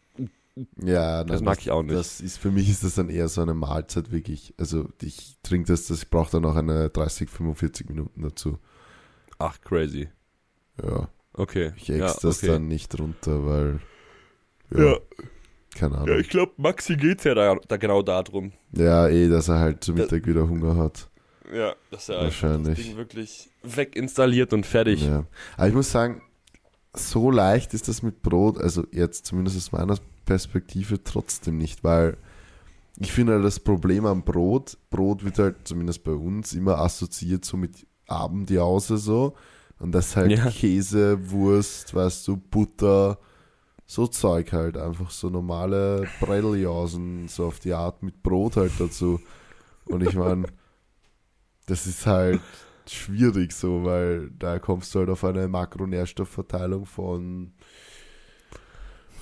Ja, 0.81 1.25
Das 1.25 1.41
nein, 1.41 1.45
mag 1.47 1.59
ich 1.61 1.71
auch 1.73 1.83
nicht. 1.83 1.95
Das 1.97 2.21
ist, 2.21 2.39
für 2.39 2.53
mich 2.53 2.71
ist 2.71 2.85
das 2.85 2.95
dann 2.95 3.09
eher 3.09 3.27
so 3.29 3.41
eine 3.43 3.55
Mahlzeit 3.55 4.13
wirklich. 4.13 4.55
Also 4.57 4.89
ich 5.03 5.37
trinke 5.43 5.67
das, 5.73 5.87
das 5.87 6.05
ich 6.05 6.11
brauche 6.11 6.31
dann 6.31 6.43
noch 6.43 6.55
eine 6.57 6.91
30, 6.91 7.29
45 7.29 7.89
Minuten 7.89 8.23
dazu. 8.23 8.59
ach, 9.39 9.61
crazy. 9.61 10.09
Ja, 10.83 11.09
Okay. 11.37 11.73
ich 11.77 11.91
ex 11.91 11.99
ja, 11.99 12.07
das 12.23 12.39
okay. 12.39 12.47
dann 12.47 12.69
nicht 12.69 12.97
runter, 12.99 13.45
weil 13.45 13.81
ja, 14.71 14.93
Ja. 14.93 14.99
Keine 15.75 15.97
Ahnung. 15.97 16.09
Ja, 16.09 16.19
ich 16.19 16.29
glaube, 16.29 16.53
Maxi 16.57 16.97
geht's 16.97 17.25
ja 17.25 17.35
da, 17.35 17.57
da 17.69 17.77
genau 17.77 18.03
darum. 18.03 18.53
Ja, 18.73 19.09
eh, 19.09 19.29
dass 19.29 19.49
er 19.49 19.59
halt 19.61 19.83
zu 19.85 19.93
Das- 19.93 20.11
Mittag 20.11 20.27
wieder 20.27 20.49
Hunger 20.49 20.77
hat. 20.77 21.09
Ja, 21.53 21.75
dass 21.91 22.09
er 22.09 22.21
einfach 22.21 22.33
das 22.33 22.43
Wahrscheinlich. 22.43 22.83
Ding 22.87 22.97
wirklich 22.97 23.51
weginstalliert 23.63 24.53
und 24.53 24.65
fertig. 24.65 25.07
Ja. 25.07 25.25
Aber 25.57 25.69
ich 25.69 25.75
muss 25.75 25.91
sagen, 25.91 26.23
so 26.95 27.31
leicht 27.31 27.75
ist 27.75 27.89
das 27.89 28.03
mit 28.03 28.23
Brot, 28.23 28.59
also 28.59 28.85
jetzt 28.93 29.27
zumindest 29.27 29.57
aus 29.59 29.73
meiner 29.73 29.97
Perspektive 30.25 31.03
trotzdem 31.05 31.59
nicht, 31.59 31.85
weil 31.85 32.17
ich 32.99 33.13
finde 33.13 33.35
halt 33.35 33.45
das 33.45 33.61
Problem 33.61 34.07
am 34.07 34.23
Brot, 34.25 34.79
Brot 34.91 35.25
wird 35.25 35.39
halt 35.39 35.57
zumindest 35.65 36.03
bei 36.05 36.13
uns 36.13 36.55
immer 36.55 36.79
assoziiert 36.79 37.45
so 37.45 37.57
mit 37.57 37.87
Abendjause 38.07 38.97
so 38.97 39.35
und 39.81 39.93
das 39.93 40.17
halt 40.17 40.31
Ja. 40.33 40.49
Käse, 40.51 41.31
Wurst, 41.31 41.93
weißt 41.95 42.27
du, 42.29 42.37
Butter, 42.37 43.19
so 43.87 44.07
Zeug 44.07 44.53
halt, 44.53 44.77
einfach 44.77 45.11
so 45.11 45.29
normale 45.29 46.09
Breddeljausen, 46.21 47.29
so 47.29 47.47
auf 47.47 47.61
die 47.61 47.75
Art 47.75 48.03
mit 48.03 48.23
Brot 48.23 48.57
halt 48.57 48.73
dazu. 48.79 49.21
Und 49.87 50.03
ich 50.07 50.15
meine, 50.15 50.47
das 51.67 51.87
ist 51.87 52.07
halt 52.07 52.41
schwierig 52.87 53.53
so, 53.53 53.85
weil 53.85 54.31
da 54.39 54.59
kommst 54.59 54.95
du 54.95 55.01
halt 55.01 55.11
auf 55.11 55.25
eine 55.25 55.49
Makronährstoffverteilung 55.49 56.87
von 56.87 57.53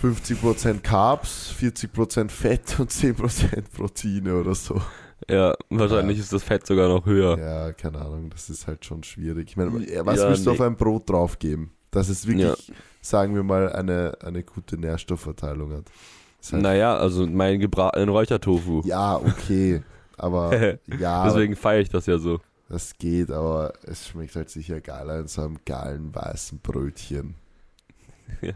50% 0.03 0.81
Carbs, 0.81 1.55
40% 1.61 2.29
Fett 2.31 2.81
und 2.81 2.90
10% 2.90 3.70
Proteine 3.72 4.40
oder 4.40 4.55
so. 4.55 4.81
Ja, 5.29 5.55
wahrscheinlich 5.70 6.18
ist 6.18 6.33
das 6.33 6.42
Fett 6.42 6.66
sogar 6.66 6.88
noch 6.88 7.07
höher. 7.07 7.38
Ja, 7.38 7.72
keine 7.72 8.01
Ahnung, 8.01 8.31
das 8.31 8.51
ist 8.51 8.66
halt 8.66 8.85
schon 8.85 9.05
schwierig. 9.05 9.51
Ich 9.51 9.57
meine, 9.57 9.72
was 9.72 10.18
Ja, 10.18 10.29
willst 10.29 10.46
du 10.46 10.51
nee. 10.51 10.57
auf 10.57 10.61
ein 10.61 10.77
Brot 10.77 11.09
draufgeben? 11.09 11.70
Dass 11.93 12.09
es 12.09 12.26
wirklich, 12.26 12.72
sagen 13.03 13.34
wir 13.34 13.42
mal, 13.42 13.70
eine, 13.72 14.16
eine 14.24 14.42
gute 14.42 14.78
Nährstoffverteilung 14.78 15.72
hat. 15.74 15.84
Ist 16.40 16.53
halt, 16.55 16.62
Naja, 16.62 16.96
also 16.96 17.26
mein 17.26 17.61
gebratenen 17.61 18.09
Räuchertofu. 18.09 18.80
ja, 18.86 19.16
okay, 19.16 19.82
aber 20.16 20.78
ja, 20.98 21.24
Deswegen 21.26 21.55
feiere 21.57 21.80
ich 21.82 21.90
das 21.90 22.07
ja 22.07 22.16
so. 22.18 22.40
das 22.68 22.96
geht, 22.96 23.30
aber 23.30 23.74
es 23.82 24.09
schmeckt 24.09 24.34
halt 24.36 24.48
sicher 24.48 24.80
geiler 24.80 25.18
in 25.20 25.28
so 25.28 25.42
einem 25.42 25.59
geilen 25.66 26.14
weißen 26.14 26.59
Brötchen. 26.61 27.34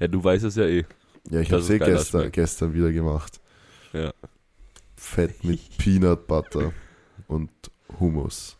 Ja, 0.00 0.08
du 0.08 0.22
weißt 0.22 0.44
es 0.44 0.56
ja 0.56 0.64
eh. 0.64 0.84
Ja, 1.30 1.38
ich 1.38 1.52
habe 1.52 1.62
es 1.62 1.70
eh 1.70 1.78
gestern, 1.78 2.22
schmeckt. 2.22 2.34
gestern 2.34 2.74
wieder 2.74 2.90
gemacht. 2.90 3.40
Ja. 3.92 4.12
Fett 4.96 5.44
mit 5.44 5.60
Peanut 5.78 6.26
Butter 6.26 6.72
und 7.28 7.50
Hummus. 8.00 8.56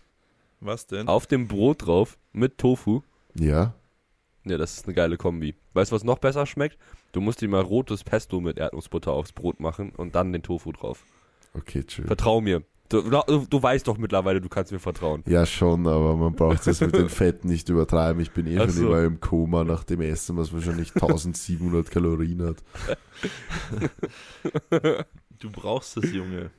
Was 0.61 0.87
denn? 0.87 1.09
Auf 1.09 1.27
dem 1.27 1.49
Brot 1.49 1.87
drauf 1.87 2.17
mit 2.33 2.57
Tofu. 2.57 3.03
Ja, 3.35 3.75
Ja, 4.47 4.59
das 4.59 4.75
ist 4.77 4.87
eine 4.87 4.95
geile 4.95 5.17
Kombi. 5.17 5.55
Weißt 5.73 5.91
du, 5.91 5.97
was 5.97 6.05
noch 6.05 6.19
besser 6.19 6.45
schmeckt? 6.47 6.77
Du 7.13 7.21
musst 7.21 7.41
dir 7.41 7.49
mal 7.49 7.63
rotes 7.63 8.05
Pesto 8.05 8.41
mit 8.41 8.59
Erdnussbutter 8.59 9.13
aufs 9.13 9.33
Brot 9.33 9.59
machen 9.61 9.91
und 9.97 10.15
dann 10.15 10.33
den 10.33 10.43
Tofu 10.43 10.73
drauf. 10.73 11.05
Okay, 11.55 11.85
chill. 11.85 12.07
Vertrau 12.07 12.41
mir. 12.41 12.63
Du, 12.91 13.01
du, 13.01 13.47
du 13.49 13.63
weißt 13.63 13.89
doch 13.89 13.97
mittlerweile, 13.97 14.43
du 14.43 14.49
kannst 14.51 14.71
mir 14.71 14.79
vertrauen. 14.79 15.23
Ja, 15.27 15.47
schon, 15.47 15.87
aber 15.87 16.15
man 16.17 16.35
braucht 16.35 16.67
das 16.67 16.81
mit 16.83 16.95
den 16.95 17.09
Fetten 17.09 17.49
nicht 17.49 17.71
übertreiben. 17.71 18.21
Ich 18.21 18.33
bin 18.33 18.47
eh 18.47 18.59
Ach 18.59 18.65
schon 18.65 18.71
so. 18.73 18.87
immer 18.89 19.03
im 19.05 19.21
Koma 19.21 19.65
nach 19.65 19.85
dem 19.85 20.03
Essen, 20.03 20.37
was 20.37 20.53
wahrscheinlich 20.53 20.95
1700 20.95 21.91
Kalorien 21.91 22.43
hat. 22.45 22.57
Du 25.41 25.51
brauchst 25.51 25.97
es, 25.99 26.13
Junge. 26.13 26.51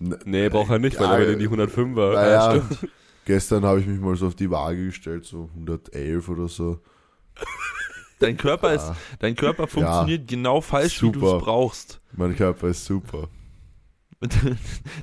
N- 0.00 0.18
Nee, 0.24 0.48
braucht 0.48 0.70
er 0.70 0.78
nicht, 0.78 0.98
weil 1.00 1.22
er 1.22 1.32
in 1.32 1.38
die 1.38 1.48
105er. 1.48 2.14
Naja, 2.14 2.54
Ja, 2.56 2.62
stimmt. 2.62 2.92
gestern 3.26 3.64
habe 3.64 3.80
ich 3.80 3.86
mich 3.86 4.00
mal 4.00 4.16
so 4.16 4.26
auf 4.28 4.34
die 4.34 4.50
Waage 4.50 4.86
gestellt, 4.86 5.24
so 5.24 5.50
111 5.54 6.28
oder 6.28 6.48
so. 6.48 6.80
Dein 8.18 8.36
Körper, 8.36 8.74
ist, 8.74 8.88
Ja, 8.88 8.96
dein 9.20 9.34
Körper 9.34 9.66
funktioniert 9.66 10.28
genau 10.28 10.60
falsch, 10.60 11.02
wie 11.02 11.10
du 11.10 11.20
Super. 11.20 11.36
es 11.38 11.42
brauchst. 11.44 12.00
mein 12.12 12.36
Körper 12.36 12.68
ist 12.68 12.84
super. 12.84 13.28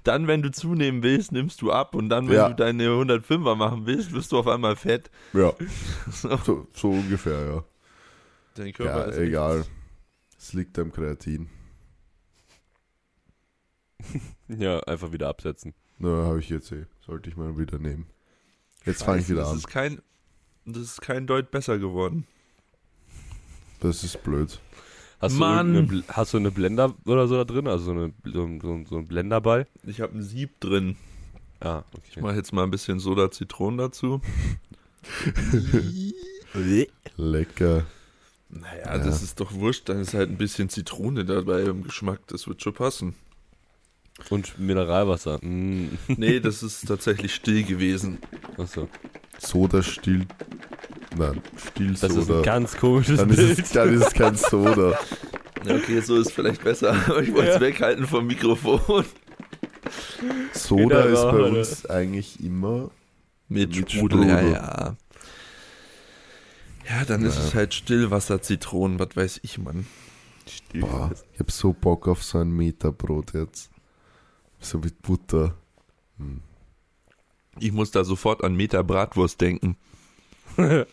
dann, 0.03 0.27
wenn 0.27 0.43
du 0.43 0.51
zunehmen 0.51 1.01
willst, 1.01 1.31
nimmst 1.31 1.61
du 1.63 1.71
ab 1.71 1.95
und 1.95 2.09
dann, 2.09 2.27
wenn 2.29 2.35
Ja. 2.35 2.49
du 2.49 2.55
deine 2.55 2.89
105er 2.89 3.55
machen 3.55 3.87
willst, 3.87 4.11
wirst 4.13 4.31
du 4.31 4.37
auf 4.37 4.47
einmal 4.47 4.75
fett. 4.75 5.09
Ja, 5.33 5.53
So. 6.11 6.37
so, 6.37 6.67
so 6.73 6.89
ungefähr, 6.91 7.45
ja. 7.47 7.63
Dein 8.53 8.67
Ja, 8.67 8.71
Körper 8.73 9.05
ist 9.07 9.17
echt- 9.17 9.27
egal. 9.27 9.65
Es 10.37 10.53
liegt 10.53 10.77
am 10.77 10.91
Kreatin. 10.91 11.49
ja, 14.47 14.79
einfach 14.81 15.11
wieder 15.11 15.27
absetzen. 15.29 15.73
Na, 15.97 16.09
habe 16.25 16.39
ich 16.39 16.49
jetzt 16.49 16.71
eh. 16.71 16.85
Sollte 17.05 17.29
ich 17.29 17.35
mal 17.37 17.57
wieder 17.57 17.79
nehmen. 17.79 18.07
Jetzt 18.85 19.03
fange 19.03 19.21
ich 19.21 19.29
wieder 19.29 19.41
das 19.41 19.49
an. 19.51 19.57
Ist 19.57 19.67
kein, 19.67 20.01
das 20.67 20.83
ist 20.83 21.01
kein 21.01 21.25
Deut 21.27 21.49
besser 21.51 21.77
geworden. 21.79 22.25
Das 23.79 24.03
ist 24.03 24.23
blöd. 24.23 24.59
Hast 25.19 25.33
Mann. 25.37 25.73
du, 25.73 25.79
Bl- 25.81 26.03
hast 26.09 26.33
du 26.33 26.37
eine 26.37 26.51
Blender 26.51 26.93
oder 27.05 27.27
so 27.27 27.35
da 27.35 27.43
drin? 27.43 27.67
Also 27.67 27.85
so, 27.85 27.91
eine, 27.91 28.13
so, 28.25 28.43
ein- 28.43 28.61
so, 28.61 28.83
so 28.87 28.97
ein 28.97 29.07
Blenderball? 29.07 29.65
Ich 29.83 30.01
habe 30.01 30.15
ein 30.17 30.21
Sieb 30.23 30.59
drin. 30.59 30.95
Ah, 31.59 31.83
Ich 32.03 32.11
okay. 32.11 32.21
mache 32.21 32.35
jetzt 32.35 32.53
mal 32.53 32.63
ein 32.63 32.69
bisschen 32.71 32.99
Soda 32.99 33.31
Zitronen 33.31 33.79
dazu. 33.79 34.21
Lecker. 37.17 37.85
Naja, 38.49 38.95
Ja. 38.95 38.97
das 38.99 39.23
ist 39.23 39.39
doch 39.39 39.53
wurscht. 39.53 39.89
Dann 39.89 39.99
ist 40.01 40.13
halt 40.13 40.29
ein 40.29 40.37
bisschen 40.37 40.69
Zitrone 40.69 41.25
dabei 41.25 41.63
im 41.63 41.83
Geschmack. 41.83 42.19
Das 42.27 42.47
wird 42.47 42.61
schon 42.61 42.73
passen. 42.73 43.15
Und 44.29 44.57
Mineralwasser. 44.59 45.39
Mm. 45.41 45.97
Nee, 46.07 46.39
das 46.39 46.63
ist 46.63 46.87
tatsächlich 46.87 47.33
still 47.35 47.63
gewesen. 47.63 48.19
Achso. 48.57 48.89
Soda 49.39 49.83
still. 49.83 50.25
Nein, 51.17 51.41
Das 52.01 52.11
ist 52.15 52.29
ein 52.29 52.43
ganz 52.43 52.75
komisches 52.77 53.17
Dann 53.19 53.29
ist, 53.29 53.37
Bild. 53.37 53.59
es, 53.59 53.69
dann 53.71 53.93
ist 53.93 54.07
es 54.07 54.13
kein 54.13 54.35
Soda. 54.35 54.99
Okay, 55.67 55.99
so 56.01 56.17
ist 56.19 56.31
vielleicht 56.31 56.63
besser. 56.63 56.91
Aber 57.07 57.21
ich 57.21 57.33
wollte 57.33 57.49
es 57.49 57.55
Ja. 57.55 57.61
weghalten 57.61 58.05
vom 58.07 58.27
Mikrofon. 58.27 59.05
Soda 60.53 60.83
Wieder 60.83 61.05
ist 61.07 61.21
bei 61.21 61.29
Alter. 61.29 61.57
uns 61.59 61.85
eigentlich 61.85 62.43
immer. 62.43 62.91
Mit, 63.49 63.75
Mit 63.75 63.91
Sprudel, 63.91 64.27
ja, 64.27 64.37
Sprudel. 64.39 64.53
ja. 64.53 64.95
Ja, 66.89 67.05
dann 67.05 67.23
ist 67.25 67.37
Ja. 67.37 67.43
es 67.45 67.55
halt 67.55 67.73
Stillwasser, 67.73 68.41
Zitronen, 68.41 68.99
was 68.99 69.15
weiß 69.15 69.39
ich, 69.43 69.57
Mann. 69.57 69.85
Boah, 70.75 71.11
ich 71.33 71.39
hab 71.39 71.51
so 71.51 71.73
Bock 71.73 72.07
auf 72.07 72.23
so 72.23 72.37
ein 72.39 72.49
Meterbrot 72.51 73.33
jetzt. 73.33 73.69
So 74.59 74.77
mit 74.79 75.01
Butter. 75.01 75.55
Hm. 76.17 76.41
Ich 77.59 77.71
muss 77.71 77.91
da 77.91 78.03
sofort 78.03 78.43
an 78.43 78.55
Meter 78.55 78.83
Bratwurst 78.83 79.39
denken. 79.41 79.77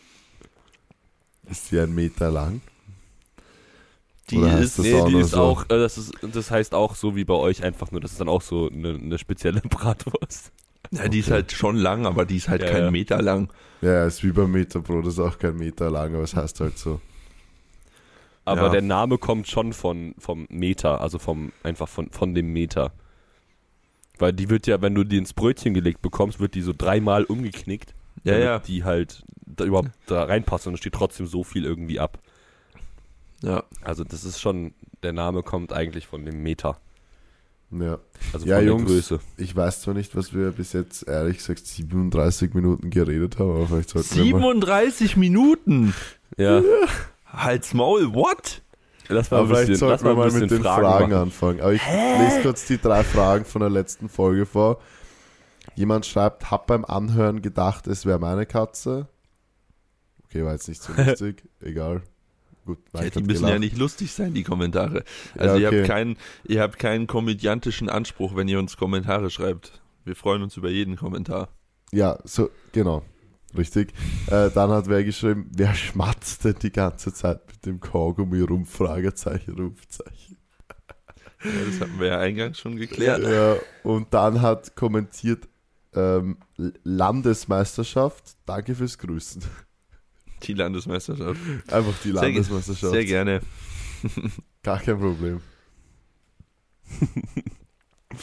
Ist 1.49 1.71
die 1.71 1.79
ein 1.79 1.93
Meter 1.95 2.29
lang? 2.29 2.61
Die 4.31 4.37
Oder 4.37 4.59
ist, 4.59 4.79
das 4.79 4.85
nee, 4.85 4.93
auch 4.93 5.07
die 5.09 5.19
ist 5.19 5.31
so? 5.31 5.41
auch, 5.41 5.65
äh, 5.65 5.77
das, 5.77 5.97
ist, 5.97 6.13
das 6.21 6.49
heißt 6.49 6.73
auch 6.73 6.95
so 6.95 7.15
wie 7.15 7.25
bei 7.25 7.35
euch 7.35 7.63
einfach 7.63 7.91
nur, 7.91 8.01
das 8.01 8.11
ist 8.13 8.19
dann 8.21 8.29
auch 8.29 8.41
so 8.41 8.69
eine, 8.69 8.89
eine 8.95 9.17
spezielle 9.19 9.61
Bratwurst. 9.69 10.51
ja, 10.91 11.07
die 11.07 11.19
ist 11.19 11.29
Okay. 11.29 11.31
halt 11.31 11.51
schon 11.51 11.75
lang, 11.77 12.05
aber 12.07 12.25
die 12.25 12.37
ist 12.37 12.49
halt 12.49 12.63
Ja, 12.63 12.65
kein 12.65 12.89
ja. 12.89 12.91
Meter 12.91 13.21
lang. 13.21 13.51
Ja, 13.81 14.05
ist 14.07 14.23
wie 14.23 14.31
beim 14.31 14.51
Meterbrot, 14.51 15.05
ist 15.07 15.19
auch 15.19 15.37
kein 15.39 15.57
Meter 15.57 15.89
lang, 15.91 16.15
aber 16.15 16.23
es 16.23 16.35
heißt 16.35 16.59
halt 16.61 16.77
so. 16.77 17.01
Aber 18.45 18.69
Ja. 18.69 18.69
der 18.69 18.81
Name 18.81 19.17
kommt 19.17 19.47
schon 19.47 19.73
von, 19.73 20.13
vom 20.19 20.45
Meter, 20.49 21.01
also 21.01 21.19
vom, 21.19 21.51
einfach 21.63 21.87
von, 21.89 22.11
von 22.11 22.33
dem 22.35 22.53
Meter. 22.53 22.91
Weil 24.17 24.33
die 24.33 24.49
wird 24.49 24.67
ja, 24.67 24.81
wenn 24.81 24.95
du 24.95 25.03
die 25.03 25.17
ins 25.17 25.33
Brötchen 25.33 25.73
gelegt 25.73 26.01
bekommst, 26.01 26.39
wird 26.39 26.55
die 26.55 26.61
so 26.61 26.73
dreimal 26.77 27.23
umgeknickt. 27.25 27.93
Ja, 28.23 28.33
damit 28.33 28.45
ja. 28.45 28.59
Die 28.59 28.83
halt 28.83 29.23
da 29.45 29.63
überhaupt 29.65 29.91
da 30.07 30.23
reinpasst 30.23 30.67
und 30.67 30.73
es 30.73 30.79
steht 30.79 30.93
trotzdem 30.93 31.27
so 31.27 31.43
viel 31.43 31.65
irgendwie 31.65 31.99
ab. 31.99 32.19
Ja. 33.41 33.63
Also 33.83 34.03
das 34.03 34.23
ist 34.23 34.39
schon, 34.39 34.73
der 35.03 35.13
Name 35.13 35.43
kommt 35.43 35.71
eigentlich 35.73 36.07
von 36.07 36.25
dem 36.25 36.41
Meter. 36.41 36.79
Ja. 37.71 37.99
Also 38.33 38.45
Ja, 38.47 38.57
von 38.57 38.67
Jungs. 38.67 38.83
der 38.85 38.95
Größe. 38.95 39.19
Ich 39.37 39.55
weiß 39.55 39.81
zwar 39.81 39.93
nicht, 39.93 40.15
was 40.15 40.33
wir 40.33 40.51
bis 40.51 40.73
jetzt 40.73 41.07
ehrlich 41.07 41.37
gesagt 41.37 41.65
37 41.65 42.53
Minuten 42.53 42.89
geredet 42.89 43.37
haben, 43.39 43.51
aber 43.51 43.67
vielleicht 43.67 43.89
sollten 43.89 44.15
wir 44.15 44.23
mal. 44.23 44.39
37 44.53 45.17
Minuten! 45.17 45.93
Ja, 46.37 46.61
Halt's 47.27 47.73
Maul, 47.73 48.13
what? 48.13 48.61
Lass 49.09 49.31
mal 49.31 49.37
Aber 49.37 49.45
ein 49.45 49.47
vielleicht 49.49 49.67
bisschen, 49.69 49.87
sollten 49.87 50.05
wir 50.05 50.15
mal 50.15 50.31
mit 50.31 50.51
den 50.51 50.61
Fragen, 50.61 50.81
Fragen, 50.85 51.13
anfangen. 51.13 51.61
Aber 51.61 51.73
ich 51.73 51.81
lese 51.87 52.41
kurz 52.41 52.65
die 52.65 52.77
drei 52.77 53.03
Fragen 53.03 53.45
von 53.45 53.61
der 53.61 53.69
letzten 53.69 54.09
Folge 54.09 54.45
vor. 54.45 54.79
Jemand 55.75 56.05
schreibt, 56.05 56.51
hab 56.51 56.67
beim 56.67 56.85
Anhören 56.85 57.41
gedacht, 57.41 57.87
es 57.87 58.05
wäre 58.05 58.19
meine 58.19 58.45
Katze. 58.45 59.07
Okay, 60.25 60.43
war 60.45 60.53
jetzt 60.53 60.67
nicht 60.67 60.81
so 60.81 60.93
lustig. 60.97 61.43
Egal. 61.61 62.01
Gut, 62.65 62.79
Ja, 62.93 63.01
die 63.09 63.21
müssen 63.21 63.39
gelacht. 63.41 63.53
ja 63.53 63.59
nicht 63.59 63.77
lustig 63.77 64.11
sein, 64.11 64.33
die 64.33 64.43
Kommentare. 64.43 65.03
Also 65.37 65.55
Ja, 65.55 65.61
ihr, 65.61 65.67
okay. 65.67 65.79
habt 65.81 65.87
keinen, 65.89 66.17
ihr 66.45 66.61
habt 66.61 66.79
keinen 66.79 67.05
komödiantischen 67.07 67.89
Anspruch, 67.89 68.35
wenn 68.35 68.47
ihr 68.47 68.57
uns 68.57 68.75
Kommentare 68.77 69.29
schreibt. 69.29 69.81
Wir 70.03 70.15
freuen 70.15 70.41
uns 70.41 70.57
über 70.57 70.69
jeden 70.69 70.95
Kommentar. 70.95 71.49
Ja, 71.91 72.17
so, 72.23 72.49
genau. 72.71 73.03
Richtig. 73.57 73.93
Äh, 74.27 74.49
dann 74.51 74.69
hat 74.71 74.87
wer 74.87 75.03
geschrieben, 75.03 75.49
wer 75.55 75.73
schmatzt 75.73 76.45
denn 76.45 76.55
die 76.61 76.71
ganze 76.71 77.13
Zeit 77.13 77.41
mit 77.47 77.65
dem 77.65 77.79
Kaugummi 77.79 78.41
rum? 78.41 78.65
Fragezeichen, 78.65 79.55
Rufzeichen. 79.55 80.37
Ja, 81.43 81.51
das 81.65 81.79
hatten 81.79 81.99
wir 81.99 82.07
ja 82.07 82.19
eingangs 82.19 82.59
schon 82.59 82.75
geklärt. 82.75 83.21
Ja, 83.21 83.57
und 83.83 84.13
dann 84.13 84.41
hat 84.41 84.75
kommentiert, 84.75 85.47
ähm, 85.93 86.37
Landesmeisterschaft, 86.83 88.35
danke 88.45 88.75
fürs 88.75 88.97
Grüßen. 88.97 89.43
Die 90.43 90.53
Landesmeisterschaft. 90.53 91.39
Einfach 91.67 91.93
die 92.03 92.11
Sehr 92.11 92.21
Landesmeisterschaft. 92.21 92.93
Sehr 92.93 93.05
gerne. 93.05 93.41
Gar 94.63 94.79
kein 94.79 94.99
Problem. 94.99 95.41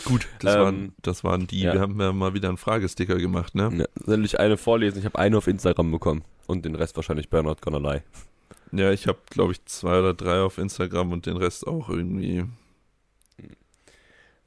Gut, 0.04 0.28
das, 0.40 0.54
Ähm, 0.54 0.60
waren, 0.60 0.94
das 1.02 1.24
waren 1.24 1.46
die. 1.46 1.60
ja. 1.60 1.74
Wir 1.74 1.80
haben 1.80 2.00
ja 2.00 2.12
mal 2.12 2.34
wieder 2.34 2.48
einen 2.48 2.58
Fragesticker 2.58 3.16
gemacht, 3.16 3.54
ne? 3.54 3.70
Ja, 3.76 3.84
soll 4.04 4.24
ich 4.24 4.38
eine 4.40 4.56
vorlesen? 4.56 4.98
Ich 4.98 5.04
habe 5.04 5.18
eine 5.18 5.36
auf 5.38 5.46
Instagram 5.46 5.90
bekommen. 5.90 6.22
Und 6.46 6.64
den 6.64 6.74
Rest 6.74 6.96
wahrscheinlich 6.96 7.30
Gonna 7.30 7.78
Lie. 7.78 8.02
Ja, 8.72 8.90
ich 8.90 9.06
habe, 9.06 9.18
glaube 9.30 9.52
ich, 9.52 9.64
zwei 9.66 9.98
oder 9.98 10.14
drei 10.14 10.40
auf 10.40 10.58
Instagram 10.58 11.12
und 11.12 11.26
den 11.26 11.36
Rest 11.36 11.66
auch 11.66 11.88
irgendwie. 11.88 12.44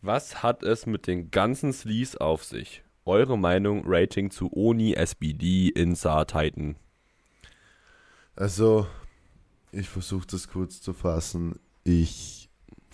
Was 0.01 0.43
hat 0.43 0.63
es 0.63 0.85
mit 0.85 1.07
den 1.07 1.31
ganzen 1.31 1.73
Sleeves 1.73 2.15
auf 2.17 2.43
sich? 2.43 2.83
Eure 3.05 3.37
Meinung, 3.37 3.83
Rating 3.85 4.31
zu 4.31 4.51
Oni, 4.55 4.93
SBD, 4.93 5.69
Insa, 5.69 6.25
Titan. 6.25 6.75
Also, 8.35 8.87
ich 9.71 9.87
versuche 9.89 10.27
das 10.27 10.47
kurz 10.47 10.81
zu 10.81 10.93
fassen. 10.93 11.59
Ich 11.83 12.44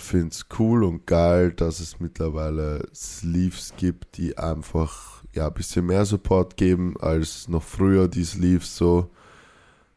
finde 0.02 0.30
es 0.30 0.46
cool 0.60 0.84
und 0.84 1.06
geil, 1.06 1.52
dass 1.52 1.80
es 1.80 2.00
mittlerweile 2.00 2.88
Sleeves 2.94 3.74
gibt, 3.78 4.18
die 4.18 4.38
einfach 4.38 5.24
ja, 5.34 5.48
ein 5.48 5.54
bisschen 5.54 5.86
mehr 5.86 6.06
Support 6.06 6.58
geben 6.58 6.96
als 7.00 7.48
noch 7.48 7.64
früher. 7.64 8.08
Die 8.08 8.24
Sleeves 8.24 8.76
so 8.76 9.12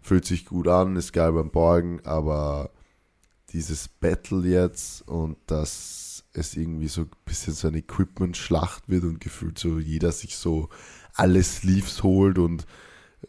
fühlt 0.00 0.24
sich 0.24 0.46
gut 0.46 0.68
an, 0.68 0.96
ist 0.96 1.12
geil 1.12 1.32
beim 1.32 1.50
Borgen, 1.50 2.00
aber 2.04 2.70
dieses 3.52 3.88
Battle 3.88 4.46
jetzt 4.46 5.06
und 5.08 5.36
dass 5.46 6.24
es 6.32 6.56
irgendwie 6.56 6.88
so 6.88 7.02
ein 7.02 7.10
bisschen 7.24 7.54
so 7.54 7.68
eine 7.68 7.78
Equipment-Schlacht 7.78 8.88
wird 8.88 9.04
und 9.04 9.20
gefühlt 9.20 9.58
so 9.58 9.78
jeder 9.78 10.12
sich 10.12 10.36
so 10.36 10.68
alle 11.14 11.42
Sleeves 11.42 12.02
holt 12.02 12.38
und 12.38 12.66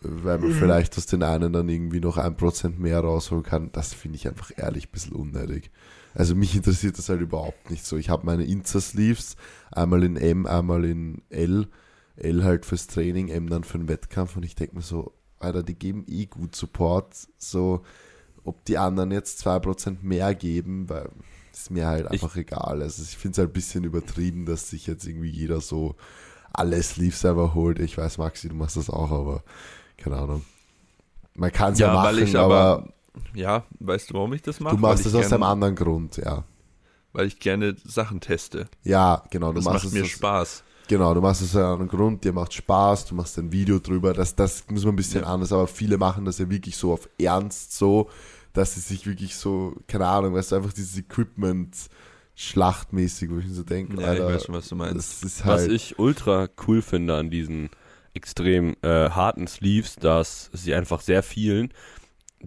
weil 0.01 0.39
man 0.39 0.51
vielleicht 0.51 0.97
aus 0.97 1.05
den 1.05 1.23
einen 1.23 1.53
dann 1.53 1.69
irgendwie 1.69 1.99
noch 1.99 2.17
ein 2.17 2.36
Prozent 2.36 2.80
mehr 2.80 2.99
rausholen 2.99 3.43
kann, 3.43 3.71
das 3.71 3.93
finde 3.93 4.17
ich 4.17 4.28
einfach 4.28 4.51
ehrlich 4.57 4.88
ein 4.88 4.91
bisschen 4.91 5.13
unnötig. 5.13 5.71
Also 6.16 6.34
mich 6.34 6.55
interessiert 6.55 6.97
das 6.97 7.09
halt 7.09 7.22
überhaupt 7.22 7.70
nicht 7.70 7.86
so. 7.86 7.97
Ich 7.97 8.09
habe 8.09 8.26
meine 8.26 8.45
Insta-Sleeves, 8.45 9.36
einmal 9.72 10.03
in 10.03 10.16
M, 10.16 10.45
einmal 10.47 10.86
in 10.86 11.22
L. 11.30 11.68
L 12.16 12.43
halt 12.43 12.66
fürs 12.66 12.88
Training, 12.88 13.28
M 13.28 13.49
dann 13.49 13.63
für 13.66 13.78
den 13.78 13.88
Wettkampf 13.89 14.36
und 14.38 14.43
ich 14.43 14.55
denke 14.55 14.76
mir 14.78 14.82
so, 14.82 15.13
Alter, 15.39 15.61
die 15.61 15.76
geben 15.76 16.05
eh 16.07 16.26
gut 16.26 16.55
Support, 16.55 17.13
so 17.38 17.82
ob 18.45 18.63
die 18.66 18.78
anderen 18.78 19.11
jetzt 19.11 19.45
2% 19.45 19.97
mehr 20.01 20.34
geben, 20.34 20.88
weil 20.89 21.09
ist 21.51 21.72
mir 21.72 21.88
halt 21.88 22.05
Ich- 22.11 22.24
einfach 22.24 22.36
egal. 22.38 22.82
Also 22.82 23.01
ich 23.03 23.18
finde 23.18 23.34
es 23.34 23.38
halt 23.39 23.49
ein 23.49 23.53
bisschen 23.53 23.84
übertrieben, 23.84 24.45
dass 24.45 24.70
sich 24.70 24.88
jetzt 24.88 25.05
irgendwie 25.05 25.30
jeder 25.30 25.59
so 25.61 25.95
alle 26.53 26.82
Sleeves 26.82 27.20
selber 27.22 27.53
holt. 27.53 27.80
Ich 27.80 27.97
weiß, 27.97 28.18
Maxi, 28.18 28.47
du 28.49 28.55
machst 28.55 28.78
das 28.78 28.89
auch, 28.89 29.11
aber 29.11 29.43
keine 29.97 30.18
Ahnung. 30.18 30.45
Man 31.34 31.51
kann 31.51 31.74
es 31.74 31.80
ja, 31.80 31.88
Ja, 31.88 31.93
machen, 31.93 32.24
ich 32.24 32.38
aber, 32.38 32.55
aber- 32.55 32.93
Ja, 33.34 33.66
weißt 33.80 34.09
du, 34.09 34.13
warum 34.16 34.34
ich 34.34 34.41
das 34.41 34.59
mache? 34.59 34.76
Du 34.76 34.82
machst 34.82 35.05
es 35.05 35.13
ich 35.13 35.20
aus 35.20 35.32
einem 35.32 35.43
anderen 35.43 35.76
Grund, 35.76 36.18
ja. 36.18 36.43
Weil 37.13 37.28
ich 37.28 37.39
gerne 37.39 37.76
Sachen 37.86 38.20
teste. 38.20 38.68
Ja, 38.84 39.24
genau. 39.30 39.49
Du 39.49 39.55
Das 39.55 39.66
machst 39.66 39.76
macht 39.76 39.86
es 39.86 39.93
mir 39.93 40.03
aus, 40.03 40.09
Spaß. 40.09 40.63
Genau, 40.88 41.13
du 41.13 41.22
machst 41.22 41.41
es 41.41 41.55
aus 41.55 41.80
einem 41.80 41.88
Grund, 41.88 42.24
dir 42.24 42.34
macht 42.34 42.53
Spaß, 42.53 43.05
du 43.07 43.16
machst 43.16 43.38
ein 43.39 43.51
Video 43.51 43.80
drüber. 43.80 44.13
Das, 44.13 44.36
das 44.36 44.66
muss 44.70 44.84
man 44.86 44.93
ein 44.93 44.97
bisschen 44.97 45.22
Ja. 45.22 45.28
anders, 45.28 45.51
aber 45.51 45.68
viele 45.68 45.97
machen 45.97 46.26
das 46.26 46.38
ja 46.38 46.49
wirklich 46.49 46.76
so 46.78 46.93
auf 46.93 47.09
Ernst 47.18 47.76
so, 47.76 48.09
dass 48.53 48.76
sie 48.76 48.82
sich 48.82 49.07
wirklich 49.07 49.36
so, 49.36 49.76
keine 49.88 50.07
Ahnung, 50.07 50.34
weißt 50.34 50.51
du, 50.51 50.55
einfach 50.57 50.74
dieses 50.74 50.97
Equipment 50.97 51.76
schlachtmäßig, 52.36 53.30
wo 53.32 53.38
ich 53.38 53.45
mir 53.47 53.53
so 53.53 53.63
denke, 53.63 53.93
Ja, 53.95 54.13
ich 54.13 54.22
Alter, 54.22 54.28
weiß 54.28 54.45
schon, 54.45 54.55
was 54.55 54.68
du 54.68 54.76
meinst. 54.76 54.95
das 54.97 55.24
ist 55.24 55.45
Was 55.45 55.61
halt, 55.61 55.72
ich 55.72 55.97
ultra 55.99 56.47
cool 56.68 56.82
finde 56.82 57.16
an 57.16 57.30
diesen 57.30 57.70
extrem 58.13 58.76
äh, 58.82 59.09
harten 59.09 59.47
Sleeves, 59.47 59.95
dass 59.95 60.49
sie 60.53 60.74
einfach 60.74 61.01
sehr 61.01 61.24
vielen, 61.24 61.74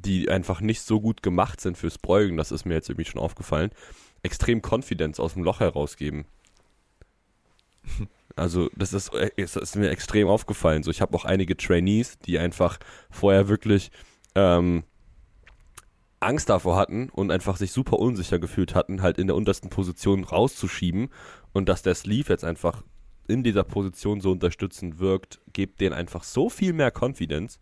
die 0.00 0.28
einfach 0.28 0.60
nicht 0.60 0.82
so 0.82 1.00
gut 1.00 1.22
gemacht 1.22 1.60
sind 1.60 1.76
fürs 1.76 1.98
Beugen, 1.98 2.36
das 2.36 2.52
ist 2.52 2.64
mir 2.64 2.74
jetzt 2.74 2.88
irgendwie 2.88 3.10
schon 3.10 3.20
aufgefallen, 3.20 3.70
extrem 4.22 4.62
Confidence 4.62 5.20
aus 5.20 5.34
dem 5.34 5.44
Loch 5.44 5.60
herausgeben. 5.60 6.26
Also 8.36 8.70
das 8.76 8.92
ist, 8.92 9.12
äh, 9.14 9.30
das 9.36 9.56
ist 9.56 9.74
mir 9.74 9.90
extrem 9.90 10.28
aufgefallen. 10.28 10.84
So, 10.84 10.92
ich 10.92 11.00
habe 11.00 11.16
auch 11.16 11.24
einige 11.24 11.56
Trainees, 11.56 12.20
die 12.20 12.38
einfach 12.38 12.78
vorher 13.10 13.48
wirklich 13.48 13.90
ähm, 14.36 14.84
Angst 16.20 16.48
davor 16.48 16.76
hatten 16.76 17.08
und 17.10 17.32
einfach 17.32 17.56
sich 17.56 17.72
super 17.72 17.98
unsicher 17.98 18.38
gefühlt 18.38 18.76
hatten, 18.76 19.02
halt 19.02 19.18
in 19.18 19.26
der 19.26 19.34
untersten 19.34 19.70
Position 19.70 20.22
rauszuschieben 20.22 21.10
und 21.52 21.68
dass 21.68 21.82
der 21.82 21.96
Sleeve 21.96 22.32
jetzt 22.32 22.44
einfach 22.44 22.84
in 23.28 23.44
dieser 23.44 23.64
Position 23.64 24.20
so 24.20 24.32
unterstützend 24.32 24.98
wirkt, 24.98 25.40
gibt 25.52 25.80
denen 25.80 25.94
einfach 25.94 26.24
so 26.24 26.48
viel 26.48 26.72
mehr 26.72 26.92
Confidence. 26.92 27.60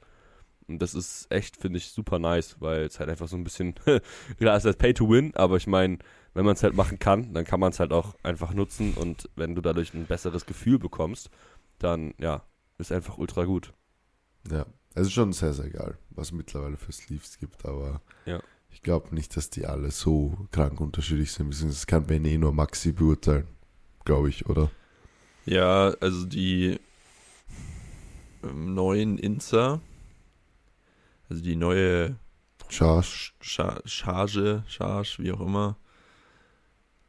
Und 0.69 0.81
das 0.81 0.95
ist 0.95 1.27
echt, 1.31 1.57
finde 1.57 1.79
ich, 1.79 1.91
super 1.91 2.19
nice, 2.19 2.57
weil 2.61 2.83
es 2.85 2.99
halt 2.99 3.09
einfach 3.09 3.29
so 3.29 3.37
ein 3.37 3.45
bisschen, 3.45 3.75
klar, 4.39 4.57
es 4.57 4.65
ist 4.65 4.67
halt 4.67 4.79
Pay 4.79 4.95
to 4.95 5.09
Win, 5.09 5.33
aber 5.37 5.57
ich 5.57 5.67
meine, 5.67 5.99
wenn 6.35 6.45
man 6.45 6.55
es 6.57 6.63
halt 6.63 6.75
machen 6.75 6.99
kann, 6.99 7.33
dann 7.35 7.45
kann 7.45 7.61
man 7.61 7.71
es 7.73 7.79
halt 7.81 7.93
auch 7.93 8.17
einfach 8.23 8.53
nutzen 8.53 8.95
und 8.95 9.29
wenn 9.37 9.55
du 9.55 9.61
dadurch 9.63 9.95
ein 9.95 10.07
besseres 10.07 10.45
Gefühl 10.45 10.79
bekommst, 10.79 11.31
dann, 11.79 12.15
ja, 12.19 12.43
ist 12.79 12.91
einfach 12.93 13.17
ultra 13.19 13.45
gut. 13.45 13.73
ja, 14.51 14.67
es 14.95 15.09
ist 15.09 15.13
schon 15.13 15.33
sehr, 15.33 15.53
sehr 15.53 15.71
geil, 15.71 15.99
was 16.11 16.29
es 16.29 16.33
mittlerweile 16.33 16.77
für 16.79 16.91
Sleeves 16.93 17.39
gibt, 17.39 17.65
aber 17.65 18.01
Ja. 18.25 18.41
ich 18.71 18.83
glaube 18.83 19.15
nicht, 19.15 19.37
dass 19.37 19.51
die 19.51 19.67
alle 19.67 19.91
so 19.91 20.37
krank 20.53 20.81
unterschiedlich 20.81 21.33
sind, 21.33 21.51
beziehungsweise 21.51 21.81
das 21.81 21.87
kann 21.87 22.07
Benny 22.07 22.31
eh 22.35 22.39
nur 22.39 22.53
Maxi 22.53 22.93
beurteilen, 22.93 23.47
glaube 24.05 24.31
ich, 24.31 24.47
oder? 24.47 24.71
Ja, 25.45 25.95
also 26.01 26.25
die 26.27 26.79
ähm, 28.43 28.75
neuen 28.75 29.19
Inzer, 29.19 29.81
also 31.29 31.43
die 31.43 31.57
neue 31.57 32.17
Charge. 32.69 33.33
Cha 33.41 33.81
Charge, 33.85 34.65
Charge, 34.69 35.17
wie 35.19 35.33
auch 35.33 35.41
immer, 35.41 35.77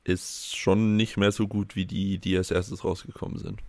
ist 0.04 0.56
schon 0.56 0.96
nicht 0.96 1.18
mehr 1.18 1.32
so 1.32 1.48
gut 1.48 1.76
wie 1.76 1.86
die, 1.86 2.18
die 2.18 2.38
als 2.38 2.52
erstes 2.52 2.84
rausgekommen 2.84 3.38
sind. 3.38 3.62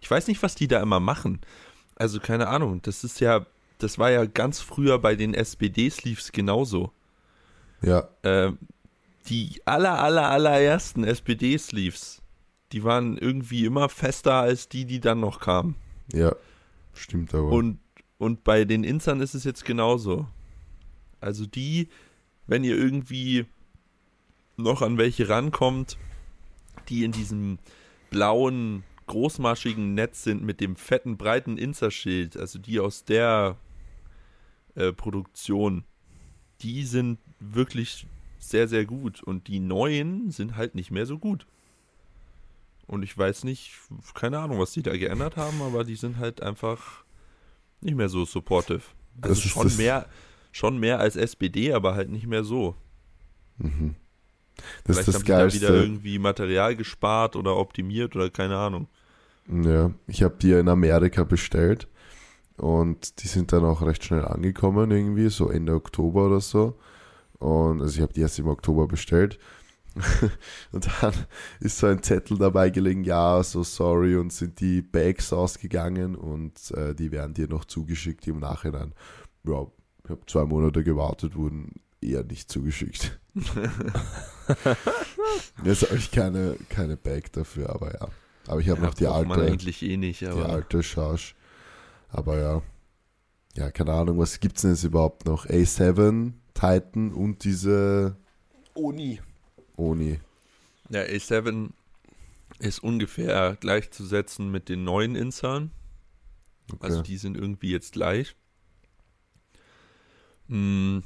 Ich 0.00 0.10
weiß 0.10 0.26
nicht, 0.28 0.42
was 0.42 0.54
die 0.54 0.68
da 0.68 0.80
immer 0.80 1.00
machen. 1.00 1.40
Also 1.96 2.20
keine 2.20 2.48
Ahnung, 2.48 2.82
das 2.82 3.02
ist 3.04 3.20
ja, 3.20 3.46
das 3.78 3.98
war 3.98 4.10
ja 4.10 4.26
ganz 4.26 4.60
früher 4.60 4.98
bei 4.98 5.16
den 5.16 5.34
SPD-Sleeves 5.34 6.32
genauso. 6.32 6.92
Ja, 7.80 8.08
Ähm, 8.22 8.58
die 9.28 9.60
aller, 9.64 9.98
aller, 10.00 10.30
allerersten 10.30 11.04
SPD-Sleeves, 11.04 12.22
die 12.72 12.82
waren 12.84 13.18
irgendwie 13.18 13.64
immer 13.64 13.88
fester 13.88 14.34
als 14.34 14.68
die, 14.68 14.84
die 14.84 15.00
dann 15.00 15.20
noch 15.20 15.40
kamen. 15.40 15.76
ja, 16.12 16.34
stimmt 16.94 17.34
aber. 17.34 17.50
Und, 17.50 17.78
und 18.18 18.44
bei 18.44 18.64
den 18.64 18.84
Insern 18.84 19.20
ist 19.20 19.34
es 19.34 19.44
jetzt 19.44 19.64
genauso. 19.64 20.26
Also 21.20 21.46
die, 21.46 21.88
wenn 22.46 22.64
ihr 22.64 22.76
irgendwie 22.76 23.46
noch 24.56 24.82
an 24.82 24.98
welche 24.98 25.28
rankommt, 25.28 25.96
die 26.88 27.04
in 27.04 27.12
diesem 27.12 27.58
blauen, 28.10 28.84
großmaschigen 29.06 29.94
Netz 29.94 30.24
sind 30.24 30.42
mit 30.42 30.60
dem 30.60 30.76
fetten, 30.76 31.16
breiten 31.16 31.56
Inserschild, 31.56 32.36
also 32.36 32.58
die 32.58 32.80
aus 32.80 33.04
der 33.04 33.56
äh, 34.74 34.92
Produktion, 34.92 35.84
die 36.60 36.84
sind 36.84 37.18
wirklich 37.40 38.06
sehr, 38.38 38.68
sehr 38.68 38.84
gut. 38.84 39.22
Und 39.22 39.48
die 39.48 39.60
neuen 39.60 40.30
sind 40.30 40.56
halt 40.56 40.74
nicht 40.74 40.90
mehr 40.90 41.06
so 41.06 41.18
gut. 41.18 41.46
Und 42.86 43.02
ich 43.02 43.16
weiß 43.16 43.44
nicht, 43.44 43.72
keine 44.14 44.38
Ahnung, 44.38 44.58
was 44.58 44.72
die 44.72 44.82
da 44.82 44.96
geändert 44.96 45.36
haben, 45.36 45.60
aber 45.62 45.84
die 45.84 45.96
sind 45.96 46.18
halt 46.18 46.42
einfach 46.42 47.04
nicht 47.80 47.96
mehr 47.96 48.08
so 48.08 48.24
supportive. 48.24 48.82
Also 49.20 49.34
Das 49.34 49.44
ist 49.44 49.50
schon 49.50 49.76
mehr, 49.76 50.06
schon 50.52 50.78
mehr 50.78 51.00
als 51.00 51.16
SPD, 51.16 51.72
aber 51.72 51.94
halt 51.94 52.10
nicht 52.10 52.26
mehr 52.26 52.44
so. 52.44 52.74
mhm. 53.58 53.96
Das 54.84 54.98
Vielleicht 54.98 55.00
ist 55.00 55.08
das 55.08 55.14
haben 55.14 55.24
die 55.24 55.34
da 55.34 55.52
wieder 55.52 55.68
Geilste. 55.68 55.72
irgendwie 55.72 56.18
Material 56.18 56.76
gespart 56.76 57.36
oder 57.36 57.56
optimiert 57.56 58.16
oder 58.16 58.30
keine 58.30 58.56
Ahnung. 58.58 58.88
Ja, 59.48 59.92
ich 60.06 60.22
habe 60.22 60.36
die 60.40 60.52
in 60.52 60.68
Amerika 60.68 61.24
bestellt 61.24 61.88
und 62.56 63.22
die 63.22 63.28
sind 63.28 63.52
dann 63.52 63.64
auch 63.64 63.82
recht 63.82 64.04
schnell 64.04 64.24
angekommen 64.24 64.90
irgendwie, 64.90 65.28
so 65.30 65.48
Ende 65.50 65.74
Oktober 65.74 66.26
oder 66.26 66.40
so. 66.40 66.78
Und 67.38 67.80
also 67.82 67.96
ich 67.96 68.02
habe 68.02 68.12
die 68.12 68.20
erst 68.20 68.38
im 68.38 68.48
Oktober 68.48 68.86
bestellt. 68.88 69.38
und 70.72 70.88
dann 71.00 71.12
ist 71.60 71.78
so 71.78 71.86
ein 71.86 72.02
Zettel 72.02 72.38
dabei 72.38 72.70
gelegen, 72.70 73.04
ja, 73.04 73.42
so 73.42 73.62
sorry, 73.62 74.16
und 74.16 74.32
sind 74.32 74.60
die 74.60 74.82
Bags 74.82 75.32
ausgegangen 75.32 76.16
und 76.16 76.70
äh, 76.72 76.94
die 76.94 77.10
werden 77.10 77.34
dir 77.34 77.48
noch 77.48 77.64
zugeschickt 77.64 78.26
im 78.26 78.38
Nachhinein. 78.40 78.94
Ja, 79.44 79.66
ich 80.04 80.10
habe 80.10 80.20
zwei 80.26 80.44
Monate 80.44 80.84
gewartet, 80.84 81.36
wurden 81.36 81.74
eher 82.00 82.24
nicht 82.24 82.50
zugeschickt. 82.50 83.18
Jetzt 85.64 85.82
habe 85.82 85.96
ich 85.96 86.10
keine, 86.10 86.56
keine 86.68 86.96
Bag 86.96 87.32
dafür, 87.32 87.70
aber 87.70 87.92
ja. 87.94 88.08
Aber 88.46 88.60
ich 88.60 88.68
habe 88.68 88.80
Ja, 88.80 88.86
noch 88.86 88.94
die 88.94 89.04
braucht 89.04 89.26
man 89.26 89.40
alte 89.40 89.52
eigentlich 89.52 89.82
eh 89.82 89.96
nicht, 89.96 90.22
die 90.22 90.26
aber 90.26 90.48
alte 90.48 90.82
Charge. 90.82 91.34
Aber 92.08 92.38
ja. 92.38 92.62
Ja, 93.54 93.70
keine 93.70 93.92
Ahnung, 93.92 94.18
was 94.18 94.40
gibt's 94.40 94.62
denn 94.62 94.70
jetzt 94.70 94.84
überhaupt 94.84 95.26
noch? 95.26 95.46
A7, 95.46 96.32
Titan 96.54 97.12
und 97.12 97.44
diese 97.44 98.16
Oni. 98.74 99.20
Oni. 99.78 100.20
ja, 100.90 101.02
A7 101.02 101.70
ist 102.58 102.80
ungefähr 102.82 103.56
gleichzusetzen 103.60 104.50
mit 104.50 104.68
den 104.68 104.84
neuen 104.84 105.14
Insern. 105.14 105.70
Okay. 106.72 106.84
Also 106.84 107.02
die 107.02 107.16
sind 107.16 107.36
irgendwie 107.36 107.70
jetzt 107.70 107.92
gleich. 107.92 108.34
Mm, 110.48 111.00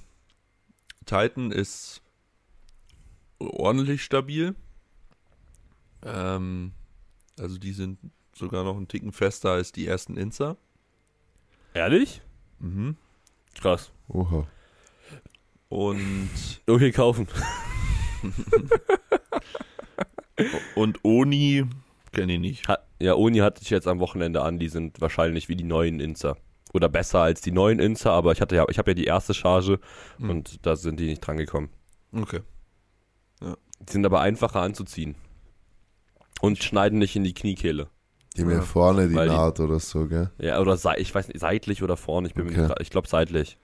Titan 1.04 1.52
ist 1.52 2.00
ordentlich 3.38 4.02
stabil. 4.02 4.54
Ähm, 6.04 6.72
also 7.38 7.58
die 7.58 7.72
sind 7.72 7.98
sogar 8.34 8.64
noch 8.64 8.76
einen 8.76 8.88
Ticken 8.88 9.12
fester 9.12 9.50
als 9.50 9.72
die 9.72 9.86
ersten 9.86 10.16
Inzer. 10.16 10.56
Ehrlich? 11.74 12.22
Mhm. 12.58 12.96
Krass. 13.54 13.92
Oha. 14.08 14.46
Und, 15.68 16.30
Okay, 16.66 16.92
kaufen. 16.92 17.26
und 20.74 21.04
Oni 21.04 21.64
kenne 22.12 22.34
ich 22.34 22.40
nicht. 22.40 22.68
Hat, 22.68 22.86
ja, 23.00 23.14
Oni 23.14 23.38
hatte 23.38 23.62
ich 23.62 23.70
jetzt 23.70 23.88
am 23.88 24.00
Wochenende 24.00 24.42
an, 24.42 24.58
die 24.58 24.68
sind 24.68 25.00
wahrscheinlich 25.00 25.48
wie 25.48 25.56
die 25.56 25.64
neuen 25.64 26.00
Inzer. 26.00 26.36
Oder 26.72 26.88
besser 26.88 27.20
als 27.20 27.40
die 27.42 27.52
neuen 27.52 27.78
Inzer, 27.78 28.12
aber 28.12 28.32
ich 28.32 28.40
hatte 28.40 28.56
ja, 28.56 28.64
ich 28.68 28.78
habe 28.78 28.92
ja 28.92 28.94
die 28.94 29.04
erste 29.04 29.34
Charge 29.34 29.78
Hm. 30.18 30.30
und 30.30 30.64
da 30.66 30.76
sind 30.76 30.98
die 31.00 31.06
nicht 31.06 31.20
dran 31.20 31.36
gekommen. 31.36 31.68
Okay. 32.12 32.40
Die 33.40 33.92
sind 33.92 34.06
aber 34.06 34.20
einfacher 34.20 34.60
anzuziehen. 34.60 35.16
Und 36.40 36.62
schneiden 36.62 36.98
nicht 36.98 37.16
in 37.16 37.24
die 37.24 37.34
Kniekehle. 37.34 37.88
Die 38.36 38.44
mir 38.44 38.54
Ja. 38.54 38.60
vorne 38.62 39.08
die 39.08 39.14
Weil 39.14 39.28
die- 39.28 39.34
Naht 39.34 39.60
oder 39.60 39.78
so, 39.80 40.06
gell? 40.06 40.30
Ja, 40.38 40.60
oder 40.60 40.76
sei, 40.76 40.96
ich 40.98 41.14
weiß 41.14 41.28
nicht, 41.28 41.40
seitlich 41.40 41.82
oder 41.82 41.96
vorne, 41.96 42.28
ich 42.28 42.34
bin 42.34 42.46
mir 42.46 42.64
Okay. 42.64 42.74
ich 42.80 42.90
glaube 42.90 43.08
seitlich. 43.08 43.58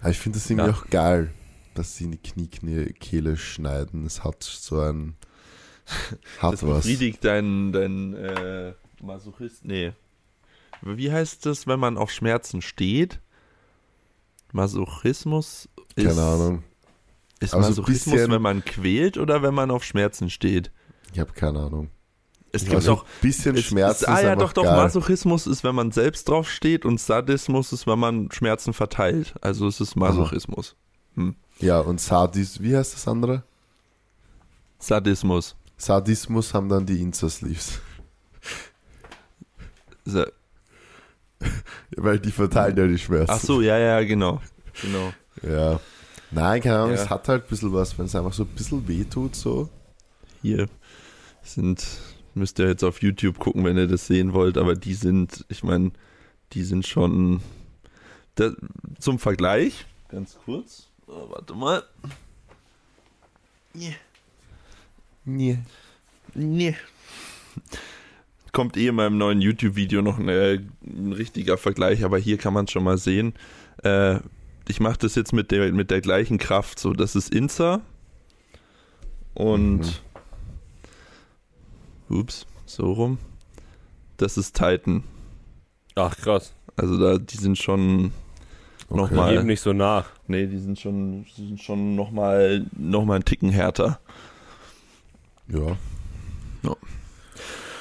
Aber 0.00 0.10
ich 0.10 0.18
finde 0.18 0.38
das 0.38 0.50
irgendwie 0.50 0.70
Ja. 0.70 0.74
auch 0.76 0.86
geil, 0.90 1.30
dass 1.74 1.96
sie 1.96 2.04
in 2.04 2.12
die 2.12 2.18
Kniekehle 2.18 3.36
schneiden. 3.36 4.06
Es 4.06 4.24
hat 4.24 4.42
so 4.42 4.80
ein. 4.80 5.16
hat 6.38 6.54
Das 6.54 6.62
was. 6.66 6.76
befriedigt 6.84 7.24
deinen 7.24 7.72
dein, 7.72 8.14
äh, 8.14 8.72
Masochist. 9.02 9.64
Nee. 9.64 9.92
Wie 10.82 11.12
heißt 11.12 11.44
das, 11.46 11.66
wenn 11.66 11.78
man 11.80 11.96
auf 11.98 12.10
Schmerzen 12.10 12.62
steht? 12.62 13.20
Masochismus 14.52 15.68
ist. 15.96 16.06
Keine 16.06 16.22
Ahnung. 16.22 16.62
Ist 17.40 17.54
Aber 17.54 17.62
so 17.64 17.68
ein 17.68 17.70
Masochismus, 17.72 18.14
bisschen- 18.14 18.30
wenn 18.30 18.42
man 18.42 18.64
quält 18.64 19.18
oder 19.18 19.42
wenn 19.42 19.54
man 19.54 19.70
auf 19.70 19.84
Schmerzen 19.84 20.30
steht? 20.30 20.70
Ich 21.12 21.18
habe 21.18 21.32
keine 21.32 21.60
Ahnung. 21.60 21.90
Es 22.52 22.64
gibt 22.66 22.82
so 22.82 22.94
doch. 22.96 23.02
ein 23.04 23.08
bisschen 23.20 23.56
Es, 23.56 23.64
Schmerz. 23.64 24.02
ist, 24.02 24.08
ah 24.08 24.22
ja, 24.22 24.36
doch, 24.36 24.52
doch. 24.52 24.62
geil. 24.62 24.76
Masochismus 24.76 25.48
ist, 25.48 25.64
wenn 25.64 25.74
man 25.74 25.90
selbst 25.90 26.28
drauf 26.28 26.48
steht 26.48 26.84
und 26.84 27.00
Sadismus 27.00 27.72
ist, 27.72 27.88
wenn 27.88 27.98
man 27.98 28.30
Schmerzen 28.30 28.72
verteilt. 28.72 29.34
Also 29.40 29.66
es 29.66 29.80
ist 29.80 29.96
Masochismus. 29.96 30.76
Ja, 31.60 31.80
und 31.80 32.00
Sadis, 32.00 32.60
wie 32.60 32.76
heißt 32.76 32.94
das 32.94 33.08
andere? 33.08 33.42
Sadismus. 34.78 35.54
Sadismus 35.76 36.52
haben 36.54 36.68
dann 36.68 36.84
die 36.86 37.00
Insta-Sleeves. 37.00 37.80
Sa 40.04 40.26
Weil 41.96 42.18
die 42.18 42.30
verteilen 42.32 42.76
ja 42.76 42.86
die 42.86 42.98
Schmerzen. 42.98 43.30
Ach 43.32 43.40
so, 43.40 43.60
ja, 43.60 43.78
ja, 43.78 44.02
genau. 44.04 44.40
Genau. 44.82 45.12
Ja. 45.42 45.80
Nein, 46.30 46.60
keine 46.62 46.76
Ahnung, 46.78 46.90
Ja. 46.96 47.02
es 47.02 47.10
hat 47.10 47.28
halt 47.28 47.44
ein 47.44 47.48
bisschen 47.48 47.72
was, 47.72 47.96
wenn 47.98 48.06
es 48.06 48.14
einfach 48.14 48.32
so 48.32 48.42
ein 48.44 48.48
bisschen 48.48 48.86
wehtut, 48.88 49.36
so. 49.36 49.68
Hier 50.42 50.68
sind, 51.42 51.86
müsst 52.34 52.58
ihr 52.58 52.66
jetzt 52.68 52.82
auf 52.82 53.00
YouTube 53.02 53.38
gucken, 53.38 53.64
wenn 53.64 53.76
ihr 53.78 53.86
das 53.86 54.06
sehen 54.06 54.32
wollt, 54.32 54.58
aber 54.58 54.74
die 54.74 54.94
sind, 54.94 55.44
ich 55.48 55.62
meine, 55.62 55.92
die 56.52 56.64
sind 56.64 56.86
schon 56.86 57.40
da, 58.34 58.50
zum 58.98 59.18
Vergleich. 59.18 59.86
Ganz 60.08 60.36
kurz. 60.44 60.88
Oh, 61.06 61.30
warte 61.30 61.54
mal. 61.54 61.82
Nee. 63.72 63.96
Nee. 65.24 65.58
Nee. 66.34 66.76
Kommt 68.52 68.76
eh 68.76 68.88
in 68.88 68.94
meinem 68.94 69.18
neuen 69.18 69.40
YouTube-Video 69.40 70.00
noch 70.00 70.18
ein, 70.18 70.28
äh, 70.28 70.60
ein 70.82 71.12
richtiger 71.12 71.58
Vergleich, 71.58 72.04
aber 72.04 72.18
hier 72.18 72.38
kann 72.38 72.54
man 72.54 72.68
schon 72.68 72.84
mal 72.84 72.98
sehen. 72.98 73.34
Äh, 73.82 74.20
ich 74.68 74.80
mache 74.80 74.98
das 74.98 75.14
jetzt 75.14 75.32
mit 75.32 75.50
der, 75.50 75.72
mit 75.72 75.90
der 75.90 76.00
gleichen 76.00 76.38
Kraft. 76.38 76.78
So, 76.78 76.92
das 76.92 77.16
ist 77.16 77.34
Insa. 77.34 77.80
Und. 79.34 80.02
Ups, 82.08 82.46
so 82.64 82.92
rum. 82.92 83.18
Das 84.16 84.36
ist 84.38 84.56
Titan. 84.56 85.02
Ach 85.96 86.16
krass. 86.16 86.54
Also 86.76 86.98
da, 86.98 87.18
die 87.18 87.36
sind 87.36 87.58
schon 87.58 88.12
Okay. 88.94 89.14
nochmal. 89.14 89.34
Geben 89.34 89.46
nicht 89.46 89.60
so 89.60 89.72
nach. 89.72 90.06
Nee, 90.26 90.46
die 90.46 90.58
sind 90.58 90.78
schon, 90.80 91.24
die 91.36 91.46
sind 91.48 91.60
schon 91.62 91.94
nochmal 91.94 92.64
noch 92.76 93.04
mal 93.04 93.14
einen 93.16 93.24
Ticken 93.24 93.50
härter. 93.50 93.98
Ja. 95.48 95.76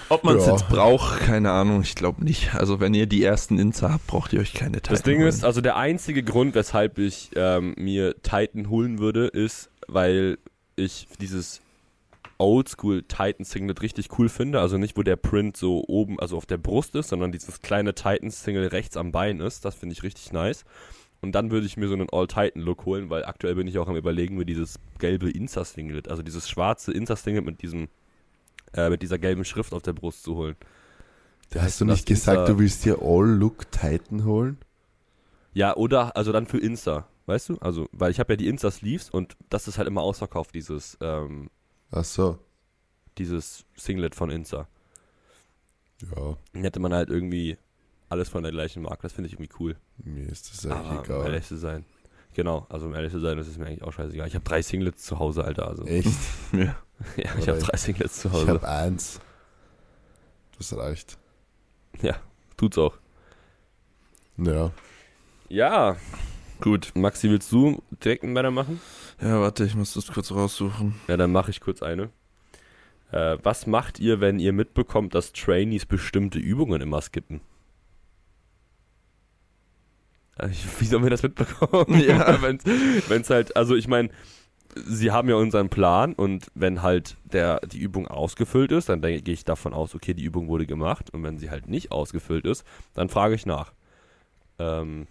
Ob 0.09 0.24
man 0.26 0.38
es 0.38 0.45
Ja. 0.45 0.51
jetzt 0.51 0.68
braucht, 0.70 1.22
keine 1.22 1.51
Ahnung, 1.51 1.82
ich 1.82 1.95
glaube 1.95 2.24
nicht. 2.24 2.53
Also 2.53 2.80
wenn 2.80 2.93
ihr 2.93 3.07
die 3.07 3.24
ersten 3.24 3.57
Insta 3.57 3.93
habt, 3.93 4.05
braucht 4.05 4.32
ihr 4.34 4.41
euch 4.41 4.53
keine 4.53 4.74
Titan 4.74 4.93
Das 4.93 5.01
Ding 5.01 5.20
holen. 5.20 5.28
ist, 5.28 5.43
also 5.43 5.59
der 5.61 5.76
einzige 5.78 6.22
Grund, 6.24 6.53
weshalb 6.53 6.99
ich 6.99 7.32
ähm, 7.36 7.74
mir 7.78 8.14
Titan 8.22 8.70
holen 8.70 8.99
würde, 8.99 9.26
ist, 9.28 9.70
weil 9.88 10.38
ich 10.76 11.07
dieses 11.20 11.61
Oldschool 12.38 13.03
Titan 13.03 13.45
Singlet 13.45 13.82
richtig 13.82 14.09
cool 14.20 14.30
finde. 14.30 14.59
Also 14.59 14.78
nicht, 14.78 14.97
wo 14.97 15.01
der 15.03 15.16
Print 15.16 15.55
so 15.57 15.84
oben, 15.88 16.20
also 16.20 16.38
auf 16.38 16.45
der 16.45 16.57
Brust 16.57 16.93
ist, 16.95 17.09
sondern 17.09 17.32
dieses 17.32 17.61
kleine 17.61 17.95
Titan 17.95 18.30
Single 18.30 18.68
rechts 18.68 18.97
am 18.97 19.11
Bein 19.11 19.39
ist. 19.39 19.66
Das 19.66 19.76
finde 19.76 19.93
ich 19.93 20.03
richtig 20.03 20.32
nice. 20.32 20.64
Und 21.24 21.32
dann 21.32 21.51
würde 21.51 21.65
ich 21.65 21.78
mir 21.78 21.88
so 21.88 21.93
einen 21.93 22.09
All-Titan-Look 22.11 22.84
holen, 22.86 23.09
weil 23.09 23.24
aktuell 23.24 23.55
bin 23.55 23.65
ich 23.65 23.80
auch 23.80 23.88
am 23.88 23.95
überlegen, 23.95 24.36
mir 24.36 24.45
dieses 24.45 24.78
gelbe 24.99 25.30
Insta-Singlet, 25.32 26.09
also 26.09 26.21
dieses 26.21 26.49
schwarze 26.49 26.91
Insta-Singlet 26.91 27.45
mit 27.45 27.61
diesem, 27.61 27.88
äh, 28.74 28.89
mit 28.89 29.01
dieser 29.01 29.17
gelben 29.17 29.45
Schrift 29.45 29.74
auf 29.74 29.82
der 29.82 29.93
Brust 29.93 30.24
zu 30.24 30.36
holen. 30.36 30.57
Hast 31.55 31.80
du 31.80 31.86
nicht 31.86 32.05
gesagt, 32.05 32.39
Insta- 32.39 32.45
du 32.47 32.59
willst 32.59 32.84
dir 32.84 32.97
All-Look 33.01 33.71
Titan 33.71 34.26
holen? 34.26 34.57
Ja, 35.53 35.76
oder, 35.78 36.17
also 36.17 36.34
dann 36.34 36.45
für 36.45 36.57
Insta, 36.57 37.07
weißt 37.28 37.49
du? 37.49 37.57
Also, 37.59 37.88
weil 37.93 38.11
ich 38.11 38.19
habe 38.19 38.34
ja 38.34 38.38
die 38.38 38.47
Insta-Sleeves 38.49 39.09
und 39.09 39.38
das 39.49 39.67
ist 39.69 39.78
halt 39.78 39.88
immer 39.88 40.01
ausverkauft, 40.01 40.53
dieses, 40.53 40.97
ähm, 40.99 41.49
Ach 41.91 42.03
so. 42.03 42.38
dieses 43.17 43.63
Singlet 43.78 44.13
von 44.13 44.30
Insta. 44.30 44.67
Ja, 46.01 46.36
Dann 46.51 46.63
hätte 46.63 46.82
man 46.82 46.93
halt 46.93 47.09
irgendwie 47.09 47.57
alles 48.14 48.30
von 48.30 48.43
der 48.43 48.51
gleichen 48.51 48.82
Marke, 48.84 49.01
das 49.03 49.14
finde 49.14 49.28
ich 49.28 49.34
irgendwie 49.34 49.51
cool. 49.59 49.76
mir 50.03 50.28
ist 50.30 50.49
das 50.51 50.66
Aber, 50.66 50.76
eigentlich 50.89 51.09
um 51.09 51.16
egal. 51.18 51.26
ehrlich 51.26 51.45
zu 51.47 51.57
sein. 51.57 51.86
Genau, 52.34 52.66
also 52.70 52.88
um 52.88 52.95
ehrlich 52.95 53.11
zu 53.11 53.20
sein, 53.20 53.38
das 53.38 53.47
ist 53.47 53.59
mir 53.59 53.68
eigentlich 53.68 53.84
auch 53.84 53.91
scheißegal. 53.93 54.28
Ich 54.28 54.34
habe 54.36 54.43
drei 54.43 54.61
Singlets 54.61 55.03
zu 55.03 55.20
Hause, 55.20 55.43
Alter, 55.43 55.68
also. 55.68 55.84
Echt? 55.86 56.09
Ja. 56.53 56.76
Ja, 57.18 57.32
ich 57.38 57.49
habe 57.49 57.59
drei 57.59 57.76
Singlets 57.76 58.22
zu 58.22 58.28
Ich 58.30 58.34
Hause. 58.34 58.47
habe 58.47 58.68
eins. 58.68 59.20
Das 60.57 60.76
reicht. 60.78 61.18
Tut's 62.55 62.78
auch. 62.78 62.95
Ja. 64.38 64.72
Ja, 65.49 65.97
Gut. 66.64 66.93
Maxi, 66.95 67.30
willst 67.30 67.51
du 67.51 67.84
direkt 68.03 68.24
einen 68.24 68.34
Banner 68.34 68.51
machen? 68.51 68.80
Ja, 69.22 69.41
warte, 69.41 69.66
ich 69.66 69.76
muss 69.76 69.93
das 69.95 70.07
kurz 70.07 70.32
raussuchen. 70.32 70.95
Ja, 71.09 71.18
dann 71.18 71.34
mache 71.34 71.51
ich 71.51 71.59
kurz 71.59 71.84
eine. 71.84 72.09
Äh, 73.11 73.38
was 73.43 73.68
macht 73.68 73.99
ihr, 73.99 74.22
wenn 74.22 74.39
ihr 74.39 74.53
mitbekommt, 74.53 75.14
dass 75.14 75.34
Trainees 75.34 75.86
bestimmte 75.86 76.39
Übungen 76.39 76.82
immer 76.82 77.01
skippen? 77.01 77.41
Wie 80.80 80.86
sollen 80.86 81.04
wir 81.04 81.10
das 81.10 81.24
mitbekommen? 81.24 82.00
Ja. 82.08 82.42
wenn 82.42 83.22
es 83.22 83.30
halt, 83.30 83.56
also 83.56 83.76
ich 83.76 83.88
meine, 83.88 84.10
sie 84.76 85.12
haben 85.12 85.30
ja 85.30 85.36
unseren 85.36 85.70
Plan 85.70 86.14
und 86.14 86.48
wenn 86.56 86.82
halt 86.82 87.18
der, 87.26 87.60
die 87.60 87.80
Übung 87.80 88.08
ausgefüllt 88.08 88.72
ist, 88.72 88.90
dann 88.90 89.02
denke- 89.02 89.22
gehe 89.22 89.34
ich 89.36 89.46
davon 89.46 89.74
aus, 89.74 89.94
okay, 89.94 90.14
die 90.16 90.24
Übung 90.24 90.48
wurde 90.48 90.66
gemacht 90.66 91.12
und 91.14 91.22
wenn 91.24 91.38
sie 91.38 91.52
halt 91.52 91.68
nicht 91.68 91.92
ausgefüllt 91.92 92.46
ist, 92.46 92.64
dann 92.96 93.10
frage 93.10 93.36
ich 93.36 93.46
nach. 93.46 93.74
Ähm, 94.60 95.08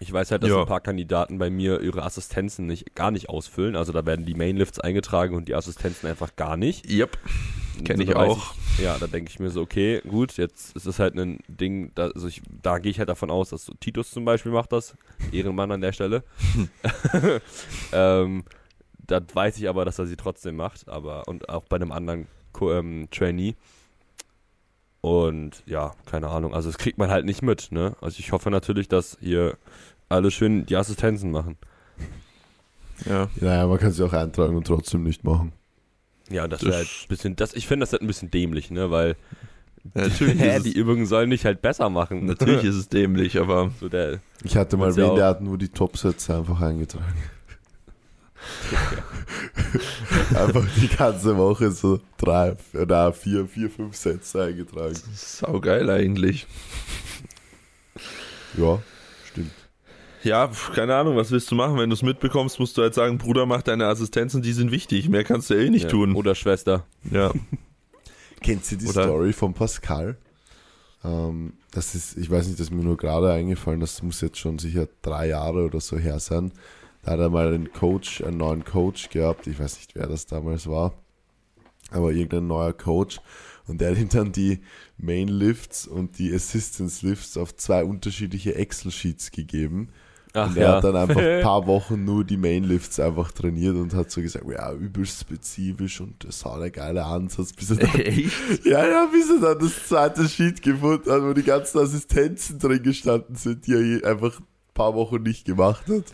ich 0.00 0.12
weiß 0.12 0.30
halt, 0.30 0.42
dass 0.42 0.50
Ja. 0.50 0.60
ein 0.60 0.66
paar 0.66 0.80
Kandidaten 0.80 1.38
bei 1.38 1.50
mir 1.50 1.80
ihre 1.80 2.02
Assistenzen 2.02 2.66
nicht, 2.66 2.94
gar 2.94 3.10
nicht 3.10 3.28
ausfüllen. 3.28 3.76
Also 3.76 3.92
da 3.92 4.04
werden 4.04 4.26
die 4.26 4.34
Mainlifts 4.34 4.78
eingetragen 4.78 5.34
und 5.34 5.48
die 5.48 5.54
Assistenzen 5.54 6.08
einfach 6.08 6.36
gar 6.36 6.56
nicht. 6.56 6.88
Yep. 6.90 7.16
Kenn 7.84 8.00
ich 8.00 8.08
da 8.08 8.14
weiß 8.16 8.30
auch. 8.32 8.54
Ich, 8.78 8.84
ja, 8.84 8.96
da 8.98 9.06
denke 9.06 9.30
ich 9.30 9.38
mir 9.38 9.50
so, 9.50 9.60
okay, 9.62 10.00
gut, 10.06 10.36
jetzt 10.36 10.76
ist 10.76 10.86
es 10.86 10.98
halt 10.98 11.14
ein 11.14 11.38
Ding, 11.48 11.92
da, 11.94 12.08
also 12.08 12.26
ich, 12.28 12.42
da 12.62 12.78
gehe 12.78 12.90
ich 12.90 12.98
halt 12.98 13.08
davon 13.08 13.30
aus, 13.30 13.50
dass 13.50 13.64
so 13.64 13.74
Titus 13.74 14.10
zum 14.10 14.24
Beispiel 14.24 14.52
macht 14.52 14.72
das. 14.72 14.96
Ehrenmann 15.32 15.70
an 15.72 15.80
der 15.80 15.92
Stelle. 15.92 16.24
ähm, 17.92 18.44
das 19.06 19.22
weiß 19.32 19.58
ich 19.58 19.68
aber, 19.68 19.84
dass 19.84 19.98
er 19.98 20.06
sie 20.06 20.16
trotzdem 20.16 20.56
macht, 20.56 20.88
aber 20.88 21.28
und 21.28 21.48
auch 21.48 21.64
bei 21.64 21.76
einem 21.76 21.92
anderen 21.92 22.26
Co 22.52 22.72
ähm, 22.72 23.08
Trainee. 23.10 23.54
Und 25.00 25.62
ja, 25.66 25.92
keine 26.06 26.28
Ahnung, 26.28 26.54
also 26.54 26.68
das 26.68 26.78
kriegt 26.78 26.98
man 26.98 27.10
halt 27.10 27.24
nicht 27.26 27.42
mit, 27.42 27.70
ne? 27.70 27.94
Also 28.00 28.16
ich 28.18 28.32
hoffe 28.32 28.50
natürlich, 28.50 28.88
dass 28.88 29.16
hier 29.20 29.56
alle 30.08 30.30
schön 30.30 30.66
die 30.66 30.76
Assistenzen 30.76 31.30
machen. 31.30 31.56
Ja. 33.04 33.28
Naja, 33.40 33.66
man 33.66 33.78
kann 33.78 33.92
sie 33.92 34.04
auch 34.04 34.12
eintragen 34.12 34.56
und 34.56 34.66
trotzdem 34.66 35.02
nicht 35.02 35.22
machen. 35.24 35.52
Ja, 36.30 36.48
das 36.48 36.60
Das- 36.60 36.68
wäre 36.68 36.78
halt 36.78 36.88
ein 36.88 37.08
bisschen, 37.08 37.36
das, 37.36 37.54
ich 37.54 37.66
finde 37.66 37.84
das 37.84 37.92
halt 37.92 38.02
ein 38.02 38.06
bisschen 38.08 38.30
dämlich, 38.30 38.70
ne? 38.70 38.90
Weil 38.90 39.16
ja 39.94 40.02
natürlich, 40.08 40.38
die 40.38 40.44
es, 40.46 40.66
Übungen 40.66 41.06
sollen 41.06 41.30
dich 41.30 41.44
halt 41.44 41.62
besser 41.62 41.88
machen. 41.90 42.24
natürlich 42.26 42.64
ist 42.64 42.74
es 42.76 42.88
dämlich, 42.88 43.38
aber 43.38 43.70
so 43.78 43.88
der, 43.88 44.20
Ich 44.42 44.56
hatte 44.56 44.76
mal 44.76 44.96
wen, 44.96 45.14
der 45.14 45.26
hat 45.26 45.40
nur 45.40 45.58
die 45.58 45.68
Topsätze 45.68 46.36
einfach 46.36 46.60
eingetragen. 46.60 47.14
einfach 50.34 50.64
die 50.76 50.88
ganze 50.88 51.36
Woche 51.36 51.70
so 51.70 52.00
drei, 52.16 52.56
na, 52.72 53.12
vier, 53.12 53.46
vier, 53.46 53.70
fünf 53.70 53.96
Sätze 53.96 54.44
eingetragen. 54.44 54.96
saugeil 55.14 55.88
eigentlich. 55.90 56.46
Ja, 58.56 58.82
stimmt. 59.30 59.52
Ja, 60.22 60.50
keine 60.74 60.96
Ahnung, 60.96 61.16
was 61.16 61.30
willst 61.30 61.50
du 61.50 61.54
machen? 61.54 61.78
Wenn 61.78 61.90
du 61.90 61.94
es 61.94 62.02
mitbekommst, 62.02 62.58
musst 62.58 62.76
du 62.76 62.82
halt 62.82 62.94
sagen, 62.94 63.18
Bruder, 63.18 63.46
mach 63.46 63.62
deine 63.62 63.86
Assistenzen, 63.86 64.42
die 64.42 64.52
sind 64.52 64.70
wichtig. 64.72 65.08
Mehr 65.08 65.24
kannst 65.24 65.50
du 65.50 65.54
eh 65.54 65.70
nicht 65.70 65.84
ja. 65.84 65.90
tun. 65.90 66.14
Oder 66.16 66.34
Schwester. 66.34 66.84
Ja. 67.10 67.32
Kennt 68.40 68.70
ihr 68.72 68.78
die 68.78 68.86
Oder- 68.86 69.04
Story 69.04 69.32
von 69.32 69.54
Pascal? 69.54 70.16
Ähm, 71.04 71.52
das 71.70 71.94
ist, 71.94 72.16
ich 72.16 72.30
weiß 72.30 72.46
nicht, 72.46 72.58
das 72.58 72.68
ist 72.68 72.72
mir 72.72 72.82
nur 72.82 72.96
gerade 72.96 73.30
eingefallen, 73.32 73.80
das 73.80 74.02
muss 74.02 74.20
jetzt 74.20 74.38
schon 74.38 74.58
sicher 74.58 74.88
drei 75.02 75.28
Jahre 75.28 75.64
oder 75.64 75.80
so 75.80 75.96
her 75.98 76.18
sein. 76.18 76.52
Da 77.06 77.12
hat 77.12 77.20
er 77.20 77.30
mal 77.30 77.54
einen 77.54 77.72
Coach, 77.72 78.20
einen 78.24 78.38
neuen 78.38 78.64
Coach 78.64 79.10
gehabt, 79.10 79.46
ich 79.46 79.60
weiß 79.60 79.76
nicht, 79.76 79.94
wer 79.94 80.08
das 80.08 80.26
damals 80.26 80.68
war, 80.68 80.92
aber 81.92 82.10
irgendein 82.10 82.48
neuer 82.48 82.72
Coach. 82.72 83.20
Und 83.68 83.80
der 83.80 83.92
hat 83.92 83.98
ihm 83.98 84.08
dann 84.08 84.32
die 84.32 84.58
Main 84.98 85.28
Lifts 85.28 85.86
und 85.86 86.18
die 86.18 86.34
Assistance 86.34 87.06
Lifts 87.06 87.36
auf 87.36 87.54
zwei 87.54 87.84
unterschiedliche 87.84 88.56
Excel-Sheets 88.56 89.30
gegeben. 89.30 89.90
Ach 90.32 90.48
und 90.48 90.56
er 90.56 90.62
ja. 90.62 90.76
hat 90.76 90.84
dann 90.84 90.96
einfach 90.96 91.20
ein 91.20 91.42
paar 91.42 91.68
Wochen 91.68 92.04
nur 92.04 92.24
die 92.24 92.36
Mainlifts 92.36 92.98
einfach 92.98 93.30
trainiert 93.30 93.76
und 93.76 93.94
hat 93.94 94.10
so 94.10 94.20
gesagt, 94.20 94.44
ja, 94.50 94.72
übelst 94.72 95.20
spezifisch 95.20 96.00
und 96.00 96.24
das 96.24 96.44
war 96.44 96.60
ein 96.60 96.72
geiler 96.72 97.06
Ansatz, 97.06 97.52
bis 97.52 97.70
er 97.70 97.76
dann, 97.76 97.94
Echt? 98.00 98.64
ja, 98.64 98.84
ja, 98.84 99.06
bis 99.06 99.30
er 99.30 99.40
dann 99.40 99.60
das 99.60 99.86
zweite 99.86 100.28
Sheet 100.28 100.60
gefunden 100.60 101.08
hat, 101.08 101.22
wo 101.22 101.32
die 101.34 101.44
ganzen 101.44 101.78
Assistenzen 101.78 102.58
drin 102.58 102.82
gestanden 102.82 103.36
sind, 103.36 103.68
die 103.68 104.00
er 104.02 104.10
einfach 104.10 104.40
ein 104.40 104.46
paar 104.74 104.94
Wochen 104.96 105.22
nicht 105.22 105.44
gemacht 105.44 105.86
hat. 105.88 106.04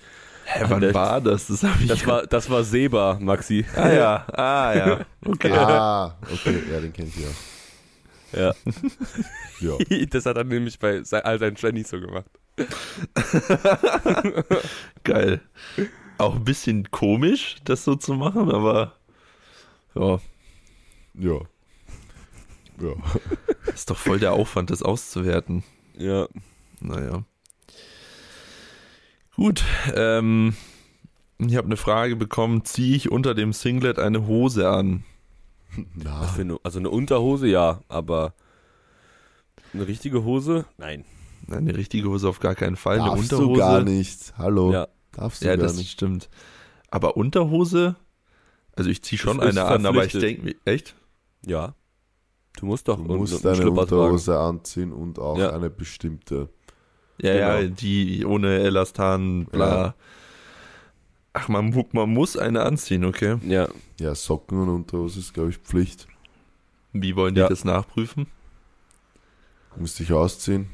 Hä, 0.44 0.64
wann 0.68 0.80
Das- 0.80 0.94
war 0.94 1.20
das? 1.20 1.46
Das 1.46 1.60
Das 1.86 2.06
war, 2.06 2.26
das 2.26 2.50
war 2.50 2.64
Seba, 2.64 3.18
Maxi. 3.20 3.64
Ah 3.76 3.90
ja, 3.90 4.26
ah 4.32 4.74
ja. 4.74 5.00
Okay. 5.24 5.52
Ah, 5.52 6.16
okay, 6.32 6.62
ja, 6.70 6.80
den 6.80 6.92
kennt 6.92 7.12
ihr. 7.16 7.28
Ja. 8.40 8.54
Ja. 9.60 9.76
Das 10.10 10.26
hat 10.26 10.36
er 10.36 10.44
nämlich 10.44 10.78
bei 10.78 11.02
all 11.22 11.38
seinen 11.38 11.54
Trainees 11.54 11.90
so 11.90 12.00
gemacht. 12.00 12.26
Geil. 15.04 15.40
Auch 16.18 16.34
ein 16.34 16.44
bisschen 16.44 16.90
komisch, 16.90 17.56
das 17.64 17.84
so 17.84 17.94
zu 17.94 18.14
machen, 18.14 18.50
aber 18.50 18.94
ja, 19.94 20.18
Ja. 21.14 21.38
Ja. 22.80 22.92
ist 23.72 23.90
doch 23.90 23.96
voll 23.96 24.18
der 24.18 24.32
Aufwand, 24.32 24.70
das 24.70 24.82
auszuwerten. 24.82 25.62
Ja. 25.96 26.26
Naja. 26.80 27.22
Gut, 29.36 29.64
ähm, 29.94 30.54
ich 31.38 31.56
habe 31.56 31.66
eine 31.66 31.76
Frage 31.76 32.16
bekommen, 32.16 32.64
ziehe 32.64 32.94
ich 32.96 33.10
unter 33.10 33.34
dem 33.34 33.52
Singlet 33.52 33.98
eine 33.98 34.26
Hose 34.26 34.68
an? 34.68 35.04
Für 36.34 36.42
eine, 36.42 36.58
also 36.62 36.78
eine 36.78 36.90
Unterhose, 36.90 37.46
ja, 37.46 37.80
aber 37.88 38.34
eine 39.72 39.86
richtige 39.88 40.24
Hose? 40.24 40.66
Nein. 40.76 41.04
Eine 41.50 41.74
richtige 41.76 42.08
Hose 42.08 42.28
auf 42.28 42.40
gar 42.40 42.54
keinen 42.54 42.76
Fall. 42.76 43.00
Eine 43.00 43.10
Darfst 43.10 43.32
Unterhose. 43.32 43.52
du 43.54 43.58
gar 43.58 43.82
nicht. 43.82 44.34
Hallo. 44.38 44.72
Ja. 44.72 44.88
Darfst 45.12 45.42
du 45.42 45.46
Ja, 45.46 45.56
gar 45.56 45.64
das 45.66 45.76
nicht. 45.76 45.90
stimmt. 45.90 46.28
Aber 46.90 47.16
Unterhose, 47.16 47.96
also 48.76 48.90
ich 48.90 49.02
ziehe 49.02 49.18
schon 49.18 49.40
eine 49.40 49.64
an, 49.64 49.86
aber 49.86 50.04
ich 50.04 50.12
denke, 50.12 50.54
echt? 50.66 50.94
Ja. 51.44 51.74
Du 52.58 52.66
musst 52.66 52.86
doch 52.86 52.96
Du 52.98 53.14
musst 53.16 53.44
einen 53.46 53.60
eine. 53.62 53.70
Unterhose 53.70 54.38
anziehen 54.38 54.92
und 54.92 55.18
auch 55.18 55.38
Ja. 55.38 55.50
eine 55.50 55.70
bestimmte. 55.70 56.50
Ja, 57.20 57.34
ja, 57.34 57.60
Genau. 57.60 57.74
die 57.74 58.24
ohne 58.24 58.58
Elastan, 58.60 59.46
bla. 59.46 59.68
Ja. 59.84 59.94
Ach, 61.34 61.48
man, 61.48 61.72
man 61.92 62.10
muss 62.10 62.36
eine 62.36 62.62
anziehen, 62.62 63.04
okay. 63.04 63.36
Ja. 63.46 63.68
Ja, 64.00 64.14
Socken 64.14 64.60
und 64.60 64.68
Unterhose 64.68 65.20
ist, 65.20 65.32
glaube 65.32 65.50
ich, 65.50 65.58
Pflicht. 65.58 66.06
Wie 66.92 67.16
wollen 67.16 67.34
die 67.34 67.40
Ja. 67.40 67.48
das 67.48 67.64
nachprüfen? 67.64 68.26
Musst 69.76 69.98
dich 69.98 70.12
ausziehen. 70.12 70.68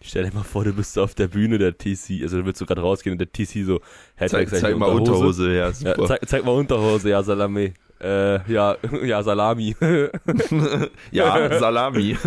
Stell 0.00 0.24
dir 0.24 0.32
mal 0.34 0.44
vor, 0.44 0.62
du 0.64 0.72
bist 0.72 0.92
so 0.94 1.02
auf 1.02 1.14
der 1.16 1.26
Bühne 1.26 1.58
der 1.58 1.76
TC, 1.76 2.22
also 2.22 2.38
du 2.38 2.44
willst 2.46 2.60
du 2.60 2.66
gerade 2.66 2.80
rausgehen 2.82 3.12
und 3.14 3.18
der 3.18 3.32
TC 3.32 3.64
so, 3.64 3.80
hey, 4.14 4.28
Zeig, 4.28 4.48
zeig, 4.48 4.60
zeig 4.60 4.76
mal 4.78 4.86
Unterhose, 4.90 5.52
ja, 5.52 5.72
super. 5.72 6.00
Ja, 6.00 6.06
zeig, 6.06 6.28
zeig 6.28 6.44
mal 6.44 6.52
Unterhose, 6.52 7.10
ja, 7.10 7.20
Salami. 7.22 7.74
Äh, 8.00 8.50
ja, 8.52 8.76
ja, 9.04 9.22
Salami. 9.24 9.74
Ja, 11.10 11.58
Salami. 11.58 12.16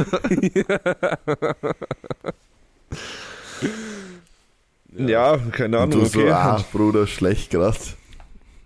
ja, 4.95 5.37
keine 5.51 5.77
Und 5.77 5.83
Ahnung, 5.83 5.99
du 5.99 6.05
so, 6.05 6.19
okay. 6.19 6.31
ah, 6.31 6.63
Bruder, 6.71 7.07
schlecht 7.07 7.51
grad. 7.51 7.77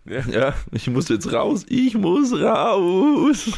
Ja, 0.06 0.54
ich 0.72 0.88
muss 0.88 1.10
jetzt 1.10 1.34
raus. 1.34 1.66
Ich 1.68 1.96
muss 1.96 2.32
raus. 2.32 3.52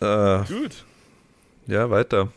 äh, 0.00 0.44
Gut. 0.44 0.84
ja, 1.68 1.88
weiter. 1.88 2.32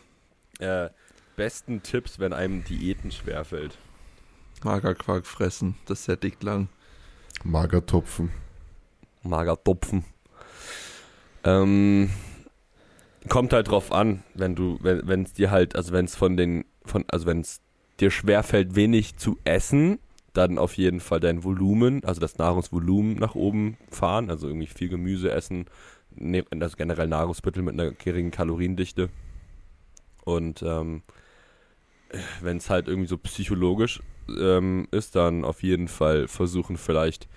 Äh, 0.59 0.89
besten 1.35 1.81
Tipps, 1.81 2.19
wenn 2.19 2.33
einem 2.33 2.63
Diäten 2.63 3.11
schwerfällt. 3.11 3.79
Magerquark 4.63 5.25
fressen, 5.25 5.75
das 5.85 5.99
ist 5.99 6.05
sehr 6.05 6.17
dick 6.17 6.41
lang. 6.43 6.69
Magertopfen. 7.43 8.31
Magertopfen. 9.23 10.05
Ähm, 11.43 12.11
kommt 13.29 13.53
halt 13.53 13.69
drauf 13.69 13.91
an, 13.91 14.23
wenn 14.33 14.55
du, 14.55 14.77
wenn 14.81 15.23
es 15.23 15.33
dir 15.33 15.51
halt, 15.51 15.75
also 15.75 15.93
wenn 15.93 16.05
es 16.05 16.15
von 16.15 16.37
den, 16.37 16.65
von, 16.83 17.05
also 17.07 17.25
wenn 17.25 17.41
es 17.41 17.61
dir 17.99 18.11
schwerfällt, 18.11 18.75
wenig 18.75 19.17
zu 19.17 19.37
essen, 19.43 19.99
dann 20.33 20.57
auf 20.57 20.75
jeden 20.75 20.99
Fall 20.99 21.19
dein 21.19 21.43
Volumen, 21.43 22.03
also 22.03 22.19
das 22.19 22.37
Nahrungsvolumen 22.37 23.15
nach 23.15 23.35
oben 23.35 23.77
fahren, 23.89 24.29
also 24.29 24.47
irgendwie 24.47 24.67
viel 24.67 24.89
Gemüse 24.89 25.31
essen, 25.31 25.65
ne, 26.13 26.43
also 26.59 26.75
generell 26.77 27.07
Nahrungsmittel 27.07 27.63
mit 27.63 27.73
einer 27.73 27.91
geringen 27.91 28.31
Kaloriendichte. 28.31 29.09
Und 30.25 30.61
ähm, 30.63 31.03
wenn 32.41 32.57
es 32.57 32.69
halt 32.69 32.87
irgendwie 32.87 33.07
so 33.07 33.17
psychologisch 33.17 34.01
ähm, 34.27 34.87
ist, 34.91 35.15
dann 35.15 35.45
auf 35.45 35.63
jeden 35.63 35.87
Fall 35.87 36.27
versuchen 36.27 36.77
vielleicht 36.77 37.27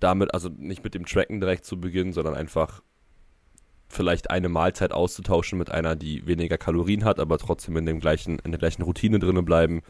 damit, 0.00 0.34
also 0.34 0.48
nicht 0.48 0.84
mit 0.84 0.94
dem 0.94 1.06
Tracken 1.06 1.40
direkt 1.40 1.64
zu 1.64 1.80
beginnen, 1.80 2.12
sondern 2.12 2.34
einfach 2.34 2.82
vielleicht 3.88 4.30
eine 4.30 4.48
Mahlzeit 4.48 4.92
auszutauschen 4.92 5.58
mit 5.58 5.70
einer, 5.70 5.96
die 5.96 6.26
weniger 6.26 6.58
Kalorien 6.58 7.04
hat, 7.04 7.20
aber 7.20 7.38
trotzdem 7.38 7.76
in 7.76 7.86
dem 7.86 8.00
gleichen, 8.00 8.38
in 8.40 8.52
der 8.52 8.58
gleichen 8.58 8.82
Routine 8.82 9.18
drinne 9.18 9.42
bleiben. 9.42 9.82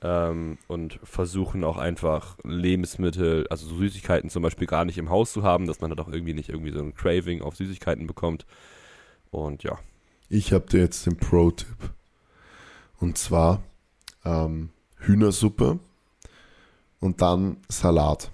Ähm, 0.00 0.58
und 0.68 1.00
versuchen 1.02 1.64
auch 1.64 1.76
einfach 1.76 2.38
Lebensmittel, 2.44 3.48
also 3.48 3.66
so 3.66 3.76
Süßigkeiten 3.76 4.30
zum 4.30 4.44
Beispiel 4.44 4.68
gar 4.68 4.84
nicht 4.84 4.96
im 4.96 5.10
Haus 5.10 5.32
zu 5.32 5.42
haben, 5.42 5.66
dass 5.66 5.80
man 5.80 5.90
halt 5.90 6.00
auch 6.00 6.08
irgendwie 6.08 6.34
nicht 6.34 6.50
irgendwie 6.50 6.70
so 6.70 6.78
ein 6.78 6.94
Craving 6.94 7.42
auf 7.42 7.56
Süßigkeiten 7.56 8.06
bekommt. 8.06 8.46
Und 9.30 9.64
ja. 9.64 9.78
Ich 10.28 10.52
habe 10.52 10.66
dir 10.66 10.80
jetzt 10.80 11.06
den 11.06 11.16
Pro-Tipp. 11.16 11.92
Und 13.00 13.18
zwar 13.18 13.62
ähm, 14.24 14.70
Hühnersuppe 14.98 15.80
und 17.00 17.22
dann 17.22 17.58
Salat. 17.68 18.30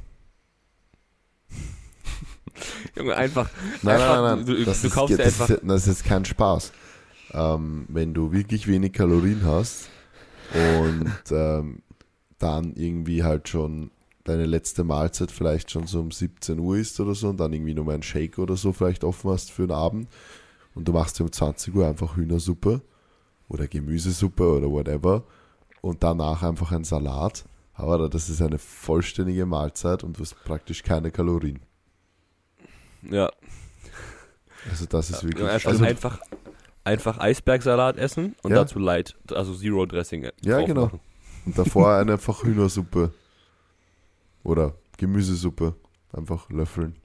Junge, 2.97 3.17
einfach. 3.17 3.51
Nein, 3.83 3.95
einfach, 3.95 4.23
nein, 4.23 4.37
nein, 4.39 4.47
Du, 4.47 4.65
das, 4.65 4.83
du 4.83 4.89
ist, 4.89 4.95
kaufst 4.95 5.19
dir 5.19 5.23
das, 5.23 5.41
einfach. 5.41 5.51
ist, 5.51 5.63
das 5.65 5.87
ist 5.89 6.05
kein 6.05 6.25
Spaß. 6.25 6.73
Ähm, 7.33 7.87
wenn 7.89 8.15
du 8.15 8.33
wirklich 8.33 8.67
wenig 8.67 8.93
Kalorien 8.93 9.43
hast 9.45 9.89
und 10.55 11.13
ähm, 11.31 11.83
dann 12.39 12.75
irgendwie 12.77 13.25
halt 13.25 13.49
schon 13.49 13.91
deine 14.25 14.47
letzte 14.47 14.85
Mahlzeit 14.85 15.31
vielleicht 15.31 15.71
schon 15.71 15.87
so 15.87 16.01
um 16.01 16.11
17 16.11 16.59
Uhr 16.59 16.77
ist 16.77 16.99
oder 17.01 17.15
so 17.15 17.29
und 17.29 17.39
dann 17.39 17.53
irgendwie 17.53 17.75
nur 17.75 17.85
mal 17.85 17.95
einen 17.95 18.03
Shake 18.03 18.39
oder 18.39 18.57
so 18.57 18.73
vielleicht 18.73 19.05
offen 19.05 19.31
hast 19.31 19.51
für 19.51 19.67
den 19.67 19.77
Abend 19.77 20.09
und 20.75 20.89
du 20.89 20.93
machst 20.93 21.19
dir 21.19 21.25
um 21.25 21.33
20 21.33 21.75
Uhr 21.75 21.87
einfach 21.87 22.17
Hühnersuppe 22.17 22.83
oder 23.49 23.67
Gemüsesuppe 23.67 24.57
oder 24.57 24.71
whatever 24.71 25.25
und 25.81 26.03
danach 26.03 26.43
einfach 26.43 26.73
ein 26.73 26.85
Salat. 26.85 27.45
Aber 27.75 28.09
das 28.09 28.31
ist 28.31 28.41
eine 28.41 28.59
vollständige 28.59 29.47
Mahlzeit 29.47 30.05
und 30.05 30.17
du 30.17 30.23
hast 30.23 30.43
praktisch 30.45 30.83
keine 30.83 31.11
Kalorien. 31.11 31.61
Ja, 33.11 33.31
Also 34.71 34.87
das 34.87 35.11
ist 35.11 35.25
wirklich... 35.25 35.47
einfach, 35.49 35.71
also, 35.71 35.85
einfach, 35.85 36.19
einfach 36.85 37.19
Eisbergsalat 37.19 37.97
essen 37.99 38.35
und 38.43 38.51
Ja. 38.53 38.59
dazu 38.59 38.79
Light, 38.79 39.17
also 39.31 39.55
Zero 39.55 39.87
Dressing. 39.87 40.29
Ja, 40.43 40.61
genau. 40.65 40.87
machen. 40.87 41.01
Und 41.47 41.59
davor 41.59 41.95
eine 41.97 42.13
einfach 42.13 42.43
Hühnersuppe. 42.43 43.13
Oder 44.43 44.75
Gemüsesuppe. 44.97 45.75
Einfach 46.13 46.49
löffeln. 46.51 46.97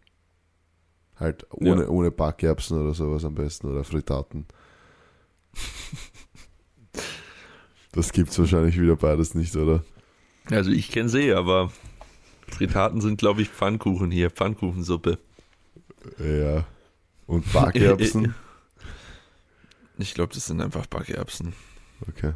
Halt 1.17 1.45
ohne, 1.51 1.83
Ja. 1.83 1.89
ohne 1.89 2.11
Backerbsen 2.11 2.79
oder 2.81 2.93
sowas 2.93 3.25
am 3.25 3.35
besten. 3.35 3.67
Oder 3.67 3.83
Frittaten. 3.83 4.45
Das 7.91 8.11
gibt's 8.11 8.37
wahrscheinlich 8.37 8.79
wieder 8.79 8.95
beides 8.95 9.33
nicht, 9.35 9.55
oder? 9.55 9.83
Also 10.51 10.71
ich 10.71 10.91
kenne 10.91 11.09
sie, 11.09 11.33
aber 11.33 11.71
Fritaten 12.47 13.01
sind, 13.01 13.17
glaube 13.19 13.41
ich, 13.41 13.49
Pfannkuchen 13.49 14.11
hier, 14.11 14.29
Pfannkuchensuppe. 14.29 15.17
Ja. 16.19 16.65
Und 17.27 17.51
Backerbsen? 17.51 18.35
Ich 20.01 20.13
glaube, 20.13 20.33
das 20.33 20.45
sind 20.45 20.61
einfach 20.61 20.85
Backerbsen. 20.85 21.51
Okay. 22.07 22.33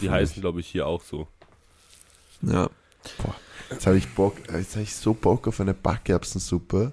Die 0.00 0.08
heißen, 0.08 0.40
glaube 0.40 0.60
ich, 0.60 0.68
hier 0.68 0.86
auch 0.86 1.02
so. 1.02 1.26
Ja. 2.40 2.70
Jetzt 3.68 3.86
habe 3.86 3.98
ich 3.98 4.08
Bock, 4.14 4.36
jetzt 4.52 4.74
habe 4.74 4.84
ich 4.84 4.94
so 4.94 5.12
Bock 5.12 5.48
auf 5.48 5.60
eine 5.60 5.74
Backerbsensuppe 5.74 6.92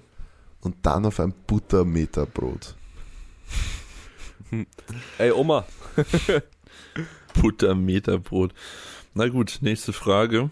und 0.60 0.76
dann 0.84 1.06
auf 1.06 1.20
ein 1.20 1.32
Buttermeterbrot. 1.46 2.74
Ey, 5.18 5.30
Oma. 5.30 5.66
Buttermeterbrot. 7.40 8.52
Na 9.14 9.28
gut, 9.28 9.58
nächste 9.60 9.92
Frage. 9.92 10.50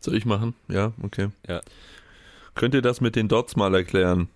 Soll 0.00 0.16
ich 0.16 0.24
machen? 0.24 0.54
Ja, 0.68 0.92
okay. 1.02 1.30
Ja. 1.48 1.60
Könnt 2.54 2.74
ihr 2.74 2.82
das 2.82 3.00
mit 3.00 3.16
den 3.16 3.28
Dots 3.28 3.56
mal 3.56 3.74
erklären? 3.74 4.28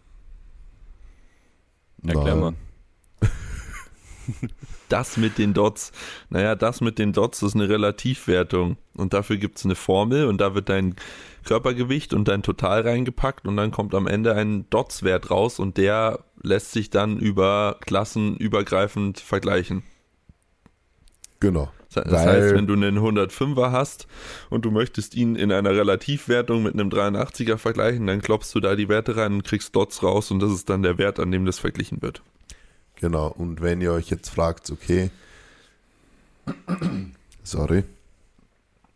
Erklär 2.05 2.37
mal. 2.37 2.55
Das 4.89 5.17
mit 5.17 5.39
den 5.39 5.53
Dots. 5.55 5.93
Naja, 6.31 6.55
das 6.55 6.81
mit 6.81 6.99
den 6.99 7.13
Dots 7.13 7.43
ist 7.43 7.55
eine 7.55 7.69
Relativwertung. 7.69 8.77
Und 8.95 9.15
dafür 9.15 9.37
gibt 9.37 9.59
es 9.59 9.65
eine 9.65 9.75
Formel 9.75 10.27
und 10.27 10.41
da 10.41 10.55
wird 10.55 10.69
dein 10.69 10.95
Körpergewicht 11.45 12.15
und 12.15 12.29
dein 12.29 12.43
Total 12.43 12.83
reingepackt 12.83 13.47
und 13.47 13.57
dann 13.57 13.71
kommt 13.71 13.95
am 13.95 14.07
Ende 14.07 14.35
ein 14.35 14.69
Dots-Wert 14.71 15.31
raus 15.31 15.59
und 15.59 15.77
der 15.77 16.25
lässt 16.43 16.73
sich 16.73 16.91
dann 16.91 17.19
über 17.19 17.79
Klassen 17.81 18.37
übergreifend 18.37 19.21
vergleichen. 19.21 19.83
Genau. 21.41 21.71
Das 22.05 22.13
Weil- 22.13 22.43
heißt, 22.43 22.55
wenn 22.55 22.67
du 22.67 22.75
einen 22.75 22.99
105er 22.99 23.73
hast 23.73 24.07
und 24.51 24.65
du 24.65 24.71
möchtest 24.71 25.15
ihn 25.15 25.35
in 25.35 25.51
einer 25.51 25.71
Relativwertung 25.71 26.63
mit 26.63 26.75
einem 26.75 26.91
83er 26.91 27.57
vergleichen, 27.59 28.07
dann 28.07 28.21
klopfst 28.21 28.53
du 28.55 28.61
da 28.61 28.77
die 28.77 28.89
Werte 28.89 29.17
rein 29.17 29.33
und 29.35 29.45
kriegst 29.45 29.75
Dots 29.75 30.03
raus 30.03 30.31
und 30.31 30.41
das 30.41 30.53
ist 30.53 30.69
dann 30.69 30.83
der 30.83 30.99
Wert, 30.99 31.19
an 31.19 31.31
dem 31.31 31.47
das 31.47 31.59
verglichen 31.59 32.03
wird. 32.03 32.23
Genau, 32.97 33.29
und 33.29 33.61
wenn 33.63 33.81
ihr 33.81 33.93
euch 33.93 34.11
jetzt 34.11 34.31
fragt, 34.31 34.71
okay, 34.71 35.11
sorry, 37.43 37.85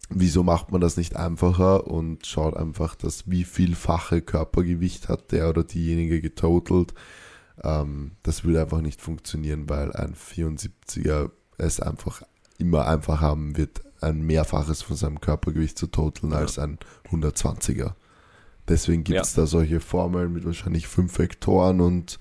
wieso 0.09 0.43
macht 0.43 0.73
man 0.73 0.81
das 0.81 0.97
nicht 0.97 1.17
einfacher 1.17 1.87
und 1.87 2.27
schaut 2.27 2.57
einfach, 2.57 2.95
dass 2.95 3.31
wie 3.31 3.45
vielfache 3.45 4.23
Körpergewicht 4.23 5.09
hat 5.09 5.33
der 5.33 5.49
oder 5.49 5.65
diejenige 5.65 6.21
getotelt, 6.21 6.95
ähm, 7.63 8.13
das 8.23 8.45
würde 8.45 8.63
einfach 8.63 8.81
nicht 8.81 9.01
funktionieren, 9.01 9.69
weil 9.69 9.93
ein 9.93 10.15
74er 10.15 11.31
es 11.59 11.79
einfach 11.81 12.23
immer 12.61 12.87
einfach 12.87 13.21
haben 13.21 13.57
wird, 13.57 13.83
ein 14.01 14.23
Mehrfaches 14.23 14.83
von 14.83 14.97
seinem 14.97 15.21
Körpergewicht 15.21 15.77
zu 15.79 15.87
toteln 15.87 16.33
Ja. 16.33 16.39
als 16.39 16.59
ein 16.59 16.79
120er. 17.11 17.93
Deswegen 18.69 19.05
gibt 19.05 19.21
es 19.21 19.35
da 19.35 19.47
solche 19.47 19.81
Formeln 19.81 20.33
mit 20.33 20.45
wahrscheinlich 20.47 20.87
fünf 20.87 21.19
Vektoren 21.19 21.81
und 21.81 22.19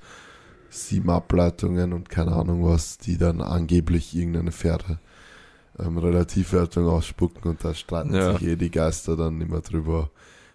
sieben 0.69 1.09
Ableitungen 1.09 1.93
und 1.93 2.09
keine 2.09 2.31
Ahnung 2.33 2.63
was, 2.65 2.97
die 2.97 3.17
dann 3.17 3.41
angeblich 3.41 4.15
irgendeine 4.15 4.51
faire 4.51 4.99
ähm, 5.79 5.97
Relativwertung 5.97 6.87
ausspucken 6.87 7.49
und 7.49 7.63
da 7.63 7.73
streiten 7.73 8.13
Ja. 8.13 8.33
sich 8.37 8.47
eh 8.47 8.55
die 8.55 8.71
Geister 8.71 9.15
dann 9.15 9.39
immer 9.41 9.61
drüber, 9.61 10.09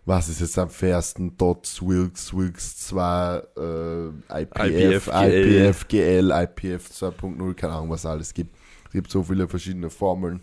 was 0.07 0.29
ist 0.29 0.41
jetzt 0.41 0.59
am 0.59 0.69
fairsten? 0.69 1.37
Dots, 1.39 1.81
Wilks, 1.81 2.35
Wilks 2.35 2.77
2, 2.89 3.43
äh, 3.57 4.43
IPF, 4.43 5.07
IPF, 5.09 5.09
IPF, 5.09 5.89
GL, 5.89 6.31
IPF 6.31 6.91
2.0, 6.91 7.55
keine 7.55 7.73
Ahnung, 7.73 7.91
was 7.91 8.05
alles 8.05 8.35
gibt. 8.35 8.55
Es 8.95 8.97
gibt 8.97 9.11
so 9.11 9.25
viele 9.25 9.49
verschiedene 9.49 9.91
Formeln 9.91 10.41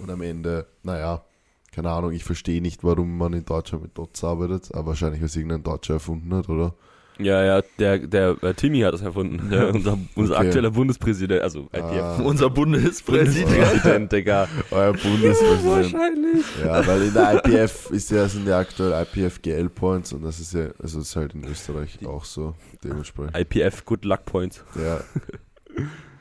und 0.00 0.10
am 0.10 0.22
Ende, 0.22 0.66
naja, 0.82 1.22
keine 1.70 1.88
Ahnung, 1.90 2.10
ich 2.10 2.24
verstehe 2.24 2.60
nicht, 2.60 2.82
warum 2.82 3.16
man 3.16 3.32
in 3.32 3.44
Deutschland 3.44 3.84
mit 3.84 3.96
Dots 3.96 4.24
arbeitet, 4.24 4.74
aber 4.74 4.88
wahrscheinlich, 4.88 5.20
weil 5.20 5.26
es 5.26 5.36
irgendein 5.36 5.62
Deutscher 5.62 5.94
erfunden 5.94 6.34
hat, 6.34 6.48
oder? 6.48 6.74
Ja, 7.20 7.44
ja, 7.44 7.62
der, 7.78 7.98
der 8.00 8.42
äh, 8.42 8.54
Timmy 8.54 8.80
hat 8.80 8.94
das 8.94 9.02
erfunden. 9.02 9.52
Ja, 9.52 9.66
unser 9.72 9.96
unser 10.16 10.34
Okay. 10.34 10.46
aktueller 10.48 10.72
Bundespräsident, 10.72 11.42
also 11.42 11.68
IPF. 11.72 12.02
Ah. 12.02 12.22
Unser 12.24 12.50
Bundespräsident. 12.50 13.56
Präsident, 13.56 14.10
Digga. 14.10 14.48
Euer 14.72 14.94
Bundespräsident. 14.94 15.64
Wahrscheinlich. 15.92 16.44
Ja, 16.64 16.84
weil 16.84 17.02
in 17.02 17.14
der 17.14 17.34
IPF 17.44 17.90
ist 17.92 18.10
ja, 18.10 18.28
sind 18.28 18.48
ja 18.48 18.58
aktuell 18.58 19.00
IPF 19.00 19.40
GL 19.40 19.68
Points 19.68 20.12
und 20.12 20.24
das 20.24 20.40
ist 20.40 20.54
ja, 20.54 20.70
also 20.82 20.98
ist 20.98 21.14
halt 21.14 21.34
in 21.34 21.44
Österreich 21.44 22.04
auch 22.04 22.24
so, 22.24 22.56
dementsprechend. 22.82 23.38
IPF 23.38 23.84
Good 23.84 24.04
Luck 24.04 24.24
Points. 24.24 24.64
Ja, 24.74 25.02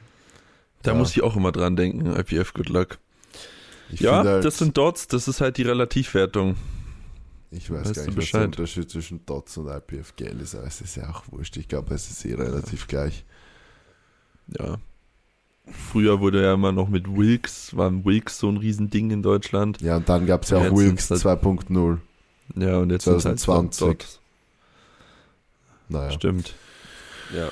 Da 0.84 0.92
Ja. 0.92 0.98
muss 0.98 1.12
ich 1.12 1.22
auch 1.24 1.36
immer 1.36 1.52
dran 1.52 1.76
denken, 1.76 2.08
IPF, 2.08 2.54
good 2.54 2.70
luck. 2.70 2.98
ich 3.92 4.00
Ja, 4.02 4.24
halt, 4.24 4.46
das 4.46 4.58
sind 4.58 4.78
Dots, 4.78 5.08
das 5.08 5.28
ist 5.28 5.42
halt 5.42 5.58
die 5.58 5.64
Relativwertung. 5.64 6.56
ich 7.52 7.70
weiß 7.70 7.82
weißt 7.90 7.96
gar 7.96 8.06
nicht, 8.06 8.18
was 8.18 8.32
der. 8.32 8.46
Unterschied 8.46 8.90
zwischen 8.90 9.26
DOTS 9.26 9.58
und 9.58 9.68
IPF 9.68 10.16
GL 10.16 10.40
ist, 10.42 10.56
aber 10.56 10.66
es 10.68 10.80
ist 10.82 10.96
ja 10.96 11.10
auch 11.10 11.24
wurscht. 11.32 11.58
Ich 11.58 11.68
glaube, 11.68 11.94
es 11.94 12.10
ist 12.10 12.24
eh 12.26 12.34
relativ 12.36 12.88
gleich. 12.88 13.26
Ja. 14.58 14.78
Früher 15.92 16.20
wurde 16.20 16.42
ja 16.42 16.54
immer 16.56 16.72
noch 16.72 16.90
mit 16.90 17.08
Wilks, 17.16 17.76
war 17.78 17.92
Wilks 18.06 18.40
so 18.40 18.50
ein 18.50 18.58
Riesending 18.58 19.12
in 19.12 19.22
Deutschland. 19.22 19.80
Ja, 19.82 19.98
und 19.98 20.10
dann 20.10 20.26
gab 20.26 20.44
es 20.44 20.50
ja 20.50 20.58
auch 20.58 20.76
Wilks 20.76 21.10
halt- 21.12 21.22
2.0. 21.22 22.00
Ja, 22.56 22.78
und 22.80 22.90
jetzt 22.90 23.04
sind 23.06 23.16
es 23.18 23.26
halt 23.26 23.40
2020. 23.40 23.88
Dots. 24.00 24.20
Naja. 25.90 26.12
Stimmt. 26.12 26.54
Ja. 27.36 27.50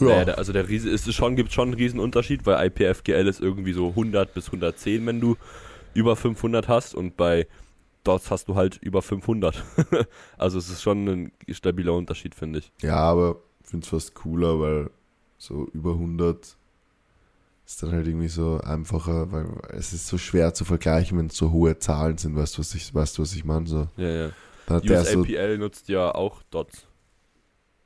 Ja. 0.00 0.24
Der, 0.24 0.38
also 0.38 0.52
der 0.52 0.68
Riese, 0.68 0.90
es 0.90 1.06
ist 1.06 1.14
schon, 1.14 1.36
gibt 1.36 1.52
schon 1.52 1.68
einen 1.68 1.74
Riesenunterschied, 1.74 2.46
weil 2.46 2.66
IPFGL 2.66 3.28
ist 3.28 3.40
irgendwie 3.40 3.72
so 3.72 3.88
100 3.88 4.34
bis 4.34 4.46
110, 4.46 5.06
wenn 5.06 5.20
du 5.20 5.36
über 5.94 6.16
500 6.16 6.68
hast 6.68 6.94
und 6.94 7.16
bei 7.16 7.46
Dots 8.02 8.30
hast 8.30 8.48
du 8.48 8.54
halt 8.54 8.76
über 8.82 9.02
500. 9.02 9.62
also 10.36 10.58
es 10.58 10.68
ist 10.68 10.82
schon 10.82 11.08
ein 11.08 11.32
stabiler 11.50 11.94
Unterschied, 11.94 12.34
finde 12.34 12.58
ich. 12.58 12.72
Ja, 12.82 12.96
aber 12.96 13.36
ich 13.62 13.70
finde 13.70 13.84
es 13.84 13.90
fast 13.90 14.14
cooler, 14.14 14.60
weil 14.60 14.90
so 15.38 15.68
über 15.72 15.92
100 15.92 16.56
ist 17.66 17.82
dann 17.82 17.92
halt 17.92 18.06
irgendwie 18.06 18.28
so 18.28 18.60
einfacher, 18.62 19.32
weil 19.32 19.46
es 19.70 19.92
ist 19.92 20.06
so 20.06 20.18
schwer 20.18 20.52
zu 20.52 20.64
vergleichen, 20.64 21.16
wenn 21.18 21.26
es 21.26 21.36
so 21.36 21.50
hohe 21.50 21.78
Zahlen 21.78 22.18
sind, 22.18 22.36
weißt 22.36 22.56
du, 22.56 22.60
was 22.60 22.74
ich, 22.74 22.94
weißt 22.94 23.16
du, 23.16 23.22
was 23.22 23.34
ich 23.34 23.44
meine? 23.44 23.66
So, 23.66 23.88
Ja, 23.96 24.08
ja. 24.08 24.30
der 24.80 25.04
so, 25.04 25.20
USAPL 25.20 25.58
nutzt 25.58 25.88
ja 25.88 26.14
auch 26.14 26.42
Dots. 26.50 26.86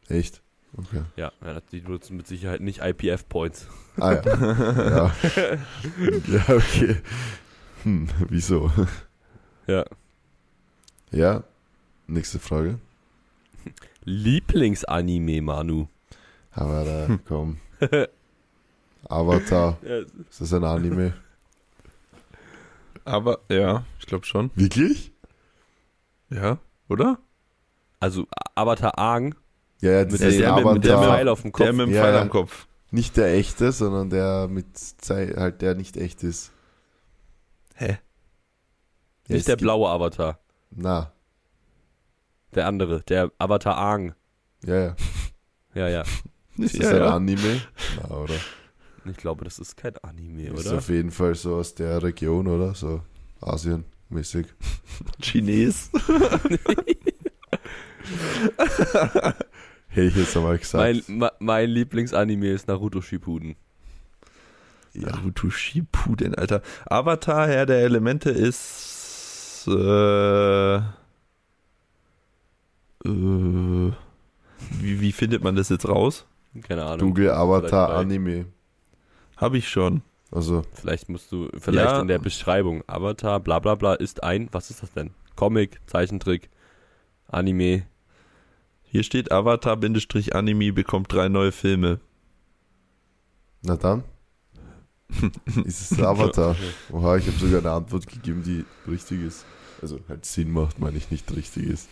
echt? 0.09 0.43
Okay. 0.77 1.03
Ja, 1.17 1.33
ja, 1.45 1.61
die 1.73 1.81
nutzen 1.81 2.17
mit 2.17 2.27
Sicherheit 2.27 2.61
nicht 2.61 2.81
IPF-Points. 2.83 3.67
Ah 3.99 4.13
ja. 4.13 4.23
ja. 4.91 5.15
ja, 6.29 6.55
okay. 6.55 6.97
Hm, 7.83 8.09
wieso? 8.29 8.71
Ja. 9.67 9.85
Ja, 11.11 11.45
nächste 12.07 12.39
Frage. 12.39 12.79
Lieblingsanime, 14.05 15.43
Manu. 15.43 15.89
Aber 16.53 16.85
da, 16.85 17.19
komm. 17.27 17.59
Avatar, 19.09 19.79
Ja, 19.83 19.99
ist 19.99 20.41
das 20.41 20.53
ein 20.53 20.65
Anime? 20.65 21.15
Aber, 23.05 23.39
ja, 23.49 23.85
ich 23.99 24.07
glaube 24.07 24.27
schon. 24.27 24.51
Wirklich? 24.55 25.13
Ja, 26.31 26.59
oder? 26.89 27.19
also 28.01 28.27
Avatar 28.55 28.99
Aang 28.99 29.35
Ja, 29.81 29.91
ja, 29.93 29.99
mit, 30.01 30.13
dieses 30.13 30.37
der, 30.39 30.55
mit- 30.57 30.65
mit, 30.65 30.75
mit 30.75 30.85
der 30.85 30.97
Avatar, 30.97 31.15
Pfeil 31.17 31.29
auf 31.29 31.43
dem 31.43 31.53
Kopf. 31.53 31.65
Der 31.65 31.73
mit 31.73 31.87
dem 31.87 31.95
Ja, 31.95 32.03
Pfeil 32.03 32.15
ja. 32.15 32.23
am 32.23 32.31
Kopf. 32.31 32.67
nicht 32.91 33.17
der 33.17 33.33
echte, 33.35 33.71
sondern 33.73 34.11
der 34.11 34.49
mit, 34.49 34.67
Zei- 34.77 35.35
halt 35.37 35.63
der 35.63 35.75
nicht 35.75 35.97
echt 35.97 36.23
ist. 36.25 36.51
Hä? 37.75 37.99
Ja, 39.29 39.35
nicht 39.37 39.47
der 39.49 39.57
blaue 39.57 39.89
Avatar. 39.89 40.39
Na, 40.71 41.13
Der 42.55 42.67
andere, 42.67 43.03
der 43.03 43.31
Avatar 43.39 43.77
Aang. 43.77 44.15
ja, 44.65 44.75
ja. 44.87 44.97
Ja, 45.75 45.89
ja. 45.89 46.03
Ist 46.57 46.77
das 46.79 46.87
ja, 46.87 46.91
ein 46.91 46.97
ja. 46.97 47.15
Anime? 47.15 47.61
Na, 48.03 48.17
oder? 48.17 48.35
Ich 49.05 49.17
glaube, 49.17 49.45
das 49.45 49.59
ist 49.61 49.77
kein 49.77 49.97
Anime, 49.99 50.49
Ist 50.49 50.67
oder? 50.67 50.79
auf 50.79 50.89
jeden 50.89 51.11
Fall 51.13 51.35
so 51.37 51.55
aus 51.57 51.75
der 51.75 52.03
Region, 52.03 52.47
oder? 52.49 52.75
So 52.75 53.01
Asien-mäßig. 53.41 54.47
Chines. 55.23 55.91
Hätte 59.89 60.07
ich 60.09 60.17
jetzt 60.17 60.37
einmal 60.37 60.59
gesagt. 60.59 61.09
Mein, 61.09 61.31
mein 61.39 61.71
Lieblingsanime 61.71 62.49
ist 62.49 62.69
Naruto 62.69 63.01
Shippuden. 63.01 63.57
ja. 64.93 65.09
Naruto 65.11 65.51
Shippuden, 65.51 66.35
Alter. 66.35 66.63
Avatar, 66.87 67.47
Herr 67.49 67.67
der 67.67 67.81
Elemente 67.83 68.31
ist 68.31 69.65
äh, 69.67 70.77
äh, 70.77 70.81
wie, 73.05 75.01
wie 75.01 75.13
findet 75.13 75.43
man 75.43 75.57
das 75.57 75.69
jetzt 75.69 75.89
raus? 75.89 76.27
Keine 76.63 76.85
Ahnung. 76.85 77.09
Google 77.09 77.31
Avatar 77.31 77.91
Anime. 77.97 78.47
Habe 79.37 79.59
ich 79.59 79.69
schon. 79.69 80.03
Also, 80.31 80.63
Vielleicht 80.75 81.09
musst 81.09 81.33
du, 81.33 81.49
vielleicht 81.59 81.91
Ja. 81.91 82.01
in 82.01 82.09
der 82.09 82.19
Beschreibung. 82.19 82.83
Avatar, 82.87 83.41
bla 83.41 83.59
bla 83.61 83.75
bla, 83.77 83.95
ist 83.95 84.23
ein, 84.23 84.49
was 84.53 84.71
ist 84.71 84.83
das 84.83 84.93
denn? 84.93 85.11
Comic, 85.37 85.81
Zeichentrick, 85.87 86.51
Anime. 87.29 87.85
Hier 88.91 89.03
steht 89.03 89.31
Avatar-Anime 89.33 90.73
bekommt 90.73 91.13
drei 91.13 91.29
neue 91.29 91.53
Filme. 91.53 92.01
na 93.63 93.77
dann. 93.77 94.05
ist 95.65 95.93
es 95.93 95.99
Avatar? 96.03 96.55
Oha, 96.93 97.17
ich 97.17 97.27
habe 97.27 97.39
sogar 97.39 97.61
eine 97.61 97.71
Antwort 97.71 98.07
gegeben, 98.07 98.43
die 98.43 98.65
richtig 98.91 99.23
ist. 99.23 99.47
Also 99.81 100.01
halt 100.09 100.25
Sinn 100.27 100.51
macht, 100.51 100.79
meine 100.79 100.99
ich 100.99 101.11
nicht 101.11 101.35
richtig 101.35 101.65
ist. 101.67 101.89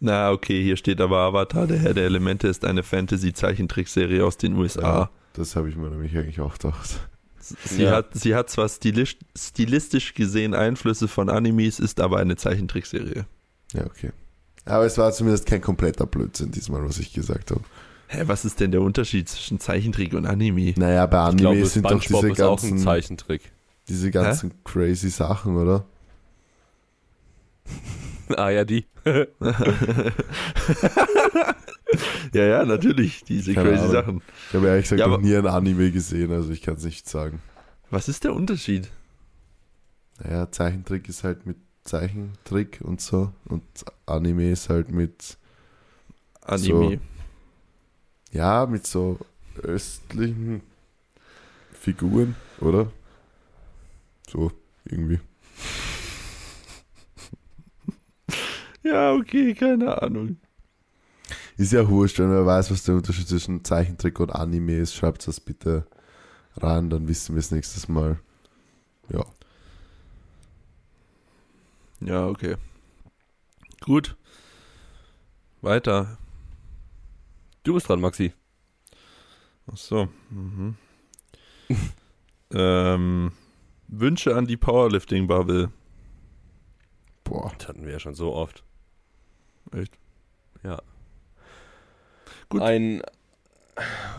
Na, 0.00 0.30
okay, 0.30 0.62
hier 0.62 0.76
steht 0.76 1.00
aber 1.00 1.18
Avatar, 1.18 1.66
der 1.66 1.78
Herr 1.78 1.94
der 1.94 2.04
Elemente 2.04 2.46
ist 2.46 2.64
eine 2.64 2.82
Fantasy-Zeichentrickserie 2.82 4.24
aus 4.24 4.36
den 4.36 4.54
USA. 4.54 4.80
Ja, 4.82 5.10
das 5.32 5.56
habe 5.56 5.68
ich 5.68 5.76
mir 5.76 5.88
nämlich 5.90 6.16
eigentlich 6.16 6.40
auch 6.40 6.52
gedacht. 6.54 7.00
Sie, 7.40 7.82
Ja. 7.84 7.92
hat, 7.96 8.14
sie 8.14 8.34
hat 8.34 8.50
zwar 8.50 8.68
stilisch, 8.68 9.16
stilistisch 9.36 10.14
gesehen 10.14 10.54
Einflüsse 10.54 11.08
von 11.08 11.30
Animes, 11.30 11.80
ist 11.80 12.00
aber 12.00 12.18
eine 12.18 12.36
Zeichentrickserie. 12.36 13.24
Ja, 13.72 13.86
okay. 13.86 14.12
Aber 14.64 14.84
es 14.84 14.98
war 14.98 15.12
zumindest 15.12 15.46
kein 15.46 15.60
kompletter 15.60 16.06
Blödsinn 16.06 16.50
diesmal, 16.50 16.84
was 16.84 16.98
ich 16.98 17.12
gesagt 17.12 17.50
habe. 17.50 17.62
Hä, 18.08 18.22
was 18.26 18.44
ist 18.44 18.60
denn 18.60 18.70
der 18.70 18.80
Unterschied 18.80 19.28
zwischen 19.28 19.60
Zeichentrick 19.60 20.14
und 20.14 20.24
Anime? 20.26 20.72
Naja, 20.76 21.04
bei 21.06 21.18
Anime 21.18 21.40
glaube, 21.40 21.66
sind 21.66 21.84
doch 21.84 22.00
diese 22.00 22.14
ist 22.30 22.40
auch 22.42 22.62
ein 22.62 22.70
ganzen, 22.70 22.78
Zeichentrick. 22.78 23.52
diese 23.88 24.10
ganzen 24.10 24.52
crazy 24.64 25.10
Sachen, 25.10 25.56
oder? 25.56 25.84
ah 28.36 28.48
ja, 28.48 28.64
die. 28.64 28.86
ja, 32.32 32.44
ja, 32.44 32.64
natürlich, 32.64 33.24
diese 33.24 33.52
Keine 33.52 33.70
crazy 33.70 33.82
Ahnung. 33.82 33.92
Sachen. 33.92 34.22
Ich 34.48 34.54
habe 34.54 34.66
ehrlich 34.68 34.84
gesagt 34.84 35.00
Ja, 35.00 35.08
noch 35.08 35.20
nie 35.20 35.36
ein 35.36 35.46
Anime 35.46 35.90
gesehen, 35.90 36.32
also 36.32 36.50
ich 36.50 36.62
kann 36.62 36.76
es 36.76 36.84
nicht 36.84 37.08
sagen. 37.08 37.40
Was 37.90 38.08
ist 38.08 38.24
der 38.24 38.34
Unterschied? 38.34 38.88
Naja, 40.22 40.50
Zeichentrick 40.50 41.08
ist 41.08 41.24
halt 41.24 41.44
mit 41.46 41.56
Zeichentrick 41.84 42.80
und 42.82 43.00
so 43.00 43.32
und 43.46 43.62
Anime 44.06 44.50
ist 44.50 44.68
halt 44.68 44.90
mit, 44.90 45.38
Anime. 46.42 47.00
ja, 48.32 48.66
mit 48.66 48.86
so 48.86 49.18
östlichen 49.62 50.62
Figuren, 51.72 52.36
oder? 52.60 52.90
So, 54.30 54.52
irgendwie. 54.84 55.20
Ja, 58.84 59.12
okay, 59.12 59.54
keine 59.54 60.00
Ahnung. 60.00 60.38
Ist 61.58 61.72
ja 61.72 61.86
wurscht, 61.88 62.18
wenn 62.20 62.28
man 62.32 62.46
weiß, 62.46 62.70
was 62.70 62.84
der 62.84 62.94
Unterschied 62.94 63.28
zwischen 63.28 63.64
Zeichentrick 63.64 64.20
und 64.20 64.30
Anime 64.30 64.78
ist, 64.78 64.94
schreibt 64.94 65.26
das 65.26 65.40
bitte 65.40 65.86
rein, 66.56 66.88
dann 66.88 67.08
wissen 67.08 67.34
wir 67.34 67.40
es 67.40 67.50
nächstes 67.50 67.88
Mal. 67.88 68.18
Ja. 69.10 69.24
Ja, 72.00 72.26
okay. 72.26 72.56
Gut. 73.80 74.16
Weiter. 75.60 76.18
Du 77.64 77.74
bist 77.74 77.88
dran, 77.88 78.00
Maxi. 78.00 78.32
Ach 79.70 79.76
so. 79.76 80.08
Mhm. 80.30 80.76
ähm, 82.52 83.32
Wünsche 83.88 84.36
an 84.36 84.46
die 84.46 84.56
Powerlifting-Bubble. 84.56 85.70
Boah. 87.24 87.52
Das 87.58 87.68
hatten 87.68 87.84
wir 87.84 87.92
ja 87.92 87.98
schon 87.98 88.14
so 88.14 88.34
oft. 88.34 88.62
Echt? 89.72 89.98
Ja. 90.62 90.80
Gut. 92.48 92.62
Ein 92.62 93.02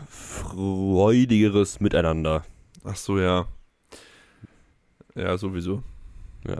freudigeres 0.07 1.80
Miteinander. 1.80 2.45
Ach 2.84 2.95
so, 2.95 3.19
ja. 3.19 3.47
Ja, 5.15 5.38
sowieso. 5.38 5.84
Ja. 6.47 6.57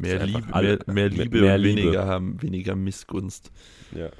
Mehr 0.00 0.24
Liebe, 0.26 0.42
alle- 0.52 0.78
mehr, 0.86 0.94
mehr 0.94 1.08
Liebe 1.10 1.40
mehr 1.40 1.54
und 1.56 1.60
Liebe. 1.62 1.80
weniger 1.82 2.06
haben, 2.06 2.40
weniger 2.42 2.76
Missgunst. 2.76 3.50
Ja. 3.94 4.10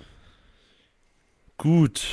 Gut, 1.56 2.06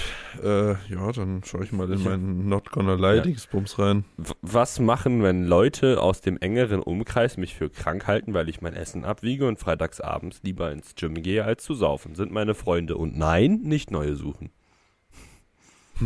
äh, 0.43 0.71
ja, 0.71 1.11
dann 1.13 1.41
schaue 1.45 1.63
ich 1.63 1.71
mal 1.71 1.89
in 1.89 2.03
meinen 2.03 2.49
Not 2.49 2.69
Gonna 2.71 2.95
Lie 2.95 3.15
Ja. 3.17 3.21
Dingsbums 3.21 3.79
rein. 3.79 4.03
W- 4.17 4.33
Was 4.41 4.77
machen, 4.81 5.23
wenn 5.23 5.45
Leute 5.45 6.01
aus 6.01 6.19
dem 6.19 6.35
engeren 6.37 6.81
Umkreis 6.81 7.37
mich 7.37 7.55
für 7.55 7.69
krank 7.69 8.07
halten, 8.07 8.33
weil 8.33 8.49
ich 8.49 8.59
mein 8.59 8.73
Essen 8.73 9.05
abwiege 9.05 9.47
und 9.47 9.57
freitags 9.57 10.01
abends 10.01 10.41
lieber 10.43 10.69
ins 10.73 10.95
Gym 10.95 11.13
gehe, 11.13 11.45
als 11.45 11.63
zu 11.63 11.75
saufen? 11.75 12.13
Sind 12.15 12.33
meine 12.33 12.55
Freunde. 12.55 12.97
Und 12.97 13.17
nein, 13.17 13.61
nicht 13.63 13.89
neue 13.89 14.15
suchen. 14.15 14.49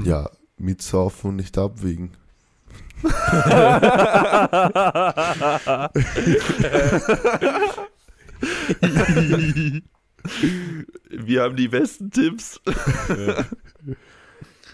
Ja, 0.06 0.30
mitsaufen 0.58 1.32
und 1.32 1.36
nicht 1.38 1.58
abwiegen. 1.58 2.12
Wir 11.10 11.44
haben 11.44 11.56
die 11.56 11.68
besten 11.68 12.12
Tipps. 12.12 12.60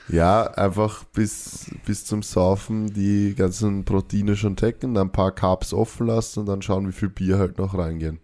Ja, 0.09 0.43
einfach 0.43 1.03
bis, 1.05 1.69
bis 1.85 2.05
zum 2.05 2.23
Saufen 2.23 2.93
die 2.93 3.35
ganzen 3.35 3.83
Proteine 3.83 4.37
schon 4.37 4.55
decken, 4.55 4.93
dann 4.93 5.07
ein 5.07 5.11
paar 5.11 5.33
Carbs 5.33 5.73
offen 5.73 6.07
lassen 6.07 6.41
und 6.41 6.45
dann 6.45 6.61
schauen, 6.61 6.87
wie 6.87 6.93
viel 6.93 7.09
Bier 7.09 7.37
halt 7.37 7.57
noch 7.57 7.77
reingehen. 7.77 8.19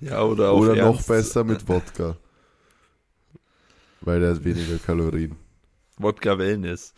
Ja, 0.00 0.22
oder 0.22 0.50
auch 0.50 0.60
Oder 0.60 0.76
noch 0.76 1.02
besser 1.02 1.44
mit 1.44 1.68
Wodka. 1.68 2.16
Weil 4.00 4.20
der 4.20 4.34
hat 4.34 4.44
weniger 4.44 4.78
Kalorien. 4.78 5.36
Wodka 5.98 6.38
Wellness. 6.38 6.94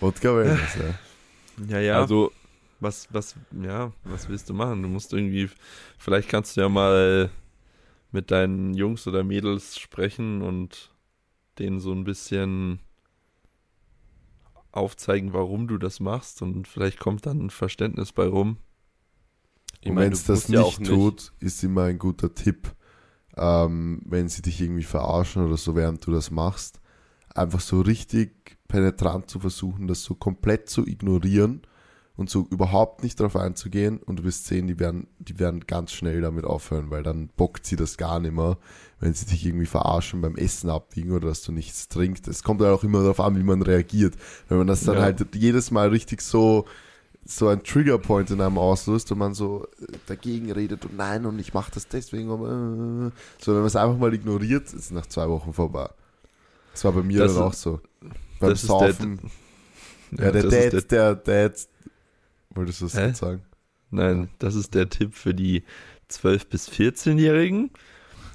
Wodka 0.00 0.34
Wellness, 0.36 0.74
ja. 0.76 0.98
Ja, 1.68 1.78
ja. 1.80 1.98
Also, 2.00 2.32
was, 2.80 3.12
was, 3.12 3.36
ja, 3.52 3.92
was 4.04 4.28
willst 4.28 4.48
du 4.48 4.54
machen? 4.54 4.82
Du 4.82 4.88
musst 4.88 5.12
irgendwie, 5.12 5.50
vielleicht 5.98 6.28
kannst 6.28 6.56
du 6.56 6.62
ja 6.62 6.68
mal 6.68 7.30
mit 8.10 8.30
deinen 8.30 8.74
Jungs 8.74 9.06
oder 9.06 9.22
Mädels 9.24 9.78
sprechen 9.78 10.42
und 10.42 10.90
denen 11.58 11.80
so 11.80 11.92
ein 11.92 12.04
bisschen 12.04 12.80
aufzeigen, 14.72 15.32
warum 15.32 15.68
du 15.68 15.78
das 15.78 16.00
machst 16.00 16.42
und 16.42 16.66
vielleicht 16.66 16.98
kommt 16.98 17.26
dann 17.26 17.46
ein 17.46 17.50
Verständnis 17.50 18.12
bei 18.12 18.26
rum. 18.26 18.58
ich 19.80 19.90
Und 19.90 19.94
meine, 19.94 20.06
wenn 20.06 20.12
du 20.12 20.16
es 20.16 20.24
das 20.24 20.48
musst 20.48 20.48
ja 20.48 20.60
nicht 20.60 20.78
auch 20.78 20.82
tut, 20.82 21.32
ist 21.40 21.62
immer 21.62 21.84
ein 21.84 21.98
guter 21.98 22.34
Tipp, 22.34 22.74
ähm, 23.36 24.02
wenn 24.06 24.28
sie 24.28 24.42
dich 24.42 24.60
irgendwie 24.60 24.82
verarschen 24.84 25.44
oder 25.44 25.56
so, 25.56 25.76
während 25.76 26.06
du 26.06 26.12
das 26.12 26.30
machst, 26.30 26.80
einfach 27.34 27.60
so 27.60 27.80
richtig 27.80 28.58
penetrant 28.68 29.28
zu 29.30 29.40
versuchen, 29.40 29.86
das 29.86 30.02
so 30.02 30.14
komplett 30.14 30.68
zu 30.68 30.86
ignorieren 30.86 31.62
und 32.16 32.28
so 32.30 32.46
überhaupt 32.50 33.02
nicht 33.02 33.18
darauf 33.20 33.36
einzugehen 33.36 33.98
und 33.98 34.18
du 34.20 34.24
wirst 34.24 34.46
sehen, 34.46 34.66
die 34.66 34.78
werden, 34.78 35.06
die 35.18 35.38
werden 35.38 35.66
ganz 35.66 35.92
schnell 35.92 36.20
damit 36.20 36.44
aufhören, 36.44 36.90
weil 36.90 37.02
dann 37.02 37.28
bockt 37.36 37.64
sie 37.66 37.76
das 37.76 37.96
gar 37.96 38.20
nicht 38.20 38.34
mehr, 38.34 38.58
wenn 39.00 39.14
sie 39.14 39.26
dich 39.26 39.46
irgendwie 39.46 39.66
verarschen 39.66 40.20
beim 40.20 40.36
Essen 40.36 40.68
abwiegen 40.70 41.12
oder 41.12 41.28
dass 41.28 41.42
du 41.42 41.52
nichts 41.52 41.88
trinkst. 41.88 42.28
Es 42.28 42.42
kommt 42.42 42.60
halt 42.60 42.72
auch 42.72 42.84
immer 42.84 43.00
darauf 43.02 43.20
an, 43.20 43.36
wie 43.38 43.42
man 43.42 43.62
reagiert. 43.62 44.14
Wenn 44.48 44.58
man 44.58 44.66
das 44.66 44.84
dann 44.84 44.96
Ja. 44.96 45.02
halt 45.02 45.34
jedes 45.34 45.70
Mal 45.70 45.88
richtig 45.88 46.20
so 46.22 46.66
so 47.24 47.46
ein 47.46 47.62
Triggerpoint 47.62 48.30
in 48.32 48.40
einem 48.40 48.58
auslöst 48.58 49.12
und 49.12 49.18
man 49.18 49.32
so 49.32 49.64
dagegen 50.06 50.50
redet 50.50 50.84
und 50.84 50.96
nein 50.96 51.24
und 51.24 51.38
ich 51.38 51.54
mache 51.54 51.70
das 51.72 51.86
deswegen, 51.86 52.28
äh, 52.28 53.10
so 53.40 53.52
wenn 53.52 53.58
man 53.60 53.66
es 53.66 53.76
einfach 53.76 53.96
mal 53.96 54.12
ignoriert, 54.12 54.64
ist 54.64 54.74
es 54.74 54.90
nach 54.90 55.06
zwei 55.06 55.28
Wochen 55.28 55.52
vorbei. 55.52 55.88
Das 56.72 56.84
war 56.84 56.92
bei 56.92 57.02
mir 57.02 57.18
Das 57.20 57.34
dann 57.34 57.42
ist- 57.42 57.48
auch 57.48 57.54
so. 57.54 57.80
Beim 58.40 58.50
das 58.50 58.62
ist 58.62 58.68
der- 58.70 58.78
Saufen. 58.92 59.20
ja, 60.12 60.30
der 60.30 60.42
das 60.42 60.44
ist 60.52 60.72
Dad, 60.92 61.26
der, 61.26 61.48
Dad, 61.48 61.68
wolltest 62.50 62.80
du 62.80 62.84
das 62.86 62.94
Hä? 62.96 63.06
jetzt 63.08 63.18
sagen? 63.18 63.42
Nein, 63.90 64.30
das 64.38 64.54
ist 64.54 64.74
der 64.74 64.88
Tipp 64.88 65.14
für 65.14 65.34
die 65.34 65.64
12- 66.10 66.46
bis 66.48 66.68
14-Jährigen 66.70 67.70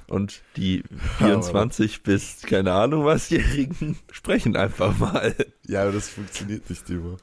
und 0.08 0.42
die 0.56 0.82
24 1.18 2.02
bis 2.02 2.42
keine 2.42 2.72
Ahnung 2.72 3.04
was-Jährigen 3.04 3.98
sprechen 4.12 4.56
einfach 4.56 4.96
mal. 4.98 5.34
Ja, 5.66 5.82
aber 5.82 5.92
das 5.92 6.08
funktioniert 6.08 6.68
nicht 6.70 6.88
immer. 6.90 7.16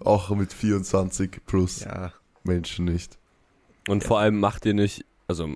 Auch 0.00 0.28
mit 0.30 0.52
24 0.52 1.40
plus 1.46 1.80
Ja, 1.80 2.12
Menschen 2.44 2.84
nicht. 2.84 3.18
Und 3.88 4.04
vor 4.04 4.18
allem 4.18 4.38
mach 4.40 4.58
dir 4.60 4.74
nicht, 4.74 5.04
also 5.28 5.54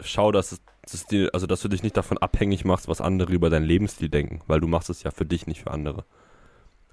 schau, 0.00 0.30
dass 0.32 0.52
es 0.52 0.60
dass 0.90 1.06
dir, 1.06 1.30
also 1.32 1.46
dass 1.46 1.60
du 1.60 1.68
dich 1.68 1.82
nicht 1.82 1.96
davon 1.96 2.18
abhängig 2.18 2.64
machst, 2.64 2.88
was 2.88 3.00
andere 3.00 3.32
über 3.32 3.50
deinen 3.50 3.66
Lebensstil 3.66 4.08
denken, 4.08 4.40
weil 4.46 4.60
du 4.60 4.66
machst 4.66 4.90
es 4.90 5.02
ja 5.02 5.10
für 5.10 5.24
dich, 5.24 5.46
nicht 5.46 5.62
für 5.62 5.70
andere. 5.70 6.04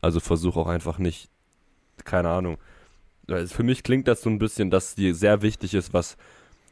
Also 0.02 0.20
versuch 0.20 0.58
auch 0.58 0.68
einfach 0.68 0.98
nicht, 0.98 1.30
keine 2.04 2.30
Ahnung. 2.30 2.58
Für 3.48 3.64
mich 3.64 3.84
klingt 3.84 4.08
das 4.08 4.22
so 4.22 4.30
ein 4.30 4.40
bisschen, 4.40 4.70
dass 4.70 4.96
dir 4.96 5.14
sehr 5.14 5.42
wichtig 5.42 5.74
ist, 5.74 5.94
was, 5.94 6.18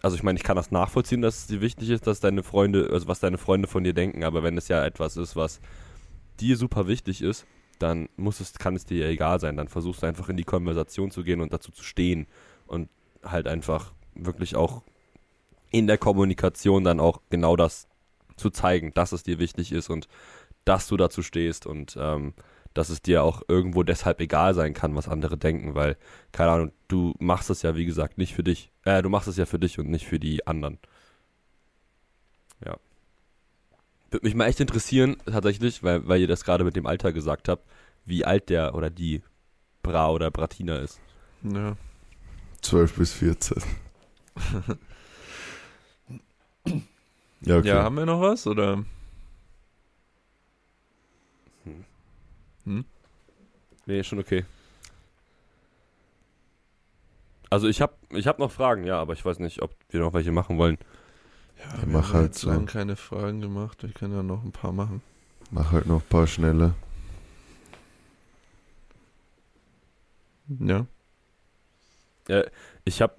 also 0.02 0.16
ich 0.16 0.24
meine, 0.24 0.38
ich 0.38 0.44
kann 0.44 0.56
das 0.56 0.72
nachvollziehen, 0.72 1.22
dass 1.22 1.40
es 1.40 1.48
dir 1.48 1.62
wichtig 1.62 1.90
ist, 1.90 2.08
dass 2.08 2.20
deine 2.20 2.44
Freunde, 2.44 2.90
also 2.92 3.08
was 3.08 3.20
deine 3.20 3.38
Freunde 3.38 3.68
von 3.68 3.84
dir 3.84 3.94
denken, 3.94 4.24
aber 4.24 4.44
wenn 4.44 4.58
es 4.58 4.68
ja 4.68 4.86
etwas 4.86 5.18
ist, 5.18 5.36
was 5.36 5.60
dir 6.40 6.58
super 6.58 6.88
wichtig 6.88 7.22
ist, 7.22 7.46
dann 7.80 8.08
muss 8.16 8.40
es, 8.40 8.54
kann 8.54 8.76
es 8.76 8.86
dir 8.86 9.06
ja 9.06 9.10
egal 9.10 9.40
sein. 9.40 9.58
Dann 9.58 9.68
versuchst 9.68 10.04
du 10.04 10.08
einfach 10.08 10.30
in 10.30 10.38
die 10.38 10.44
Konversation 10.44 11.12
zu 11.12 11.24
gehen 11.24 11.42
und 11.42 11.52
dazu 11.52 11.72
zu 11.72 11.84
stehen 11.84 12.28
und 12.68 12.90
halt 13.24 13.48
einfach 13.48 13.94
wirklich 14.14 14.56
auch 14.56 14.84
in 15.76 15.88
der 15.88 15.98
Kommunikation 15.98 16.86
dann 16.86 17.02
auch 17.02 17.20
genau 17.30 17.58
das 17.58 17.90
zu 18.38 18.50
zeigen, 18.50 18.94
dass 18.94 19.12
es 19.12 19.24
dir 19.24 19.40
wichtig 19.40 19.74
ist 19.74 19.90
und 19.90 20.08
dass 20.64 20.88
du 20.88 20.96
dazu 20.96 21.22
stehst 21.22 21.66
und 21.66 21.98
ähm, 22.00 22.34
dass 22.74 22.88
es 22.88 23.02
dir 23.02 23.24
auch 23.24 23.42
irgendwo 23.50 23.84
deshalb 23.84 24.22
egal 24.22 24.54
sein 24.54 24.74
kann, 24.74 24.96
was 24.96 25.10
andere 25.10 25.38
denken, 25.38 25.76
weil, 25.76 25.98
keine 26.32 26.52
Ahnung, 26.52 26.72
du 26.88 27.14
machst 27.20 27.50
es 27.50 27.62
ja, 27.62 27.76
wie 27.76 27.86
gesagt, 27.86 28.18
nicht 28.18 28.34
für 28.34 28.44
dich. 28.44 28.72
Äh, 28.86 29.02
du 29.02 29.10
machst 29.10 29.28
es 29.28 29.36
ja 29.36 29.46
für 29.46 29.60
dich 29.60 29.78
und 29.78 29.90
nicht 29.90 30.06
für 30.06 30.18
die 30.18 30.48
anderen. 30.48 30.80
Ja. 32.64 32.78
Würde 34.12 34.26
mich 34.26 34.36
mal 34.36 34.46
echt 34.46 34.62
interessieren, 34.62 35.18
tatsächlich, 35.26 35.84
weil, 35.84 36.08
weil 36.08 36.22
ihr 36.22 36.28
das 36.28 36.46
gerade 36.46 36.64
mit 36.64 36.78
dem 36.78 36.86
Alter 36.86 37.12
gesagt 37.12 37.50
habt, 37.50 37.70
wie 38.06 38.24
alt 38.24 38.50
der 38.50 38.76
oder 38.76 38.90
die 38.90 39.24
Bra 39.84 40.10
oder 40.10 40.32
Bratina 40.32 40.78
ist. 40.78 41.02
ja. 41.44 41.76
12 42.62 42.96
bis 42.96 43.14
14. 43.14 43.62
ja, 47.42 47.58
okay. 47.58 47.68
ja, 47.68 47.84
haben 47.84 47.96
wir 47.98 48.06
noch 48.06 48.22
was 48.22 48.46
oder? 48.48 48.84
Nee, 53.86 54.04
schon 54.04 54.20
okay. 54.20 54.46
Also 57.50 57.68
ich 57.68 57.82
habe 57.82 57.94
ich 58.10 58.28
hab 58.28 58.40
noch 58.40 58.52
Fragen, 58.52 58.84
ja, 58.86 59.00
aber 59.00 59.14
ich 59.14 59.24
weiß 59.24 59.40
nicht, 59.40 59.62
ob 59.62 59.76
wir 59.90 60.00
noch 60.00 60.14
welche 60.14 60.32
machen 60.32 60.58
wollen. 60.58 60.78
Ja, 61.58 61.76
Ja, 61.76 61.82
wir 61.82 61.88
mach 61.94 62.08
haben 62.10 62.14
halt 62.14 62.36
so. 62.36 62.50
lange 62.50 62.66
keine 62.66 62.96
Fragen 62.96 63.42
gemacht. 63.42 63.84
Wir 63.84 63.92
können 63.92 64.14
ja 64.16 64.24
noch 64.24 64.44
ein 64.44 64.52
paar 64.52 64.72
machen. 64.72 65.02
Mach 65.52 65.72
halt 65.72 65.86
noch 65.86 66.02
ein 66.02 66.10
paar 66.10 66.28
schnelle. 66.28 66.74
Ja. 70.60 70.86
Ich 72.84 73.02
habe, 73.02 73.14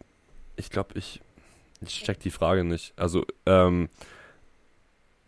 ich 0.56 0.70
glaube, 0.70 0.98
ich, 0.98 1.20
ich 1.80 2.02
check 2.02 2.20
die 2.20 2.30
Frage 2.30 2.64
nicht. 2.64 2.92
Also, 2.96 3.24
ähm, 3.44 3.88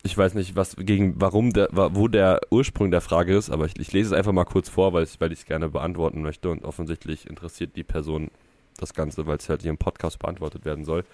ich 0.03 0.17
weiß 0.17 0.35
nicht, 0.35 0.55
was 0.57 0.77
gegen 0.77 1.21
warum 1.21 1.53
der, 1.53 1.69
wo 1.73 2.09
der 2.09 2.41
Ursprung 2.51 2.91
der 2.91 3.01
Frage 3.01 3.37
ist, 3.37 3.51
aber 3.51 3.67
ich, 3.67 3.79
ich 3.79 3.93
lese 3.93 4.15
es 4.15 4.19
einfach 4.19 4.33
mal 4.33 4.45
kurz 4.45 4.69
vor, 4.69 4.93
weil 4.93 5.05
ich, 5.05 5.19
es 5.21 5.45
gerne 5.45 5.69
beantworten 5.69 6.23
möchte 6.23 6.51
und 6.51 6.65
offensichtlich 6.65 7.29
interessiert 7.29 7.77
die 7.77 7.85
Person 7.85 8.31
das 8.79 8.95
Ganze, 8.95 9.27
weil 9.27 9.39
es 9.39 9.49
halt 9.49 9.63
hier 9.63 9.71
im 9.71 9.79
Podcast 9.79 10.19
beantwortet 10.21 10.65
werden 10.65 10.85
soll. 10.85 11.05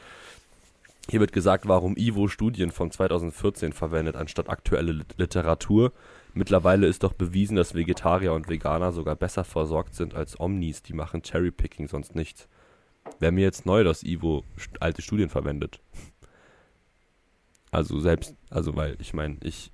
Hier 1.10 1.20
wird 1.20 1.32
gesagt, 1.32 1.66
warum 1.66 1.96
Ivo 1.96 2.28
Studien 2.28 2.70
von 2.70 2.90
2014 2.90 3.72
verwendet 3.72 4.16
anstatt 4.16 4.48
aktuelle 4.48 4.92
Lit- 4.92 5.14
Literatur. 5.18 5.92
Mittlerweile 6.32 6.86
ist 6.86 7.02
doch 7.02 7.12
bewiesen, 7.12 7.56
dass 7.56 7.74
Vegetarier 7.74 8.32
und 8.32 8.48
Veganer 8.48 8.92
sogar 8.92 9.14
besser 9.14 9.44
versorgt 9.44 9.94
sind 9.94 10.14
als 10.14 10.38
Omnis, 10.40 10.82
die 10.82 10.94
machen 10.94 11.22
Cherrypicking 11.22 11.88
sonst 11.88 12.14
nichts. 12.14 12.48
Wäre 13.18 13.32
mir 13.32 13.42
jetzt 13.42 13.66
neu, 13.66 13.84
dass 13.84 14.02
Ivo 14.02 14.44
alte 14.80 15.02
Studien 15.02 15.28
verwendet. 15.28 15.80
Also 17.70 17.98
selbst, 18.00 18.36
also 18.50 18.76
weil 18.76 18.96
ich 19.00 19.14
meine, 19.14 19.36
ich, 19.42 19.72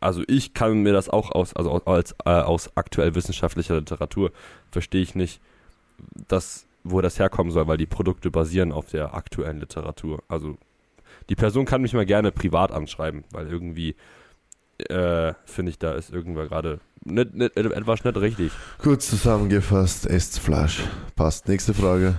also 0.00 0.22
ich 0.26 0.54
kann 0.54 0.82
mir 0.82 0.92
das 0.92 1.08
auch 1.08 1.30
aus, 1.32 1.54
also 1.54 1.82
als, 1.84 2.14
äh, 2.24 2.30
aus 2.30 2.76
aktuell 2.76 3.14
wissenschaftlicher 3.14 3.76
Literatur 3.76 4.32
verstehe 4.70 5.02
ich 5.02 5.14
nicht, 5.14 5.40
dass, 6.28 6.66
wo 6.84 7.00
das 7.00 7.18
herkommen 7.18 7.50
soll, 7.50 7.66
weil 7.66 7.78
die 7.78 7.86
Produkte 7.86 8.30
basieren 8.30 8.72
auf 8.72 8.90
der 8.90 9.14
aktuellen 9.14 9.60
Literatur. 9.60 10.22
Also 10.28 10.58
die 11.28 11.36
Person 11.36 11.64
kann 11.64 11.82
mich 11.82 11.94
mal 11.94 12.06
gerne 12.06 12.32
privat 12.32 12.70
anschreiben, 12.70 13.24
weil 13.30 13.48
irgendwie 13.48 13.96
äh, 14.78 15.34
finde 15.44 15.70
ich, 15.70 15.78
da 15.78 15.92
ist 15.92 16.10
irgendwer 16.10 16.46
gerade 16.46 16.80
etwas 17.06 18.04
nicht 18.04 18.16
richtig. 18.16 18.52
Kurz 18.78 19.08
zusammengefasst, 19.08 20.06
esst 20.06 20.38
Fleisch. 20.38 20.82
Passt. 21.16 21.48
Nächste 21.48 21.74
Frage. 21.74 22.14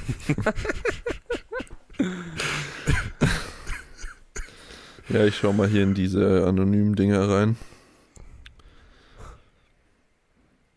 Ja, 5.08 5.24
ich 5.24 5.36
schau 5.36 5.52
mal 5.52 5.66
hier 5.68 5.82
in 5.82 5.94
diese 5.94 6.46
anonymen 6.46 6.94
Dinger 6.94 7.28
rein. 7.28 7.56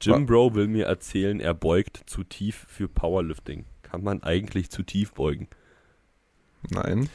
Jim 0.01 0.25
Bro 0.25 0.55
will 0.55 0.67
mir 0.67 0.85
erzählen, 0.87 1.39
er 1.39 1.53
beugt 1.53 2.01
zu 2.07 2.23
tief 2.23 2.65
für 2.67 2.87
Powerlifting. 2.87 3.65
Kann 3.83 4.03
man 4.03 4.23
eigentlich 4.23 4.69
zu 4.69 4.81
tief 4.83 5.13
beugen? 5.13 5.47
Nein. 6.71 7.09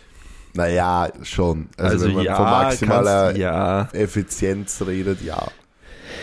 Naja, 0.55 1.11
schon. 1.23 1.69
Also, 1.77 1.93
Also, 1.93 2.07
wenn 2.09 2.15
man 2.15 2.25
ja, 2.25 2.37
von 2.37 2.45
maximaler 2.47 3.25
kannst- 3.27 3.39
ja. 3.41 3.89
Effizienz 3.93 4.83
redet, 4.87 5.21
ja. 5.21 5.49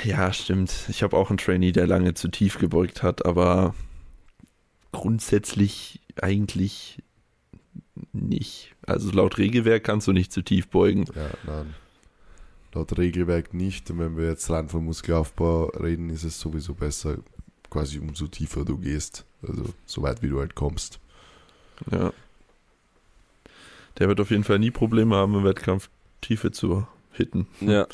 Ja, 0.04 0.34
stimmt. 0.34 0.74
Ich 0.88 1.04
habe 1.04 1.16
auch 1.18 1.30
einen 1.30 1.38
Trainee, 1.38 1.72
der 1.72 1.86
lange 1.88 2.14
zu 2.16 2.30
tief 2.30 2.58
gebeugt 2.58 3.04
hat, 3.04 3.26
aber 3.26 3.76
grundsätzlich 4.96 6.00
eigentlich 6.22 7.04
nicht. 8.14 8.74
Also 8.88 9.12
laut 9.12 9.38
Regelwerk 9.38 9.84
kannst 9.84 10.08
du 10.08 10.14
nicht 10.14 10.32
zu 10.32 10.42
tief 10.42 10.70
beugen. 10.70 11.06
Ja, 11.16 11.30
nein. 11.46 11.76
Laut 12.74 12.98
Regelwerk 12.98 13.54
nicht. 13.54 13.90
Und 13.92 14.00
wenn 14.00 14.18
wir 14.18 14.28
jetzt 14.28 14.50
rein 14.50 14.70
vom 14.70 14.86
Muskelaufbau 14.86 15.66
reden, 15.66 16.10
ist 16.10 16.24
es 16.24 16.40
sowieso 16.40 16.74
besser, 16.74 17.18
quasi 17.70 18.00
umso 18.00 18.28
tiefer 18.28 18.66
du 18.66 18.78
gehst. 18.78 19.26
Also 19.42 19.74
so 19.86 20.02
weit 20.02 20.22
wie 20.22 20.30
du 20.30 20.40
halt 20.40 20.56
kommst. 20.56 21.00
Ja. 21.92 22.14
Der 23.98 24.08
wird 24.08 24.20
auf 24.20 24.32
jeden 24.32 24.44
Fall 24.44 24.60
nie 24.60 24.72
Probleme 24.72 25.16
haben, 25.16 25.36
im 25.36 25.44
Wettkampf 25.44 25.90
Tiefe 26.22 26.52
zu 26.52 26.88
hitten. 27.12 27.48
Ja. 27.62 27.88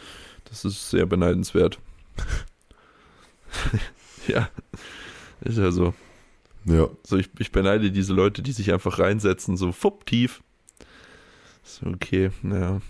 Das 0.45 0.65
ist 0.65 0.89
sehr 0.89 1.05
beneidenswert. 1.05 1.79
ja, 4.27 4.49
ist 5.41 5.57
ja 5.57 5.71
so. 5.71 5.93
Ja. 6.65 6.89
So, 7.03 7.17
ich, 7.17 7.29
ich 7.39 7.51
beneide 7.51 7.91
diese 7.91 8.13
Leute, 8.13 8.41
die 8.41 8.51
sich 8.51 8.71
einfach 8.71 8.99
reinsetzen, 8.99 9.57
so 9.57 9.71
fupp 9.71 10.05
tief. 10.05 10.41
So, 11.63 11.87
okay, 11.87 12.31
ja. 12.43 12.81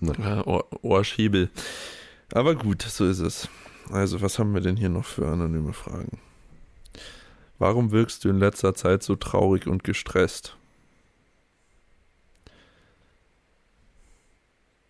Na. 0.00 0.12
ja 0.18 0.46
Ohr, 0.46 0.66
Ohrschäbel. 0.82 1.50
Aber 2.32 2.54
gut, 2.54 2.82
so 2.82 3.06
ist 3.06 3.20
es. 3.20 3.48
Also, 3.90 4.20
was 4.20 4.38
haben 4.38 4.52
wir 4.52 4.60
denn 4.60 4.76
hier 4.76 4.90
noch 4.90 5.04
für 5.04 5.26
anonyme 5.26 5.72
Fragen? 5.72 6.18
Warum 7.58 7.90
wirkst 7.90 8.24
du 8.24 8.28
in 8.28 8.38
letzter 8.38 8.74
Zeit 8.74 9.02
so 9.02 9.16
traurig 9.16 9.66
und 9.66 9.82
gestresst? 9.82 10.56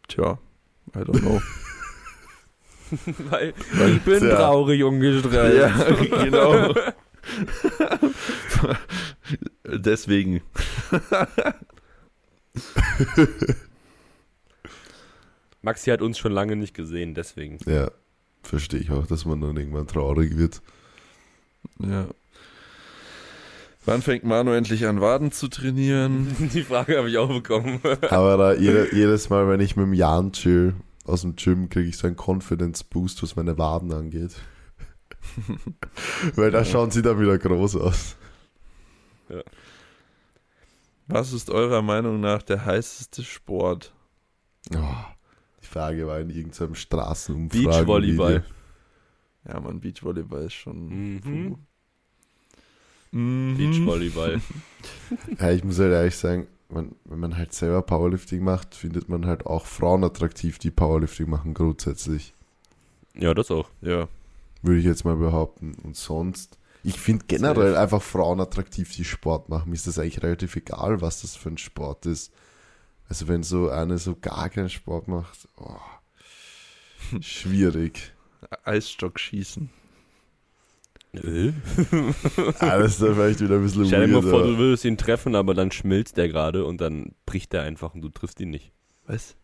Tja, 0.09 0.39
I 0.95 0.99
don't 0.99 1.20
know. 1.20 1.41
Weil 3.31 3.55
ich 3.97 4.03
bin 4.03 4.18
Tja. 4.20 4.37
traurig 4.37 4.83
und 4.83 5.01
gestresst. 5.01 5.57
Ja, 5.57 6.24
genau. 6.24 6.74
Deswegen. 9.64 10.41
Maxi 15.62 15.91
hat 15.91 16.03
uns 16.03 16.19
schon 16.19 16.33
lange 16.33 16.57
nicht 16.57 16.75
gesehen, 16.75 17.14
deswegen. 17.14 17.59
Ja. 17.66 17.91
Verstehe 18.43 18.81
ich 18.81 18.91
auch, 18.91 19.07
dass 19.07 19.25
man 19.27 19.41
dann 19.41 19.57
irgendwann 19.57 19.87
traurig 19.87 20.37
wird. 20.39 20.62
Ja. 21.81 22.07
Wann 23.85 24.03
fängt 24.03 24.25
Manu 24.25 24.53
endlich 24.53 24.87
an, 24.87 25.01
Waden 25.01 25.33
zu 25.33 25.49
trainieren? 25.49 26.35
Die 26.55 26.62
Frage 26.62 26.99
habe 26.99 27.11
ich 27.11 27.19
auch 27.19 27.29
bekommen. 27.29 27.81
Aber 28.11 28.37
da 28.37 28.55
jede, 28.55 28.95
jedes 28.95 29.31
Mal, 29.31 29.49
wenn 29.49 29.61
ich 29.61 29.77
mit 29.77 29.87
dem 29.87 29.95
Jan 29.95 30.33
chill 30.33 30.75
aus 31.05 31.23
dem 31.23 31.37
Gym, 31.37 31.69
kriege 31.69 31.89
ich 31.89 31.97
so 31.97 32.07
einen 32.07 32.16
Confidence 32.16 32.85
Boost, 32.85 33.23
was 33.23 33.37
meine 33.37 33.57
Waden 33.59 33.93
angeht. 33.93 34.37
Weil 36.35 36.51
da 36.51 36.64
schauen 36.64 36.91
sie 36.91 37.03
dann 37.03 37.21
wieder 37.21 37.39
groß 37.39 37.77
aus. 37.77 38.16
Was 41.07 41.33
ist 41.33 41.51
eurer 41.51 41.83
Meinung 41.83 42.21
nach 42.21 42.43
der 42.43 42.64
heißeste 42.64 43.25
Sport? 43.25 43.93
Oh, 44.75 44.95
die 45.62 45.66
Frage 45.66 46.07
war 46.07 46.21
in 46.21 46.31
irgendeinem 46.31 46.75
Straßenumfrage. 46.75 47.64
Beachvolleyball. 47.64 48.45
Ja, 49.47 49.61
man, 49.61 49.81
Beachvolleyball 49.81 50.45
ist 50.45 50.55
schon. 50.55 51.14
Mhm. 51.14 51.57
Mhm. 53.11 53.57
Beachvolleyball. 53.57 54.41
Ja, 55.41 55.51
ich 55.53 55.64
muss 55.64 55.79
halt 55.79 55.93
ehrlich 55.93 56.16
sagen, 56.16 56.47
man, 56.69 56.95
wenn 57.05 57.19
man 57.19 57.39
halt 57.39 57.55
selber 57.55 57.81
Powerlifting 57.81 58.45
macht, 58.45 58.75
findet 58.75 59.09
man 59.09 59.25
halt 59.25 59.47
auch 59.47 59.64
Frauen 59.64 60.05
attraktiv, 60.05 60.59
die 60.59 60.71
Powerlifting 60.71 61.31
machen 61.31 61.55
grundsätzlich. 61.55 62.35
Ja, 63.14 63.33
das 63.33 63.51
auch. 63.51 63.71
Ja. 63.81 64.09
Würde 64.63 64.81
ich 64.81 64.87
jetzt 64.87 65.05
mal 65.05 65.17
behaupten. 65.17 65.75
Und 65.83 65.97
sonst, 65.97 66.59
ich 66.83 66.99
finde 66.99 67.25
generell 67.29 67.77
einfach 67.77 68.03
Frauen 68.03 68.41
attraktiv, 68.41 68.95
die 68.95 69.05
Sport 69.05 69.49
machen. 69.49 69.69
Mir 69.71 69.75
ist 69.77 69.87
das 69.87 69.99
eigentlich 69.99 70.23
relativ 70.23 70.57
egal, 70.57 71.01
was 71.01 71.23
das 71.23 71.37
für 71.37 71.51
ein 71.51 71.59
Sport 71.59 72.07
ist. 72.07 72.33
Also 73.09 73.29
wenn 73.29 73.43
so 73.43 73.71
eine 73.71 73.99
so 73.99 74.17
gar 74.17 74.49
keinen 74.51 74.69
Sport 74.69 75.09
macht, 75.09 75.49
oh, 75.57 75.77
schwierig. 77.21 78.13
Eisstock 78.65 79.19
schießen. 79.19 79.71
Äh? 81.15 81.53
Alles 82.59 82.99
da 82.99 83.15
vielleicht 83.15 83.41
wieder 83.41 83.57
ein 83.57 83.63
bisschen 83.63 83.87
Stell 83.87 84.07
dir 84.07 84.13
mal 84.13 84.23
vor, 84.23 84.41
aber- 84.41 84.49
du 84.49 84.59
würdest 84.59 84.85
ihn 84.85 84.99
treffen, 84.99 85.35
aber 85.35 85.55
dann 85.55 85.71
schmilzt 85.73 86.17
der 86.17 86.29
gerade 86.29 86.65
und 86.65 86.81
dann 86.81 87.15
bricht 87.25 87.55
er 87.55 87.63
einfach 87.63 87.95
und 87.95 88.03
du 88.03 88.09
triffst 88.11 88.41
ihn 88.41 88.51
nicht. 88.51 88.73
Was? 89.07 89.37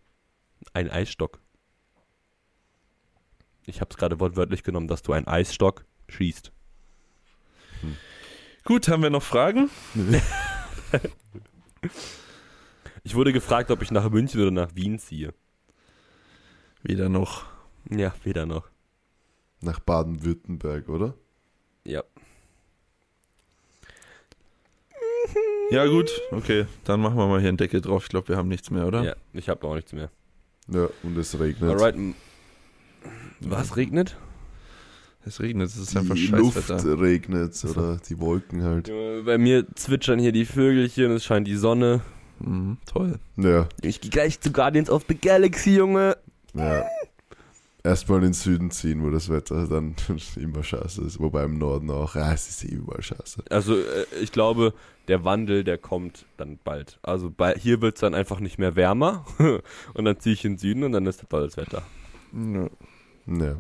Ein 0.75 0.91
Eisstock. 0.91 1.41
Ich 3.67 3.81
habe 3.81 3.91
es 3.91 3.97
gerade 3.97 4.21
wortwörtlich 4.21 4.63
genommen, 4.63 4.89
dass 4.89 5.03
du 5.03 5.13
einen 5.13 5.27
Eisstock 5.27 5.85
schießt. 6.09 6.53
Gut, 8.65 8.89
haben 8.89 9.03
wir 9.03 9.11
noch 9.11 9.23
Fragen? 9.23 9.71
Ich 13.07 13.15
wurde 13.15 13.35
gefragt, 13.35 13.71
ob 13.71 13.83
ich 13.83 13.91
nach 13.91 14.09
München 14.09 14.41
oder 14.41 14.51
nach 14.51 14.75
Wien 14.75 14.99
ziehe. 14.99 15.35
Weder 16.83 17.11
noch. 17.11 17.45
Ja, 17.91 18.15
weder 18.25 18.47
noch. 18.47 18.71
Nach 19.61 19.79
Baden-Württemberg, 19.79 20.89
oder? 20.89 21.13
Ja. 21.85 22.03
Ja, 25.71 25.87
gut, 25.87 26.11
okay. 26.31 26.67
Dann 26.85 27.01
machen 27.01 27.17
wir 27.17 27.27
mal 27.27 27.41
hier 27.41 27.49
einen 27.51 27.59
Deckel 27.59 27.83
drauf. 27.83 28.05
Ich 28.05 28.09
glaube, 28.09 28.29
wir 28.29 28.37
haben 28.39 28.49
nichts 28.49 28.71
mehr, 28.71 28.87
oder? 28.87 29.03
Ja, 29.03 29.17
ich 29.35 29.51
habe 29.51 29.67
auch 29.67 29.75
nichts 29.75 29.93
mehr. 29.93 30.11
Ja, 30.69 30.89
und 31.03 31.17
es 31.19 31.39
regnet. 31.39 31.71
Alright. 31.71 31.97
Was 33.51 33.77
regnet? 33.77 34.17
Es 35.27 35.41
regnet, 35.41 35.69
es 35.69 35.77
ist 35.79 35.97
einfach 35.97 36.15
die 36.17 36.27
Luft 36.27 36.67
Scheißwetter. 36.69 37.01
regnet 37.01 37.65
oder 37.65 37.97
die 38.09 38.21
Wolken 38.21 38.63
halt. 38.63 38.91
Bei 39.25 39.39
mir 39.39 39.67
zwitschern 39.75 40.19
hier 40.19 40.33
die 40.33 40.45
Vögelchen, 40.45 41.13
es 41.13 41.25
scheint 41.25 41.47
die 41.49 41.57
Sonne. 41.57 42.03
Mhm, 42.41 42.77
toll. 42.85 43.19
Ja, 43.37 43.69
Ich 43.81 44.01
gehe 44.03 44.11
gleich 44.11 44.39
zu 44.41 44.53
Guardians 44.53 44.91
of 44.91 45.05
the 45.09 45.15
Galaxy, 45.17 45.77
Junge. 45.77 46.17
ja. 46.55 46.85
Erstmal 47.87 48.19
in 48.21 48.25
den 48.25 48.33
Süden 48.33 48.71
ziehen, 48.71 49.03
wo 49.05 49.11
das 49.11 49.29
Wetter 49.29 49.67
dann 49.67 49.95
immer 50.37 50.63
scheiße 50.63 51.03
ist. 51.03 51.21
Wobei 51.21 51.45
im 51.45 51.59
Norden 51.59 51.91
auch. 51.91 52.15
Ja, 52.15 52.33
es 52.33 52.49
ist 52.49 52.65
eh 52.65 52.69
überall 52.75 53.03
scheiße. 53.03 53.43
Also 53.51 53.77
äh, 53.77 54.07
ich 54.23 54.33
glaube, 54.33 54.73
der 55.09 55.23
Wandel, 55.25 55.65
der 55.65 55.77
kommt 55.77 56.25
dann 56.39 56.59
bald. 56.65 56.99
Also 57.03 57.31
bei, 57.31 57.55
hier 57.59 57.83
wird 57.83 57.97
es 57.97 58.01
dann 58.01 58.15
einfach 58.15 58.41
nicht 58.41 58.59
mehr 58.59 58.75
wärmer 58.75 59.27
und 59.93 60.05
dann 60.07 60.19
ziehe 60.19 60.33
ich 60.33 60.47
in 60.47 60.53
den 60.53 60.59
Süden 60.59 60.83
und 60.85 60.93
dann 60.93 61.05
ist 61.05 61.29
tolles 61.29 61.59
Wetter. 61.59 61.83
Ja. 62.33 62.69
Ja. 63.27 63.57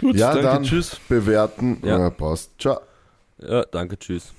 Gut, 0.00 0.16
Ja, 0.16 0.28
danke, 0.32 0.42
dann- 0.42 0.62
tschüss. 0.64 0.96
Bewerten. 1.08 1.80
Ja. 1.84 1.98
Ja, 1.98 2.10
passt. 2.10 2.50
Ciao. 2.60 2.80
Ja, 3.40 3.64
danke, 3.64 3.98
tschüss. 3.98 4.32